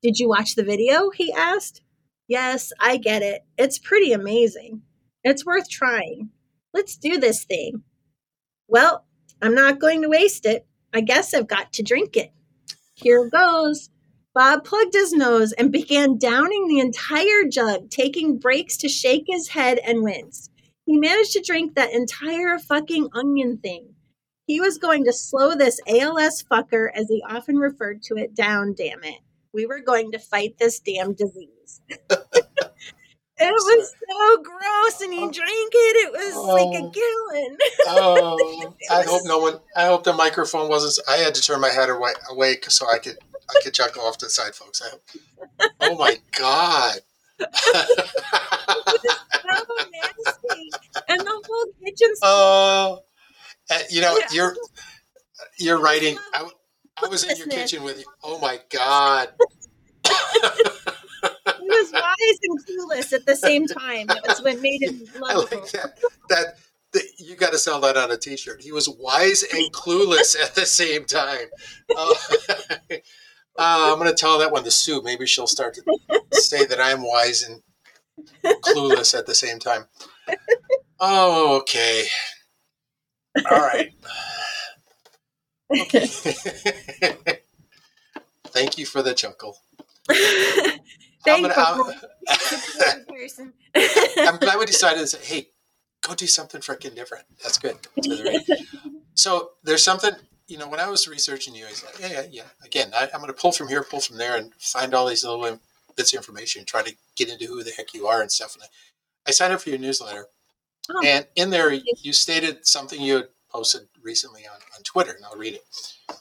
Did 0.02 0.18
you 0.20 0.30
watch 0.30 0.56
the 0.56 0.64
video? 0.64 1.10
He 1.10 1.34
asked. 1.34 1.82
Yes, 2.30 2.72
I 2.80 2.96
get 2.96 3.24
it. 3.24 3.42
It's 3.58 3.78
pretty 3.78 4.14
amazing. 4.14 4.84
It's 5.26 5.46
worth 5.46 5.70
trying. 5.70 6.30
Let's 6.74 6.96
do 6.96 7.18
this 7.20 7.44
thing. 7.44 7.84
Well, 8.70 9.06
I'm 9.42 9.54
not 9.54 9.82
going 9.82 10.02
to 10.04 10.08
waste 10.08 10.46
it. 10.46 10.66
I 10.94 11.02
guess 11.02 11.34
I've 11.34 11.50
got 11.50 11.74
to 11.74 11.84
drink 11.84 12.16
it. 12.16 12.32
Here 12.96 13.30
goes. 13.30 13.90
Bob 14.34 14.64
plugged 14.64 14.94
his 14.94 15.14
nose 15.14 15.52
and 15.54 15.72
began 15.72 16.18
downing 16.18 16.68
the 16.68 16.80
entire 16.80 17.44
jug, 17.48 17.90
taking 17.92 18.40
breaks 18.40 18.78
to 18.78 18.90
shake 18.90 19.26
his 19.28 19.50
head 19.50 19.80
and 19.86 20.02
wince. 20.02 20.50
He 20.86 20.98
managed 20.98 21.34
to 21.34 21.44
drink 21.46 21.76
that 21.76 21.94
entire 21.94 22.58
fucking 22.58 23.10
onion 23.14 23.58
thing. 23.58 23.94
He 24.48 24.60
was 24.60 24.78
going 24.78 25.06
to 25.06 25.14
slow 25.14 25.56
this 25.56 25.80
ALS 25.88 26.44
fucker, 26.52 26.88
as 26.94 27.08
he 27.08 27.24
often 27.30 27.58
referred 27.58 28.02
to 28.04 28.16
it, 28.16 28.36
down, 28.36 28.74
damn 28.76 29.04
it. 29.04 29.20
We 29.54 29.68
were 29.68 29.80
going 29.80 30.12
to 30.12 30.20
fight 30.20 30.58
this 30.58 30.80
damn 30.80 31.14
disease. 31.14 31.80
it 31.88 32.12
was 33.40 33.94
so 34.10 34.44
gross, 34.44 35.02
and 35.02 35.14
he 35.14 35.20
oh. 35.20 35.32
drank 35.32 35.72
it. 35.74 36.08
It 36.08 36.12
was 36.12 36.34
oh, 36.36 36.56
like 36.56 36.82
a 36.82 36.86
oh. 36.86 36.90
gallon. 36.90 37.58
oh, 37.88 38.74
I 38.92 39.04
hope 39.04 39.22
no 39.26 39.38
one. 39.38 39.60
I 39.78 39.86
hope 39.86 40.04
the 40.04 40.12
microphone 40.12 40.68
wasn't. 40.68 41.08
I 41.08 41.18
had 41.18 41.36
to 41.36 41.42
turn 41.42 41.62
my 41.62 41.70
head 41.70 41.90
away, 41.90 42.12
away 42.32 42.58
so 42.68 42.88
I 42.90 42.98
could 42.98 43.18
I 43.56 43.62
could 43.64 43.74
chuckle 43.74 44.04
off 44.04 44.18
to 44.20 44.26
the 44.26 44.32
side, 44.32 44.56
folks. 44.56 44.82
I 44.82 44.90
hope. 44.90 45.02
Oh 45.82 45.98
my 45.98 46.18
god. 46.38 47.00
so 47.40 47.48
nasty, 49.92 50.70
and 51.08 51.20
the 51.20 51.44
whole 51.46 51.66
kitchen. 51.84 52.14
Oh. 52.22 53.00
Uh, 53.70 53.80
you 53.90 54.02
know, 54.02 54.18
yeah. 54.18 54.28
you're 54.32 54.56
you're 55.58 55.80
writing. 55.80 56.18
I, 56.34 56.50
I 57.02 57.08
was 57.08 57.24
in 57.24 57.38
your 57.38 57.48
kitchen 57.48 57.84
with 57.84 58.00
you. 58.00 58.06
Oh 58.24 58.40
my 58.40 58.60
god. 58.70 59.30
he 60.06 60.12
was 61.70 61.92
wise 61.94 62.40
and 62.44 62.60
clueless 62.66 63.14
at 63.14 63.26
the 63.26 63.36
same 63.36 63.68
time. 63.68 64.08
It 64.10 64.24
was 64.28 64.42
what 64.42 64.60
made 64.62 64.84
him 64.84 65.02
lovable. 65.20 65.62
Like 65.62 65.72
that. 65.72 65.98
That, 66.30 66.46
that 66.94 67.04
you 67.18 67.36
got 67.36 67.52
to 67.54 67.58
sell 67.58 67.80
that 67.82 67.98
on 67.98 68.12
a 68.12 68.18
T-shirt. 68.18 68.62
He 68.62 68.72
was 68.72 68.88
wise 68.90 69.44
and 69.54 69.72
clueless 69.72 70.40
at 70.40 70.56
the 70.56 70.66
same 70.66 71.06
time. 71.06 71.48
Uh, 71.96 72.14
uh, 73.58 73.92
I'm 73.92 74.00
going 74.00 74.10
to 74.10 74.16
tell 74.16 74.40
that 74.40 74.52
one 74.52 74.64
to 74.64 74.72
Sue. 74.72 75.02
Maybe 75.02 75.26
she'll 75.26 75.48
start 75.48 75.76
to 75.76 75.84
say 76.32 76.66
that 76.66 76.80
I'm 76.80 77.04
wise 77.04 77.44
and 77.44 77.62
clueless 78.62 79.18
at 79.18 79.26
the 79.26 79.36
same 79.36 79.60
time. 79.60 79.86
Oh, 81.00 81.58
okay. 81.60 82.06
All 83.50 83.60
right. 83.60 83.92
Okay. 85.72 86.06
Thank 88.48 88.78
you 88.78 88.86
for 88.86 89.02
the 89.02 89.14
chuckle. 89.14 89.58
Thank 91.26 91.48
you. 91.48 91.48
I'm 94.18 94.38
glad 94.38 94.60
we 94.60 94.66
decided 94.66 95.00
to 95.00 95.08
say, 95.08 95.20
hey, 95.24 95.48
go 96.02 96.14
do 96.14 96.28
something 96.28 96.62
freaking 96.62 96.96
different. 96.96 97.26
That's 97.42 97.58
good. 97.58 97.78
so 99.16 99.52
there's 99.64 99.84
something, 99.84 100.12
you 100.54 100.60
know, 100.60 100.68
when 100.68 100.80
I 100.80 100.88
was 100.88 101.08
researching 101.08 101.56
you, 101.56 101.66
I 101.66 101.70
was 101.72 101.84
like, 101.84 102.00
yeah, 102.00 102.22
yeah, 102.22 102.28
yeah. 102.30 102.44
Again, 102.64 102.92
I, 102.96 103.10
am 103.12 103.22
going 103.22 103.26
to 103.26 103.34
pull 103.34 103.52
from 103.52 103.70
here, 103.70 103.84
pull 103.84 104.02
from 104.02 104.18
there, 104.18 104.38
and 104.38 104.54
find 104.60 104.94
all 104.94 105.08
these 105.08 105.24
little 105.24 105.60
bits 105.98 106.14
of 106.14 106.18
information, 106.18 106.64
try 106.64 106.84
to 106.84 106.96
get 107.16 107.30
into 107.30 107.48
who 107.48 107.64
the 107.64 107.72
heck 107.72 107.96
you 107.96 108.06
are 108.06 108.22
and 108.22 108.32
stuff. 108.32 108.54
And 108.54 108.62
I, 108.62 108.68
I 109.30 109.32
signed 109.32 109.52
up 109.52 109.62
for 109.62 109.72
your 109.72 109.80
newsletter. 109.80 110.28
Oh. 110.92 111.02
And 111.04 111.26
in 111.36 111.50
there, 111.50 111.74
you 111.74 112.14
stated 112.14 112.68
something 112.68 113.02
you 113.02 113.16
had 113.16 113.28
posted 113.52 113.88
recently 114.04 114.46
on, 114.46 114.58
on 114.78 114.84
Twitter, 114.84 115.14
and 115.14 115.26
I'll 115.26 115.36
read 115.36 115.56
it. 115.56 115.64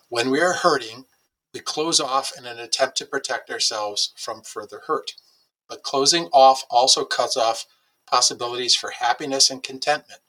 When 0.09 0.31
we 0.31 0.41
are 0.41 0.55
hurting, 0.55 1.05
we 1.53 1.61
close 1.61 2.01
off 2.01 2.33
in 2.39 2.47
an 2.47 2.59
attempt 2.59 2.97
to 2.99 3.05
protect 3.05 3.51
ourselves 3.51 4.15
from 4.17 4.41
further 4.41 4.81
hurt. 4.87 5.13
But 5.69 5.83
closing 5.83 6.31
off 6.33 6.65
also 6.71 7.05
cuts 7.05 7.37
off 7.37 7.67
possibilities 8.07 8.75
for 8.75 8.93
happiness 8.93 9.51
and 9.51 9.63
contentment. 9.63 10.22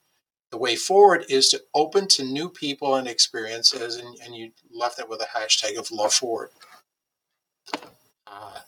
The 0.54 0.60
way 0.60 0.76
forward 0.76 1.26
is 1.30 1.50
to 1.50 1.64
open 1.74 2.08
to 2.10 2.24
new 2.24 2.48
people 2.48 2.94
and 2.94 3.08
experiences, 3.08 3.96
and, 3.96 4.16
and 4.24 4.36
you 4.36 4.52
left 4.72 4.98
that 4.98 5.10
with 5.10 5.20
a 5.20 5.26
hashtag 5.26 5.80
of 5.80 5.90
love 5.90 6.14
forward. 6.14 6.52
Uh, 8.28 8.60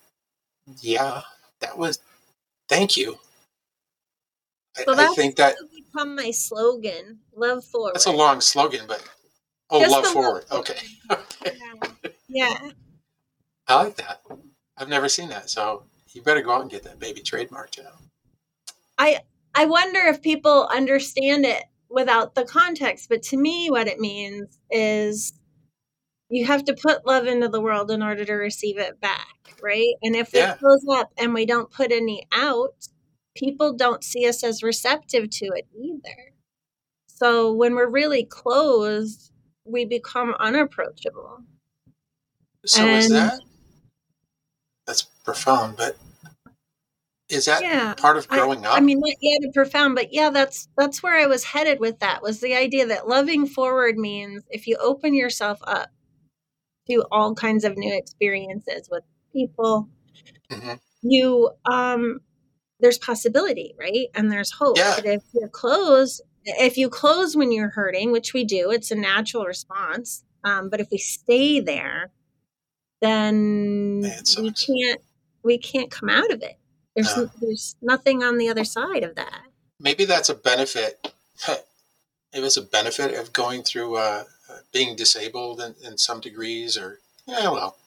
yeah, 0.81 1.21
that 1.59 1.77
was, 1.77 1.99
thank 2.67 2.97
you. 2.97 3.19
Well, 4.87 4.99
I, 4.99 5.11
I 5.11 5.13
think 5.13 5.35
that 5.35 5.57
become 5.75 6.15
my 6.15 6.31
slogan. 6.31 7.19
Love 7.35 7.63
forward. 7.63 7.91
That's 7.93 8.07
a 8.07 8.11
long 8.11 8.41
slogan, 8.41 8.85
but 8.87 9.07
oh, 9.69 9.79
Just 9.81 9.91
love 9.91 10.07
forward. 10.07 10.45
Love 10.49 10.61
okay. 10.61 10.79
okay. 11.11 11.57
Yeah. 12.27 12.71
I 13.67 13.83
like 13.83 13.95
that. 13.97 14.23
I've 14.75 14.89
never 14.89 15.07
seen 15.07 15.29
that, 15.29 15.51
so 15.51 15.83
you 16.13 16.23
better 16.23 16.41
go 16.41 16.49
out 16.49 16.61
and 16.63 16.71
get 16.71 16.81
that 16.85 16.97
baby 16.97 17.21
trademarked. 17.21 17.77
You 17.77 17.83
know. 17.83 17.95
I 18.97 19.19
I 19.53 19.65
wonder 19.65 19.99
if 19.99 20.23
people 20.23 20.67
understand 20.73 21.45
it 21.45 21.63
without 21.95 22.35
the 22.35 22.43
context, 22.43 23.07
but 23.09 23.23
to 23.23 23.37
me, 23.37 23.69
what 23.69 23.87
it 23.87 23.99
means 23.99 24.59
is 24.69 25.33
you 26.29 26.45
have 26.45 26.65
to 26.65 26.75
put 26.75 27.07
love 27.07 27.25
into 27.25 27.47
the 27.47 27.61
world 27.61 27.89
in 27.89 28.03
order 28.03 28.25
to 28.25 28.33
receive 28.33 28.77
it 28.77 28.99
back, 28.99 29.55
right? 29.63 29.93
And 30.03 30.13
if 30.13 30.33
yeah. 30.33 30.51
we 30.51 30.59
close 30.59 30.85
up 30.91 31.11
and 31.17 31.33
we 31.33 31.45
don't 31.45 31.71
put 31.71 31.93
any 31.93 32.27
out, 32.33 32.75
people 33.33 33.73
don't 33.73 34.03
see 34.03 34.27
us 34.27 34.43
as 34.43 34.61
receptive 34.61 35.29
to 35.29 35.45
it 35.55 35.67
either. 35.73 36.33
So 37.07 37.53
when 37.53 37.75
we're 37.75 37.89
really 37.89 38.25
closed, 38.25 39.31
we 39.63 39.85
become 39.85 40.35
unapproachable. 40.37 41.43
So 42.65 42.85
and, 42.85 42.97
is 42.97 43.09
that 43.09 43.39
that's 44.85 45.03
profound, 45.23 45.77
but 45.77 45.95
is 47.29 47.45
that 47.45 47.63
yeah, 47.63 47.93
part 47.95 48.17
of 48.17 48.27
growing 48.27 48.65
I, 48.65 48.69
up? 48.69 48.77
I 48.77 48.81
mean, 48.81 48.99
not 48.99 49.15
yet 49.19 49.53
profound, 49.53 49.95
but 49.95 50.13
yeah, 50.13 50.29
that's 50.29 50.67
that's 50.77 51.01
where 51.01 51.15
I 51.15 51.25
was 51.25 51.43
headed 51.43 51.79
with 51.79 51.99
that. 51.99 52.21
Was 52.21 52.39
the 52.39 52.55
idea 52.55 52.85
that 52.87 53.07
loving 53.07 53.47
forward 53.47 53.97
means 53.97 54.43
if 54.49 54.67
you 54.67 54.77
open 54.77 55.15
yourself 55.15 55.59
up 55.65 55.89
to 56.87 57.03
all 57.11 57.33
kinds 57.33 57.63
of 57.63 57.77
new 57.77 57.95
experiences 57.97 58.87
with 58.91 59.03
people, 59.33 59.89
mm-hmm. 60.51 60.73
you 61.01 61.49
um 61.65 62.19
there's 62.79 62.99
possibility, 62.99 63.73
right? 63.79 64.07
And 64.13 64.31
there's 64.31 64.51
hope. 64.51 64.77
Yeah. 64.77 64.93
But 64.95 65.05
if 65.05 65.23
you're 65.33 65.49
closed, 65.49 66.21
if 66.43 66.77
you 66.77 66.89
close 66.89 67.35
when 67.35 67.51
you're 67.51 67.69
hurting, 67.69 68.11
which 68.11 68.33
we 68.33 68.43
do, 68.43 68.69
it's 68.69 68.91
a 68.91 68.95
natural 68.95 69.45
response. 69.45 70.23
Um, 70.43 70.69
but 70.69 70.79
if 70.79 70.89
we 70.91 70.99
stay 70.99 71.59
there, 71.59 72.11
then 73.01 74.01
Man, 74.01 74.21
we 74.37 74.51
can't 74.51 75.01
we 75.43 75.57
can't 75.57 75.89
come 75.89 76.09
out 76.09 76.31
of 76.31 76.43
it. 76.43 76.57
There's 76.95 77.15
there's 77.41 77.75
nothing 77.81 78.23
on 78.23 78.37
the 78.37 78.49
other 78.49 78.65
side 78.65 79.03
of 79.03 79.15
that. 79.15 79.41
maybe 79.79 80.05
that's 80.05 80.29
a 80.29 80.35
benefit. 80.35 81.13
It 82.33 82.41
was 82.41 82.57
a 82.57 82.61
benefit 82.61 83.15
of 83.15 83.33
going 83.33 83.63
through 83.63 83.97
uh, 83.97 84.25
being 84.73 84.95
disabled 84.95 85.61
in, 85.61 85.75
in 85.83 85.97
some 85.97 86.19
degrees, 86.19 86.77
or 86.77 86.99
yeah, 87.27 87.49
well, 87.49 87.77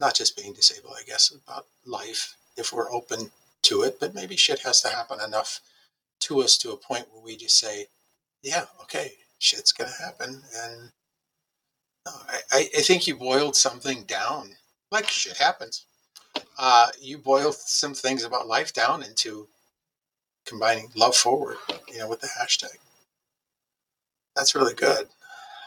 not 0.00 0.14
just 0.14 0.36
being 0.36 0.54
disabled, 0.54 0.94
I 0.98 1.04
guess, 1.04 1.30
about 1.30 1.66
life 1.86 2.36
if 2.56 2.72
we're 2.72 2.92
open 2.92 3.30
to 3.62 3.82
it. 3.82 4.00
But 4.00 4.14
maybe 4.14 4.36
shit 4.36 4.60
has 4.60 4.80
to 4.82 4.88
happen 4.88 5.20
enough 5.20 5.60
to 6.20 6.40
us 6.42 6.58
to 6.58 6.72
a 6.72 6.76
point 6.78 7.06
where 7.12 7.22
we 7.24 7.36
just 7.36 7.58
say, 7.58 7.86
yeah, 8.42 8.66
okay, 8.82 9.12
shit's 9.38 9.72
gonna 9.72 9.92
happen, 10.02 10.42
and 10.64 10.90
I 12.52 12.68
I 12.78 12.82
think 12.82 13.06
you 13.06 13.16
boiled 13.16 13.56
something 13.56 14.04
down, 14.04 14.56
like 14.90 15.08
shit 15.08 15.36
happens. 15.38 15.86
Uh, 16.58 16.88
you 17.00 17.18
boil 17.18 17.52
some 17.52 17.94
things 17.94 18.24
about 18.24 18.46
life 18.46 18.72
down 18.72 19.02
into 19.02 19.48
combining 20.46 20.90
love 20.94 21.16
forward, 21.16 21.56
you 21.88 21.98
know, 21.98 22.08
with 22.08 22.20
the 22.20 22.28
hashtag. 22.28 22.76
That's 24.36 24.54
really 24.54 24.74
good. 24.74 25.08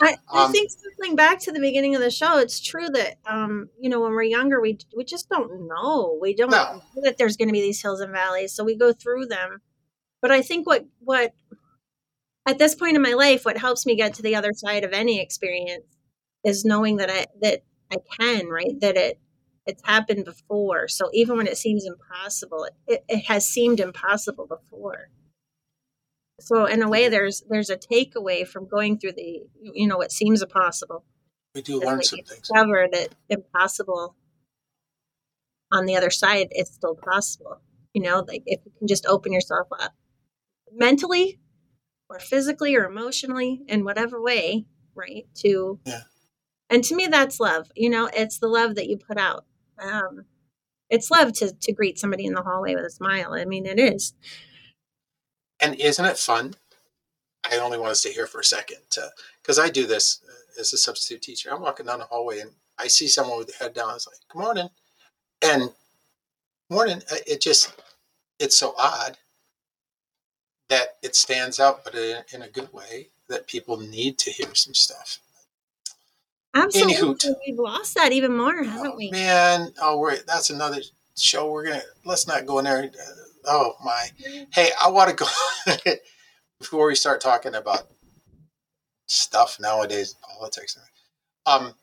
I, 0.02 0.16
I 0.34 0.44
Um, 0.44 0.52
think 0.52 0.70
circling 0.72 1.16
back 1.16 1.40
to 1.42 1.52
the 1.52 1.60
beginning 1.60 1.96
of 1.96 2.02
the 2.02 2.12
show, 2.12 2.38
it's 2.38 2.60
true 2.60 2.88
that 2.90 3.18
um, 3.26 3.70
you 3.80 3.90
know 3.90 4.00
when 4.02 4.12
we're 4.12 4.24
younger, 4.24 4.62
we 4.62 4.78
we 4.96 5.04
just 5.04 5.30
don't 5.30 5.68
know. 5.68 6.18
We 6.22 6.36
don't 6.36 6.52
No. 6.52 6.82
know 6.96 7.02
that 7.04 7.18
there's 7.18 7.38
going 7.38 7.48
to 7.50 7.54
be 7.54 7.62
these 7.62 7.82
hills 7.82 8.02
and 8.02 8.12
valleys, 8.12 8.54
so 8.54 8.64
we 8.64 8.76
go 8.76 8.94
through 8.94 9.26
them. 9.28 9.62
But 10.22 10.32
I 10.32 10.42
think 10.42 10.68
what 10.68 10.86
what 11.00 11.34
at 12.48 12.60
this 12.60 12.76
point 12.76 12.96
in 12.96 13.02
my 13.02 13.14
life, 13.14 13.46
what 13.46 13.58
helps 13.58 13.86
me 13.86 13.96
get 13.96 14.14
to 14.16 14.22
the 14.22 14.36
other 14.36 14.54
side 14.54 14.84
of 14.84 14.94
any 14.94 15.20
experience 15.22 15.86
is 16.44 16.64
knowing 16.66 16.98
that 16.98 17.10
I 17.10 17.26
that 17.42 17.64
I 17.92 17.98
can 18.20 18.48
right 18.48 18.80
that 18.82 18.98
it 18.98 19.20
it's 19.68 19.84
happened 19.86 20.26
before. 20.26 20.88
So 20.88 21.10
even 21.14 21.38
when 21.38 21.48
it 21.48 21.58
seems 21.58 21.86
impossible, 21.86 22.68
it, 22.88 23.04
it 23.08 23.26
has 23.26 23.48
seemed 23.48 23.80
impossible 23.80 24.48
before. 24.48 25.10
So 26.40 26.66
in 26.66 26.82
a 26.84 26.90
way, 26.90 27.10
there's 27.10 27.44
there's 27.50 27.70
a 27.70 27.78
takeaway 27.78 28.48
from 28.48 28.68
going 28.68 29.00
through 29.00 29.14
the 29.14 29.42
you 29.62 29.88
know 29.88 29.98
what 29.98 30.12
seems 30.12 30.42
impossible 30.42 31.04
We 31.56 31.62
do 31.62 31.80
learn 31.80 32.04
some 32.04 32.18
things. 32.20 32.30
discover 32.42 32.88
that 32.92 33.10
impossible 33.30 34.16
on 35.72 35.86
the 35.86 35.96
other 35.98 36.10
side 36.10 36.48
it's 36.52 36.74
still 36.74 36.96
possible 36.96 37.60
you 37.94 38.02
know 38.02 38.24
like 38.28 38.44
if 38.46 38.62
you 38.66 38.72
can 38.80 38.88
just 38.88 39.06
open 39.06 39.34
yourself 39.34 39.68
up 39.80 39.94
mentally 40.72 41.40
or 42.10 42.20
physically 42.20 42.76
or 42.76 42.86
emotionally 42.86 43.64
in 43.68 43.84
whatever 43.84 44.22
way 44.22 44.66
right 44.96 45.26
to 45.34 45.78
Yeah. 45.86 46.02
and 46.70 46.84
to 46.86 46.96
me 46.96 47.08
that's 47.08 47.40
love 47.42 47.70
you 47.76 47.90
know 47.90 48.10
it's 48.14 48.38
the 48.40 48.48
love 48.48 48.76
that 48.76 48.88
you 48.88 48.98
put 48.98 49.18
out 49.18 49.44
um 49.82 50.26
it's 50.90 51.12
love 51.12 51.34
to 51.34 51.54
to 51.62 51.74
greet 51.74 52.00
somebody 52.00 52.26
in 52.26 52.34
the 52.34 52.44
hallway 52.44 52.76
with 52.76 52.86
a 52.86 52.92
smile 52.92 53.34
i 53.34 53.46
mean 53.46 53.66
it 53.66 53.80
is 53.80 54.14
And 55.62 55.76
isn't 55.80 56.06
it 56.06 56.18
fun? 56.18 56.56
I 57.52 57.58
only 57.60 57.78
want 57.80 57.92
to 57.92 57.96
stay 57.96 58.14
here 58.14 58.28
for 58.28 58.42
a 58.42 58.46
second 58.46 58.80
because 59.42 59.60
I 59.60 59.70
do 59.70 59.88
this 59.88 60.22
uh, 60.28 60.62
as 60.62 60.74
a 60.74 60.78
substitute 60.78 61.22
teacher. 61.24 61.52
I'm 61.54 61.62
walking 61.62 61.86
down 61.86 62.00
the 62.00 62.06
hallway 62.06 62.40
and 62.40 62.52
I 62.78 62.88
see 62.88 63.08
someone 63.08 63.38
with 63.40 63.48
their 63.48 63.58
head 63.68 63.76
down. 63.76 63.90
I 63.90 63.94
was 63.96 64.08
like, 64.08 64.18
"Good 64.30 64.40
morning," 64.40 64.70
and 65.42 65.72
morning. 66.70 67.04
uh, 67.12 67.18
It 67.28 67.42
just 67.42 67.74
it's 68.40 68.58
so 68.58 68.74
odd 68.78 69.18
that 70.70 70.98
it 71.04 71.16
stands 71.16 71.60
out, 71.60 71.84
but 71.84 71.96
in, 71.96 72.24
in 72.34 72.42
a 72.44 72.50
good 72.50 72.74
way 72.74 73.10
that 73.30 73.48
people 73.48 73.78
need 73.78 74.18
to 74.20 74.32
hear 74.32 74.54
some 74.56 74.74
stuff. 74.74 75.20
Absolutely 76.64 77.36
we've 77.46 77.60
lost 77.60 77.96
that 77.96 78.12
even 78.12 78.36
more 78.36 78.64
haven't 78.64 78.94
Oh, 78.94 78.96
we 78.98 79.12
man, 79.12 79.74
oh, 79.82 79.98
we're, 79.98 80.18
that's 80.28 80.50
another 80.50 80.82
show. 81.18 81.52
We're 81.52 81.66
gonna 81.66 81.82
let's 82.06 82.28
not 82.28 82.46
go 82.46 82.60
in 82.60 82.66
there. 82.66 82.90
Oh 83.46 83.76
my, 83.84 84.10
hey, 84.54 84.70
I 84.84 84.90
want 84.90 85.10
to 85.10 85.16
go 85.16 85.92
before 86.60 86.88
we 86.88 86.96
start 86.96 87.22
talking 87.22 87.56
about 87.56 87.88
stuff 89.08 89.58
nowadays, 89.60 90.16
politics. 90.38 90.78
Um, 91.46 91.74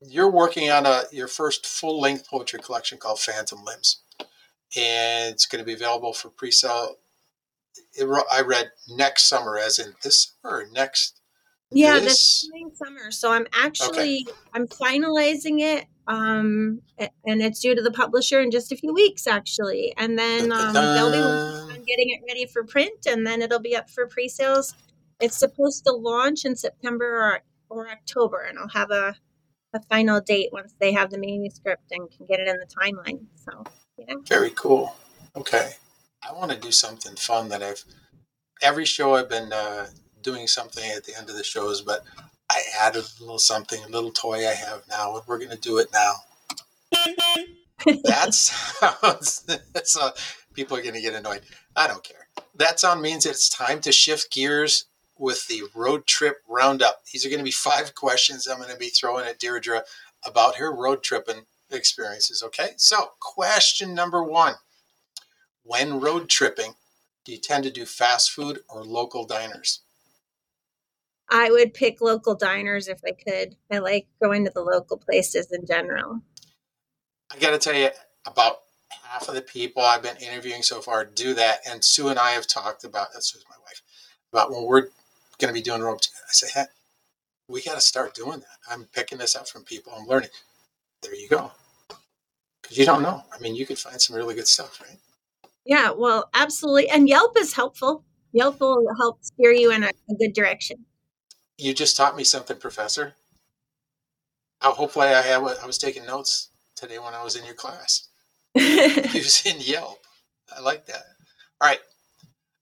you're 0.00 0.30
working 0.30 0.70
on 0.70 0.86
a 0.86 1.02
your 1.10 1.28
first 1.28 1.66
full 1.66 2.00
length 2.00 2.28
poetry 2.28 2.60
collection 2.60 2.98
called 2.98 3.18
Phantom 3.18 3.62
Limbs, 3.64 4.02
and 4.76 5.34
it's 5.34 5.46
going 5.46 5.60
to 5.60 5.66
be 5.66 5.74
available 5.74 6.12
for 6.12 6.28
pre-sale. 6.30 6.96
I 8.00 8.42
read 8.42 8.70
next 8.88 9.28
summer, 9.28 9.58
as 9.58 9.78
in 9.78 9.94
this 10.02 10.34
summer, 10.42 10.58
or 10.58 10.66
next. 10.72 11.20
Yeah, 11.70 11.98
this? 11.98 12.48
coming 12.50 12.70
summer. 12.74 13.10
So 13.10 13.30
I'm 13.32 13.46
actually 13.52 14.26
I'm 14.54 14.66
finalizing 14.66 15.60
it, 15.60 15.86
um, 16.06 16.80
and 16.98 17.42
it's 17.42 17.60
due 17.60 17.74
to 17.74 17.82
the 17.82 17.90
publisher 17.90 18.40
in 18.40 18.50
just 18.50 18.72
a 18.72 18.76
few 18.76 18.94
weeks, 18.94 19.26
actually. 19.26 19.92
And 19.96 20.18
then 20.18 20.50
um, 20.50 20.72
they'll 20.72 21.12
be 21.12 21.18
working 21.18 21.76
on 21.76 21.84
getting 21.84 22.10
it 22.10 22.20
ready 22.26 22.46
for 22.46 22.64
print, 22.64 23.06
and 23.06 23.26
then 23.26 23.42
it'll 23.42 23.60
be 23.60 23.76
up 23.76 23.90
for 23.90 24.06
pre-sales. 24.06 24.74
It's 25.20 25.36
supposed 25.36 25.84
to 25.84 25.92
launch 25.92 26.44
in 26.44 26.56
September 26.56 27.04
or, 27.04 27.40
or 27.68 27.90
October, 27.90 28.42
and 28.42 28.58
I'll 28.58 28.68
have 28.68 28.90
a 28.90 29.14
a 29.74 29.82
final 29.82 30.20
date 30.20 30.48
once 30.52 30.74
they 30.80 30.92
have 30.92 31.10
the 31.10 31.18
manuscript 31.18 31.82
and 31.90 32.10
can 32.10 32.26
get 32.26 32.40
it 32.40 32.48
in 32.48 32.56
the 32.56 32.66
timeline. 32.66 33.26
So 33.34 33.64
yeah, 33.98 34.14
Very 34.26 34.50
cool. 34.50 34.94
Okay. 35.36 35.72
I 36.28 36.32
want 36.32 36.50
to 36.50 36.58
do 36.58 36.72
something 36.72 37.16
fun 37.16 37.48
that 37.50 37.62
I've 37.62 37.84
every 38.62 38.84
show 38.84 39.14
I've 39.14 39.28
been 39.28 39.52
uh, 39.52 39.86
doing 40.28 40.46
something 40.46 40.90
at 40.90 41.04
the 41.04 41.16
end 41.16 41.30
of 41.30 41.36
the 41.36 41.44
shows, 41.44 41.80
but 41.80 42.04
I 42.50 42.60
added 42.78 43.04
a 43.04 43.22
little 43.22 43.38
something, 43.38 43.82
a 43.82 43.88
little 43.88 44.10
toy 44.10 44.46
I 44.46 44.52
have 44.52 44.82
now, 44.88 45.16
and 45.16 45.26
we're 45.26 45.38
going 45.38 45.50
to 45.50 45.56
do 45.56 45.78
it 45.78 45.88
now. 45.92 46.12
That 48.04 48.34
sounds 48.34 49.46
so 49.84 50.10
people 50.52 50.76
are 50.76 50.82
going 50.82 50.94
to 50.94 51.00
get 51.00 51.14
annoyed. 51.14 51.42
I 51.76 51.86
don't 51.86 52.04
care. 52.04 52.28
That 52.56 52.78
sound 52.78 53.00
means 53.00 53.24
it's 53.24 53.48
time 53.48 53.80
to 53.80 53.92
shift 53.92 54.30
gears 54.30 54.84
with 55.16 55.46
the 55.46 55.62
road 55.74 56.06
trip 56.06 56.42
roundup. 56.46 57.04
These 57.10 57.24
are 57.24 57.30
going 57.30 57.38
to 57.38 57.44
be 57.44 57.50
five 57.50 57.94
questions 57.94 58.46
I'm 58.46 58.58
going 58.58 58.70
to 58.70 58.76
be 58.76 58.88
throwing 58.88 59.26
at 59.26 59.38
Deirdre 59.38 59.82
about 60.26 60.56
her 60.56 60.74
road 60.74 61.02
tripping 61.02 61.46
experiences. 61.70 62.42
Okay, 62.42 62.70
so 62.76 63.12
question 63.18 63.94
number 63.94 64.22
one: 64.22 64.56
When 65.62 66.00
road 66.00 66.28
tripping, 66.28 66.74
do 67.24 67.32
you 67.32 67.38
tend 67.38 67.64
to 67.64 67.70
do 67.70 67.86
fast 67.86 68.30
food 68.30 68.60
or 68.68 68.84
local 68.84 69.24
diners? 69.24 69.80
I 71.30 71.50
would 71.50 71.74
pick 71.74 72.00
local 72.00 72.34
diners 72.34 72.88
if 72.88 73.00
I 73.06 73.12
could. 73.12 73.56
I 73.70 73.78
like 73.78 74.06
going 74.22 74.44
to 74.44 74.50
the 74.50 74.62
local 74.62 74.96
places 74.96 75.52
in 75.52 75.66
general. 75.66 76.22
I 77.30 77.38
got 77.38 77.50
to 77.50 77.58
tell 77.58 77.74
you, 77.74 77.90
about 78.26 78.60
half 78.90 79.28
of 79.28 79.34
the 79.34 79.42
people 79.42 79.82
I've 79.82 80.02
been 80.02 80.16
interviewing 80.16 80.62
so 80.62 80.80
far 80.80 81.04
do 81.04 81.34
that, 81.34 81.60
and 81.68 81.84
Sue 81.84 82.08
and 82.08 82.18
I 82.18 82.30
have 82.30 82.46
talked 82.46 82.84
about 82.84 83.08
that's 83.12 83.32
Sue's 83.32 83.44
my 83.48 83.56
wife 83.64 83.82
about 84.32 84.50
when 84.50 84.64
we're 84.64 84.88
going 85.38 85.48
to 85.48 85.52
be 85.52 85.62
doing 85.62 85.82
road. 85.82 86.06
I 86.22 86.32
say, 86.32 86.48
hey, 86.54 86.66
we 87.48 87.62
got 87.62 87.74
to 87.74 87.80
start 87.80 88.14
doing 88.14 88.40
that. 88.40 88.58
I'm 88.70 88.84
picking 88.92 89.18
this 89.18 89.36
up 89.36 89.48
from 89.48 89.64
people. 89.64 89.92
I'm 89.96 90.06
learning. 90.06 90.30
There 91.02 91.14
you 91.14 91.28
go. 91.28 91.52
Because 92.62 92.76
you 92.76 92.84
don't 92.84 93.02
know. 93.02 93.22
I 93.32 93.38
mean, 93.40 93.54
you 93.54 93.66
could 93.66 93.78
find 93.78 94.00
some 94.00 94.16
really 94.16 94.34
good 94.34 94.48
stuff, 94.48 94.80
right? 94.82 94.98
Yeah, 95.64 95.90
well, 95.90 96.28
absolutely. 96.34 96.88
And 96.90 97.08
Yelp 97.08 97.38
is 97.38 97.54
helpful. 97.54 98.04
Yelp 98.32 98.60
will 98.60 98.84
help 98.98 99.22
steer 99.24 99.52
you 99.52 99.70
in 99.70 99.84
a, 99.84 99.88
a 99.88 100.14
good 100.18 100.34
direction. 100.34 100.84
You 101.58 101.74
just 101.74 101.96
taught 101.96 102.16
me 102.16 102.24
something, 102.24 102.56
Professor. 102.56 103.14
Uh, 104.60 104.70
hopefully, 104.72 105.08
I 105.08 105.22
have. 105.22 105.42
I 105.42 105.66
was 105.66 105.78
taking 105.78 106.06
notes 106.06 106.50
today 106.76 106.98
when 106.98 107.14
I 107.14 107.24
was 107.24 107.36
in 107.36 107.44
your 107.44 107.54
class. 107.54 108.08
using 108.54 109.56
Yelp. 109.58 110.06
I 110.56 110.60
like 110.60 110.86
that. 110.86 111.04
All 111.60 111.68
right. 111.68 111.80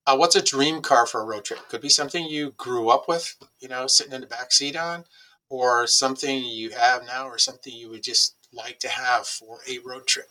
Uh, 0.06 0.16
what's 0.16 0.36
a 0.36 0.42
dream 0.42 0.80
car 0.80 1.06
for 1.06 1.20
a 1.20 1.24
road 1.24 1.44
trip? 1.44 1.60
Could 1.68 1.80
be 1.80 1.88
something 1.88 2.24
you 2.24 2.52
grew 2.56 2.88
up 2.90 3.08
with, 3.08 3.36
you 3.60 3.68
know, 3.68 3.86
sitting 3.86 4.12
in 4.12 4.20
the 4.20 4.26
back 4.26 4.52
seat 4.52 4.76
on, 4.76 5.04
or 5.50 5.86
something 5.86 6.44
you 6.44 6.70
have 6.70 7.04
now, 7.04 7.26
or 7.26 7.38
something 7.38 7.74
you 7.74 7.90
would 7.90 8.02
just 8.02 8.36
like 8.52 8.78
to 8.80 8.88
have 8.88 9.26
for 9.26 9.58
a 9.68 9.78
road 9.80 10.06
trip. 10.06 10.28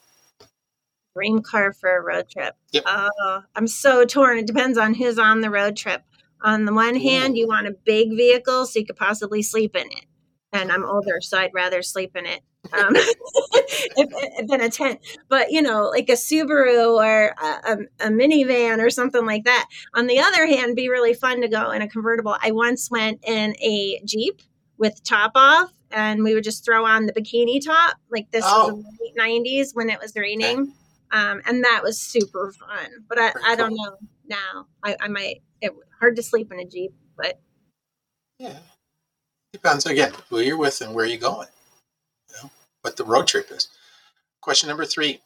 Dream 1.16 1.42
car 1.42 1.74
for 1.74 1.98
a 1.98 2.02
road 2.02 2.30
trip. 2.30 2.56
Yep. 2.72 2.84
Oh, 2.88 3.42
I'm 3.56 3.68
so 3.68 4.06
torn. 4.06 4.38
It 4.38 4.48
depends 4.48 4.78
on 4.78 4.94
who's 4.94 5.20
on 5.20 5.42
the 5.42 5.50
road 5.50 5.78
trip. 5.78 6.04
On 6.44 6.66
the 6.66 6.74
one 6.74 6.96
hand, 6.96 7.38
you 7.38 7.48
want 7.48 7.68
a 7.68 7.72
big 7.72 8.10
vehicle 8.16 8.66
so 8.66 8.80
you 8.80 8.86
could 8.86 8.96
possibly 8.98 9.42
sleep 9.42 9.76
in 9.76 9.88
it. 9.88 10.06
And 10.54 10.72
I'm 10.72 10.86
older, 10.86 11.20
so 11.22 11.38
I'd 11.38 11.54
rather 11.54 11.82
sleep 11.82 12.16
in 12.16 12.26
it 12.26 12.42
um, 12.72 12.94
than 14.48 14.62
a 14.62 14.70
tent. 14.70 15.00
But 15.28 15.52
you 15.52 15.62
know, 15.62 15.90
like 15.90 16.08
a 16.10 16.14
Subaru 16.14 16.96
or 16.96 17.36
a, 17.42 17.46
a, 17.46 17.78
a 18.08 18.10
minivan 18.10 18.80
or 18.80 18.90
something 18.90 19.26
like 19.26 19.44
that. 19.46 19.68
On 19.94 20.08
the 20.08 20.20
other 20.20 20.46
hand, 20.46 20.76
be 20.76 20.90
really 20.90 21.14
fun 21.14 21.42
to 21.42 21.48
go 21.48 21.72
in 21.72 21.82
a 21.82 21.88
convertible. 21.90 22.38
I 22.42 22.52
once 22.52 22.90
went 22.90 23.24
in 23.26 23.56
a 23.62 24.00
Jeep 24.06 24.42
with 24.78 25.04
top 25.04 25.32
off, 25.36 25.72
and 25.92 26.24
we 26.24 26.34
would 26.34 26.44
just 26.44 26.64
throw 26.66 26.86
on 26.86 27.06
the 27.06 27.14
bikini 27.14 27.64
top. 27.64 27.98
Like 28.10 28.32
this 28.32 28.44
was 28.44 28.70
Oh. 28.72 28.76
in 28.76 28.84
the 28.84 28.92
late 29.02 29.44
'90s 29.46 29.76
when 29.76 29.90
it 29.90 30.00
was 30.00 30.14
raining, 30.16 30.74
um, 31.12 31.42
and 31.46 31.64
that 31.64 31.82
was 31.84 32.00
super 32.00 32.52
fun. 32.54 33.04
But 33.10 33.20
I, 33.20 33.34
I 33.46 33.56
don't 33.56 33.70
cool. 33.76 33.78
know 33.86 33.98
now. 34.28 34.68
I, 34.84 34.96
I 35.02 35.08
might. 35.08 35.42
It 35.62 35.72
hard 36.00 36.16
to 36.16 36.24
sleep 36.24 36.52
in 36.52 36.60
a 36.60 36.66
Jeep, 36.66 36.94
but 37.18 37.40
Yeah. 38.38 38.60
Depends 39.54 39.86
again 39.86 40.14
who 40.30 40.40
you're 40.42 40.58
with 40.58 40.82
and 40.82 40.94
where 40.94 41.06
you're 41.06 41.18
going. 41.18 41.48
You 42.30 42.36
know, 42.44 42.52
what 42.82 42.98
the 42.98 43.06
road 43.06 43.28
trip 43.28 43.50
is. 43.52 43.70
Question 44.42 44.68
number 44.70 44.86
three. 44.86 45.22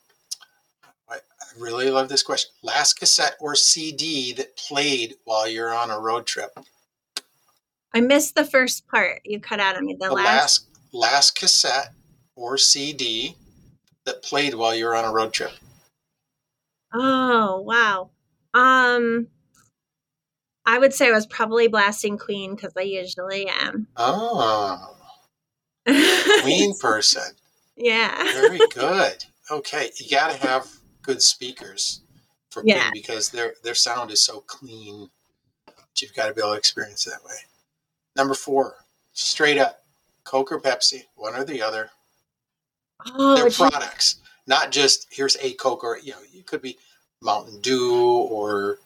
I- 1.09 1.20
really 1.57 1.89
love 1.89 2.07
this 2.09 2.22
question. 2.22 2.51
Last 2.61 2.93
cassette 2.99 3.36
or 3.39 3.55
CD 3.55 4.32
that 4.34 4.55
played 4.55 5.15
while 5.24 5.47
you're 5.47 5.74
on 5.74 5.89
a 5.89 5.99
road 5.99 6.28
trip? 6.28 6.51
I 7.93 8.01
missed 8.01 8.36
the 8.36 8.45
first 8.45 8.88
part. 8.88 9.22
You 9.26 9.39
cut 9.39 9.59
out 9.59 9.76
on 9.76 9.86
me. 9.88 9.95
The, 9.99 10.09
The 10.09 10.13
last. 10.13 10.26
last 10.26 10.65
last 10.93 11.36
cassette 11.36 11.93
or 12.36 12.57
CD 12.59 13.36
that 14.05 14.22
played 14.22 14.53
while 14.53 14.76
you 14.76 14.86
were 14.86 14.95
on 14.95 15.05
a 15.05 15.11
road 15.11 15.34
trip. 15.34 15.51
Oh 16.93 17.61
wow. 17.61 18.11
Um, 18.53 19.28
I 20.70 20.78
would 20.78 20.93
say 20.93 21.07
I 21.07 21.11
was 21.11 21.26
probably 21.26 21.67
blasting 21.67 22.17
Queen 22.17 22.55
because 22.55 22.74
I 22.78 22.82
usually 22.82 23.47
am. 23.47 23.88
Oh, 23.97 24.95
Queen 26.41 26.78
person. 26.80 27.24
yeah. 27.76 28.24
Very 28.34 28.59
good. 28.74 29.24
Okay, 29.49 29.89
you 29.97 30.09
got 30.09 30.32
to 30.32 30.38
have 30.47 30.67
good 31.01 31.22
speakers 31.24 32.01
for 32.51 32.61
Yeah. 32.65 32.82
Queen 32.89 32.91
because 33.01 33.30
their 33.30 33.55
their 33.63 33.74
sound 33.76 34.11
is 34.11 34.22
so 34.22 34.41
clean. 34.41 35.09
But 35.65 36.01
you've 36.01 36.13
got 36.13 36.28
to 36.28 36.34
be 36.34 36.41
able 36.41 36.51
to 36.51 36.57
experience 36.57 37.07
it 37.07 37.11
that 37.11 37.24
way. 37.24 37.36
Number 38.15 38.36
four, 38.36 38.76
straight 39.13 39.57
up, 39.57 39.84
Coke 40.24 40.51
or 40.51 40.59
Pepsi, 40.59 41.05
one 41.15 41.36
or 41.36 41.43
the 41.43 41.61
other. 41.63 41.89
Oh, 43.15 43.36
They're 43.36 43.47
you- 43.47 43.53
products, 43.53 44.17
not 44.45 44.72
just 44.72 45.07
here's 45.09 45.38
a 45.41 45.53
Coke 45.53 45.84
or 45.84 45.97
you 45.97 46.11
know 46.11 46.20
it 46.32 46.45
could 46.45 46.61
be 46.61 46.78
Mountain 47.24 47.59
Dew 47.61 48.03
or 48.30 48.78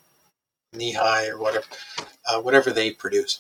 Nehi 0.74 1.30
or 1.30 1.38
whatever, 1.38 1.66
uh, 2.28 2.42
whatever 2.42 2.72
they 2.72 2.92
produce. 2.92 3.40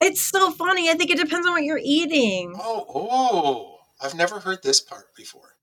it's 0.00 0.20
so 0.20 0.50
funny. 0.50 0.90
I 0.90 0.94
think 0.94 1.10
it 1.10 1.18
depends 1.18 1.46
on 1.46 1.52
what 1.54 1.64
you're 1.64 1.80
eating. 1.82 2.54
Oh, 2.58 2.84
oh, 2.94 3.78
I've 4.02 4.14
never 4.14 4.40
heard 4.40 4.62
this 4.62 4.80
part 4.80 5.14
before. 5.16 5.56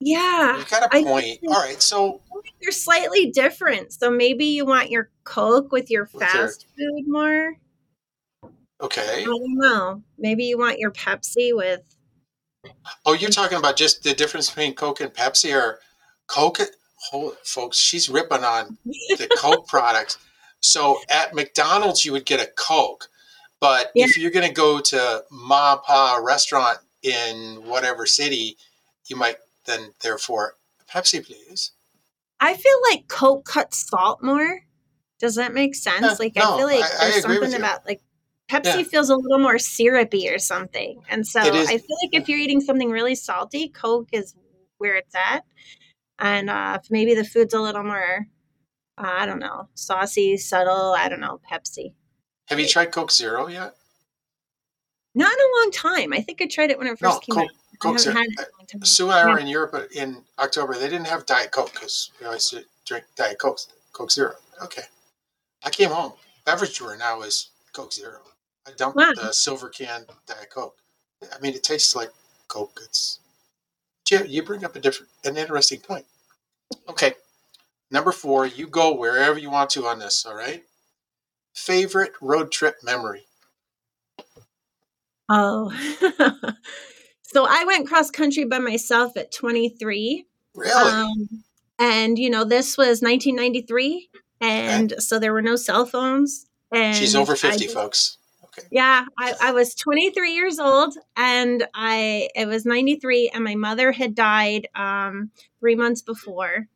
Yeah. 0.00 0.56
You've 0.56 0.70
got 0.70 0.84
a 0.84 0.88
point. 1.04 1.40
All 1.46 1.54
right, 1.60 1.80
so 1.82 2.20
They're 2.62 2.70
slightly 2.72 3.30
different. 3.30 3.92
So 3.92 4.10
maybe 4.10 4.46
you 4.46 4.64
want 4.64 4.90
your 4.90 5.10
Coke 5.24 5.72
with 5.72 5.90
your 5.90 6.04
With 6.04 6.22
your- 6.22 6.28
fast 6.30 6.66
food 6.76 7.04
more. 7.06 7.56
okay. 8.80 9.22
I 9.22 9.24
don't 9.24 9.58
know. 9.58 10.02
Maybe 10.18 10.44
you 10.44 10.56
want 10.58 10.78
your 10.78 10.90
Pepsi 10.90 11.54
with. 11.54 11.82
Oh, 13.04 13.12
you're 13.14 13.30
talking 13.30 13.58
about 13.58 13.76
just 13.76 14.02
the 14.02 14.14
difference 14.14 14.48
between 14.48 14.74
Coke 14.74 15.00
and 15.00 15.12
Pepsi, 15.12 15.54
or 15.54 15.80
Coke? 16.28 16.60
Hold, 17.08 17.36
folks, 17.44 17.78
she's 17.78 18.08
ripping 18.08 18.44
on 18.44 18.76
the 18.84 19.28
Coke 19.38 19.66
products. 19.66 20.18
So 20.60 20.98
at 21.08 21.34
McDonald's, 21.34 22.04
you 22.04 22.12
would 22.12 22.26
get 22.26 22.40
a 22.40 22.50
Coke, 22.54 23.08
but 23.60 23.90
if 23.94 24.18
you're 24.18 24.30
going 24.30 24.46
to 24.46 24.52
go 24.54 24.80
to 24.80 25.24
Ma 25.30 25.76
Pa 25.76 26.20
restaurant 26.22 26.78
in 27.02 27.62
whatever 27.64 28.04
city, 28.04 28.56
you 29.06 29.16
might 29.16 29.36
then 29.64 29.92
therefore 30.02 30.54
Pepsi, 30.90 31.24
please. 31.24 31.72
I 32.40 32.54
feel 32.54 32.76
like 32.90 33.08
Coke 33.08 33.44
cuts 33.44 33.88
salt 33.88 34.22
more. 34.22 34.60
Does 35.18 35.34
that 35.36 35.54
make 35.54 35.74
sense? 35.74 36.00
Yeah, 36.02 36.16
like 36.18 36.34
no, 36.36 36.54
I 36.54 36.56
feel 36.58 36.66
like 36.66 36.84
I- 36.84 37.06
I 37.06 37.10
there's 37.10 37.26
with 37.26 37.36
something 37.42 37.54
about 37.54 37.86
like 37.86 38.00
Pepsi 38.50 38.64
Yeah. 38.64 38.82
feels 38.82 39.10
a 39.10 39.16
little 39.16 39.38
more 39.38 39.58
syrupy 39.58 40.28
or 40.28 40.38
something. 40.38 41.02
And 41.08 41.26
so 41.26 41.40
I 41.40 41.50
feel 41.50 41.96
like 42.02 42.20
if 42.20 42.28
you're 42.28 42.38
eating 42.38 42.60
something 42.60 42.90
really 42.90 43.14
salty, 43.14 43.68
Coke 43.68 44.08
is 44.12 44.34
where 44.78 44.96
it's 44.96 45.14
at. 45.14 45.44
And 46.20 46.50
uh, 46.50 46.78
maybe 46.90 47.14
the 47.14 47.24
food's 47.24 47.54
a 47.54 47.60
little 47.60 47.82
more, 47.82 48.26
uh, 48.98 49.02
I 49.06 49.26
don't 49.26 49.38
know, 49.38 49.68
saucy, 49.74 50.36
subtle, 50.36 50.94
I 50.96 51.08
don't 51.08 51.20
know, 51.20 51.40
Pepsi. 51.50 51.94
Have 52.48 52.60
you 52.60 52.68
tried 52.68 52.92
Coke 52.92 53.10
Zero 53.10 53.46
yet? 53.48 53.74
Not 55.14 55.32
in 55.32 55.38
a 55.38 55.58
long 55.60 55.70
time. 55.72 56.12
I 56.12 56.20
think 56.20 56.40
I 56.42 56.46
tried 56.46 56.70
it 56.70 56.78
when 56.78 56.86
it 56.86 56.98
first 56.98 57.02
No, 57.02 57.18
came 57.20 57.34
Coke. 57.34 57.44
out. 57.50 57.56
I 57.72 57.76
Coke 57.78 57.98
Zero. 57.98 58.14
had 58.16 58.26
it 58.26 58.32
in 58.32 58.38
a 58.38 58.56
long 58.58 58.66
time. 58.66 58.84
Sue 58.84 59.04
and 59.10 59.12
I 59.14 59.26
were 59.32 59.38
in 59.38 59.46
Europe 59.46 59.88
in 59.94 60.22
October. 60.38 60.74
They 60.74 60.88
didn't 60.88 61.06
have 61.06 61.24
Diet 61.26 61.50
Coke 61.50 61.72
because 61.72 62.10
we 62.20 62.26
always 62.26 62.54
drink 62.86 63.04
Diet 63.16 63.38
Coke, 63.38 63.58
Coke 63.92 64.10
Zero. 64.10 64.34
Okay. 64.62 64.82
I 65.64 65.70
came 65.70 65.90
home. 65.90 66.12
Beverage 66.44 66.76
drawer 66.76 66.96
now 66.96 67.22
is 67.22 67.50
Coke 67.72 67.92
Zero. 67.92 68.20
I 68.66 68.72
dumped 68.76 68.96
Wow. 68.96 69.12
the 69.16 69.32
silver 69.32 69.68
can 69.70 70.04
Diet 70.26 70.50
Coke. 70.50 70.76
I 71.34 71.38
mean, 71.40 71.54
it 71.54 71.62
tastes 71.62 71.96
like 71.96 72.10
Coke. 72.48 72.78
It's 72.84 73.18
you, 74.10 74.24
you 74.26 74.42
bring 74.42 74.64
up 74.64 74.74
a 74.74 74.80
different, 74.80 75.10
an 75.24 75.36
interesting 75.36 75.78
point. 75.80 76.04
Okay. 76.88 77.14
Number 77.90 78.12
four, 78.12 78.46
you 78.46 78.66
go 78.66 78.94
wherever 78.94 79.38
you 79.38 79.50
want 79.50 79.70
to 79.70 79.86
on 79.86 79.98
this. 79.98 80.24
All 80.24 80.34
right. 80.34 80.62
Favorite 81.54 82.12
road 82.20 82.52
trip 82.52 82.76
memory. 82.82 83.26
Oh. 85.28 85.70
so 87.22 87.46
I 87.48 87.64
went 87.64 87.88
cross 87.88 88.10
country 88.10 88.44
by 88.44 88.58
myself 88.58 89.16
at 89.16 89.32
23. 89.32 90.26
Really? 90.54 90.92
Um, 90.92 91.44
and 91.78 92.18
you 92.18 92.30
know, 92.30 92.44
this 92.44 92.76
was 92.76 93.00
1993, 93.00 94.10
and 94.40 94.94
so 94.98 95.18
there 95.18 95.32
were 95.32 95.42
no 95.42 95.56
cell 95.56 95.86
phones. 95.86 96.46
And 96.72 96.96
She's 96.96 97.16
over 97.16 97.34
50, 97.34 97.64
just- 97.64 97.74
folks. 97.74 98.18
Yeah, 98.70 99.04
I, 99.18 99.34
I 99.40 99.52
was 99.52 99.74
23 99.74 100.32
years 100.32 100.58
old, 100.58 100.94
and 101.16 101.66
I 101.74 102.28
it 102.34 102.46
was 102.46 102.64
93, 102.64 103.30
and 103.32 103.44
my 103.44 103.54
mother 103.54 103.92
had 103.92 104.14
died 104.14 104.68
um, 104.74 105.30
three 105.60 105.74
months 105.74 106.02
before, 106.02 106.66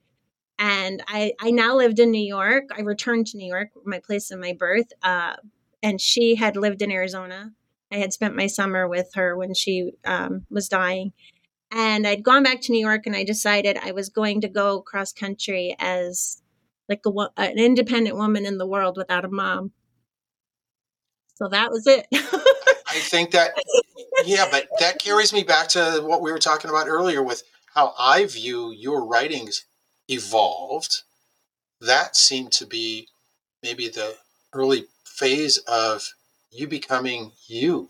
and 0.58 1.02
I 1.08 1.32
I 1.40 1.50
now 1.50 1.76
lived 1.76 1.98
in 1.98 2.10
New 2.10 2.24
York. 2.24 2.64
I 2.76 2.80
returned 2.82 3.26
to 3.28 3.36
New 3.36 3.46
York, 3.46 3.70
my 3.84 4.00
place 4.00 4.30
of 4.30 4.38
my 4.40 4.52
birth, 4.52 4.92
uh, 5.02 5.36
and 5.82 6.00
she 6.00 6.34
had 6.34 6.56
lived 6.56 6.82
in 6.82 6.90
Arizona. 6.90 7.52
I 7.92 7.96
had 7.96 8.12
spent 8.12 8.36
my 8.36 8.46
summer 8.46 8.88
with 8.88 9.10
her 9.14 9.36
when 9.36 9.54
she 9.54 9.92
um, 10.04 10.46
was 10.50 10.68
dying, 10.68 11.12
and 11.70 12.06
I'd 12.06 12.22
gone 12.22 12.42
back 12.42 12.60
to 12.62 12.72
New 12.72 12.84
York, 12.84 13.06
and 13.06 13.16
I 13.16 13.24
decided 13.24 13.78
I 13.78 13.92
was 13.92 14.08
going 14.08 14.40
to 14.42 14.48
go 14.48 14.80
cross 14.80 15.12
country 15.12 15.76
as 15.78 16.42
like 16.88 17.02
a, 17.06 17.10
an 17.36 17.58
independent 17.58 18.16
woman 18.16 18.46
in 18.46 18.58
the 18.58 18.66
world 18.66 18.96
without 18.96 19.24
a 19.24 19.28
mom. 19.28 19.72
So 21.34 21.48
that 21.48 21.70
was 21.70 21.86
it. 21.86 22.06
I 22.12 22.98
think 23.00 23.32
that, 23.32 23.52
yeah, 24.24 24.46
but 24.50 24.68
that 24.78 24.98
carries 25.00 25.32
me 25.32 25.42
back 25.42 25.68
to 25.68 26.00
what 26.04 26.22
we 26.22 26.30
were 26.30 26.38
talking 26.38 26.70
about 26.70 26.88
earlier 26.88 27.22
with 27.22 27.42
how 27.74 27.92
I 27.98 28.24
view 28.26 28.70
your 28.70 29.04
writings 29.04 29.64
evolved. 30.08 31.02
That 31.80 32.16
seemed 32.16 32.52
to 32.52 32.66
be 32.66 33.08
maybe 33.62 33.88
the 33.88 34.16
early 34.52 34.86
phase 35.04 35.58
of 35.58 36.06
you 36.50 36.68
becoming 36.68 37.32
you 37.48 37.88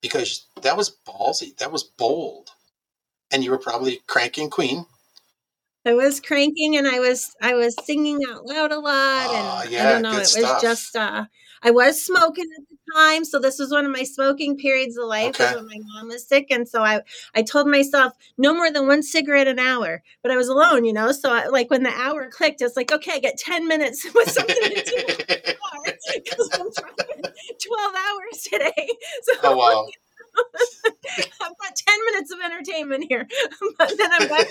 because 0.00 0.46
that 0.62 0.76
was 0.76 0.96
ballsy, 1.06 1.56
that 1.58 1.72
was 1.72 1.82
bold. 1.82 2.50
And 3.30 3.44
you 3.44 3.50
were 3.50 3.58
probably 3.58 4.00
cranking 4.06 4.48
queen. 4.50 4.86
I 5.84 5.94
was 5.94 6.20
cranking 6.20 6.76
and 6.76 6.86
I 6.86 6.98
was 6.98 7.34
I 7.40 7.54
was 7.54 7.76
singing 7.84 8.20
out 8.28 8.44
loud 8.46 8.72
a 8.72 8.78
lot 8.78 9.28
Ah, 9.30 9.62
and 9.62 9.70
yeah, 9.70 9.82
I 9.88 9.92
don't 9.92 10.02
know 10.02 10.12
it 10.12 10.18
was 10.18 10.30
stuff. 10.30 10.62
just 10.62 10.96
uh 10.96 11.26
I 11.62 11.70
was 11.70 12.04
smoking 12.04 12.46
at 12.56 12.64
the 12.68 12.76
time 12.94 13.24
so 13.24 13.38
this 13.38 13.58
was 13.58 13.70
one 13.70 13.84
of 13.84 13.92
my 13.92 14.04
smoking 14.04 14.56
periods 14.56 14.96
of 14.96 15.06
life 15.06 15.40
Okay. 15.40 15.54
when 15.54 15.66
my 15.66 15.78
mom 15.94 16.08
was 16.08 16.26
sick 16.26 16.46
and 16.50 16.68
so 16.68 16.82
I 16.82 17.00
I 17.34 17.42
told 17.42 17.68
myself 17.68 18.12
no 18.38 18.54
more 18.54 18.70
than 18.70 18.86
one 18.86 19.02
cigarette 19.02 19.48
an 19.48 19.58
hour 19.58 20.02
but 20.22 20.32
I 20.32 20.36
was 20.36 20.48
alone 20.48 20.84
you 20.84 20.92
know 20.92 21.12
so 21.12 21.32
I, 21.32 21.46
like 21.46 21.70
when 21.70 21.82
the 21.82 21.90
hour 21.90 22.28
clicked 22.30 22.62
it's 22.62 22.76
like 22.76 22.92
okay 22.92 23.12
I 23.14 23.20
got 23.20 23.36
10 23.38 23.68
minutes 23.68 24.06
with 24.14 24.30
something 24.30 24.54
to 24.54 24.84
do 24.84 25.04
because 26.24 26.50
I'm 26.54 26.70
driving 26.72 27.22
12 27.24 27.94
hours 27.94 28.42
today 28.42 28.88
so 29.22 29.32
oh, 29.44 29.56
wow. 29.56 29.86
I've 31.40 31.56
got 31.58 31.76
10 31.76 32.04
minutes 32.12 32.32
of 32.32 32.40
entertainment 32.44 33.06
here 33.08 33.26
but 33.78 33.92
then 33.96 34.10
I'm 34.12 34.28
back 34.28 34.46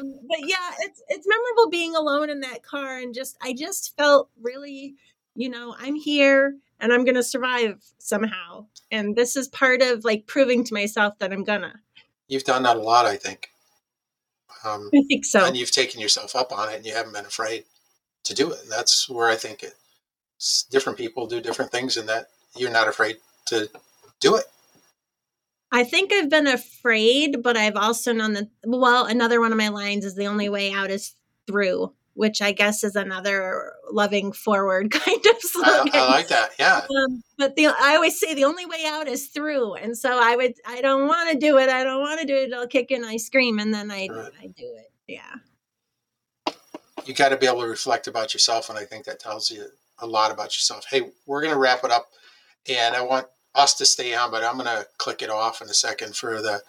um, 0.00 0.14
but 0.28 0.38
yeah, 0.46 0.70
it's 0.80 1.02
it's 1.08 1.26
memorable 1.26 1.70
being 1.70 1.96
alone 1.96 2.30
in 2.30 2.40
that 2.40 2.62
car 2.62 2.98
and 2.98 3.14
just 3.14 3.36
I 3.42 3.52
just 3.52 3.96
felt 3.96 4.28
really, 4.40 4.94
you 5.40 5.48
know, 5.48 5.74
I'm 5.78 5.94
here 5.94 6.56
and 6.78 6.92
I'm 6.92 7.04
gonna 7.04 7.22
survive 7.22 7.82
somehow. 7.98 8.66
And 8.90 9.16
this 9.16 9.36
is 9.36 9.48
part 9.48 9.82
of 9.82 10.04
like 10.04 10.26
proving 10.26 10.64
to 10.64 10.74
myself 10.74 11.18
that 11.18 11.32
I'm 11.32 11.44
gonna. 11.44 11.80
You've 12.28 12.44
done 12.44 12.62
that 12.64 12.76
a 12.76 12.80
lot, 12.80 13.06
I 13.06 13.16
think. 13.16 13.50
Um, 14.64 14.90
I 14.94 15.02
think 15.08 15.24
so. 15.24 15.44
and 15.44 15.56
you've 15.56 15.70
taken 15.70 16.00
yourself 16.00 16.36
up 16.36 16.52
on 16.52 16.68
it 16.68 16.76
and 16.76 16.86
you 16.86 16.92
haven't 16.92 17.14
been 17.14 17.24
afraid 17.24 17.64
to 18.24 18.34
do 18.34 18.52
it. 18.52 18.62
And 18.62 18.70
that's 18.70 19.08
where 19.08 19.28
I 19.28 19.36
think 19.36 19.62
it, 19.62 19.74
different 20.70 20.98
people 20.98 21.26
do 21.26 21.40
different 21.40 21.70
things 21.70 21.96
and 21.96 22.08
that 22.08 22.28
you're 22.56 22.70
not 22.70 22.88
afraid 22.88 23.16
to 23.46 23.70
do 24.20 24.36
it. 24.36 24.44
I 25.72 25.84
think 25.84 26.12
I've 26.12 26.28
been 26.28 26.48
afraid, 26.48 27.42
but 27.42 27.56
I've 27.56 27.76
also 27.76 28.12
known 28.12 28.32
that 28.34 28.48
well, 28.64 29.06
another 29.06 29.40
one 29.40 29.52
of 29.52 29.58
my 29.58 29.68
lines 29.68 30.04
is 30.04 30.16
the 30.16 30.26
only 30.26 30.48
way 30.48 30.72
out 30.72 30.90
is 30.90 31.14
through, 31.46 31.92
which 32.14 32.42
I 32.42 32.52
guess 32.52 32.84
is 32.84 32.96
another 32.96 33.72
loving 33.90 34.32
forward 34.32 34.90
kind 34.92 35.26
of 35.26 35.36
I, 35.36 35.38
slogan. 35.40 35.92
I 35.94 36.06
like 36.10 36.28
that. 36.28 36.50
Yeah. 36.58 36.78
um, 36.78 37.22
but 37.38 37.56
the 37.56 37.66
I 37.66 37.94
always 37.94 38.18
say 38.18 38.34
the 38.34 38.44
only 38.44 38.66
way 38.66 38.84
out 38.86 39.08
is 39.08 39.28
through, 39.28 39.74
and 39.74 39.96
so 39.96 40.18
I 40.22 40.36
would 40.36 40.54
I 40.66 40.80
don't 40.80 41.08
want 41.08 41.30
to 41.30 41.38
do 41.38 41.58
it. 41.58 41.68
I 41.68 41.84
don't 41.84 42.00
want 42.00 42.20
to 42.20 42.26
do 42.26 42.36
it. 42.36 42.52
I'll 42.52 42.66
kick 42.66 42.90
and 42.90 43.04
I 43.06 43.16
scream, 43.16 43.58
and 43.58 43.72
then 43.72 43.90
I 43.90 44.08
Right. 44.10 44.32
I 44.42 44.46
do 44.46 44.74
it. 44.76 44.90
Yeah, 45.06 46.54
You 47.04 47.14
got 47.14 47.30
to 47.30 47.36
be 47.36 47.46
able 47.46 47.62
to 47.62 47.66
reflect 47.66 48.06
about 48.06 48.32
yourself. 48.32 48.68
And 48.68 48.78
I 48.78 48.84
think 48.84 49.04
that 49.06 49.18
tells 49.18 49.50
you 49.50 49.66
a 49.98 50.06
lot 50.06 50.30
about 50.30 50.54
yourself. 50.54 50.84
Hey, 50.88 51.10
we're 51.26 51.40
going 51.40 51.52
to 51.52 51.58
wrap 51.58 51.82
it 51.82 51.90
up 51.90 52.10
and 52.68 52.94
I 52.94 53.02
want 53.02 53.26
us 53.54 53.74
to 53.74 53.86
stay 53.86 54.14
on, 54.14 54.30
but 54.30 54.44
I'm 54.44 54.54
going 54.54 54.66
to 54.66 54.86
click 54.98 55.22
it 55.22 55.30
off 55.30 55.62
in 55.62 55.68
a 55.68 55.74
second 55.74 56.14
for 56.14 56.40
the 56.40 56.62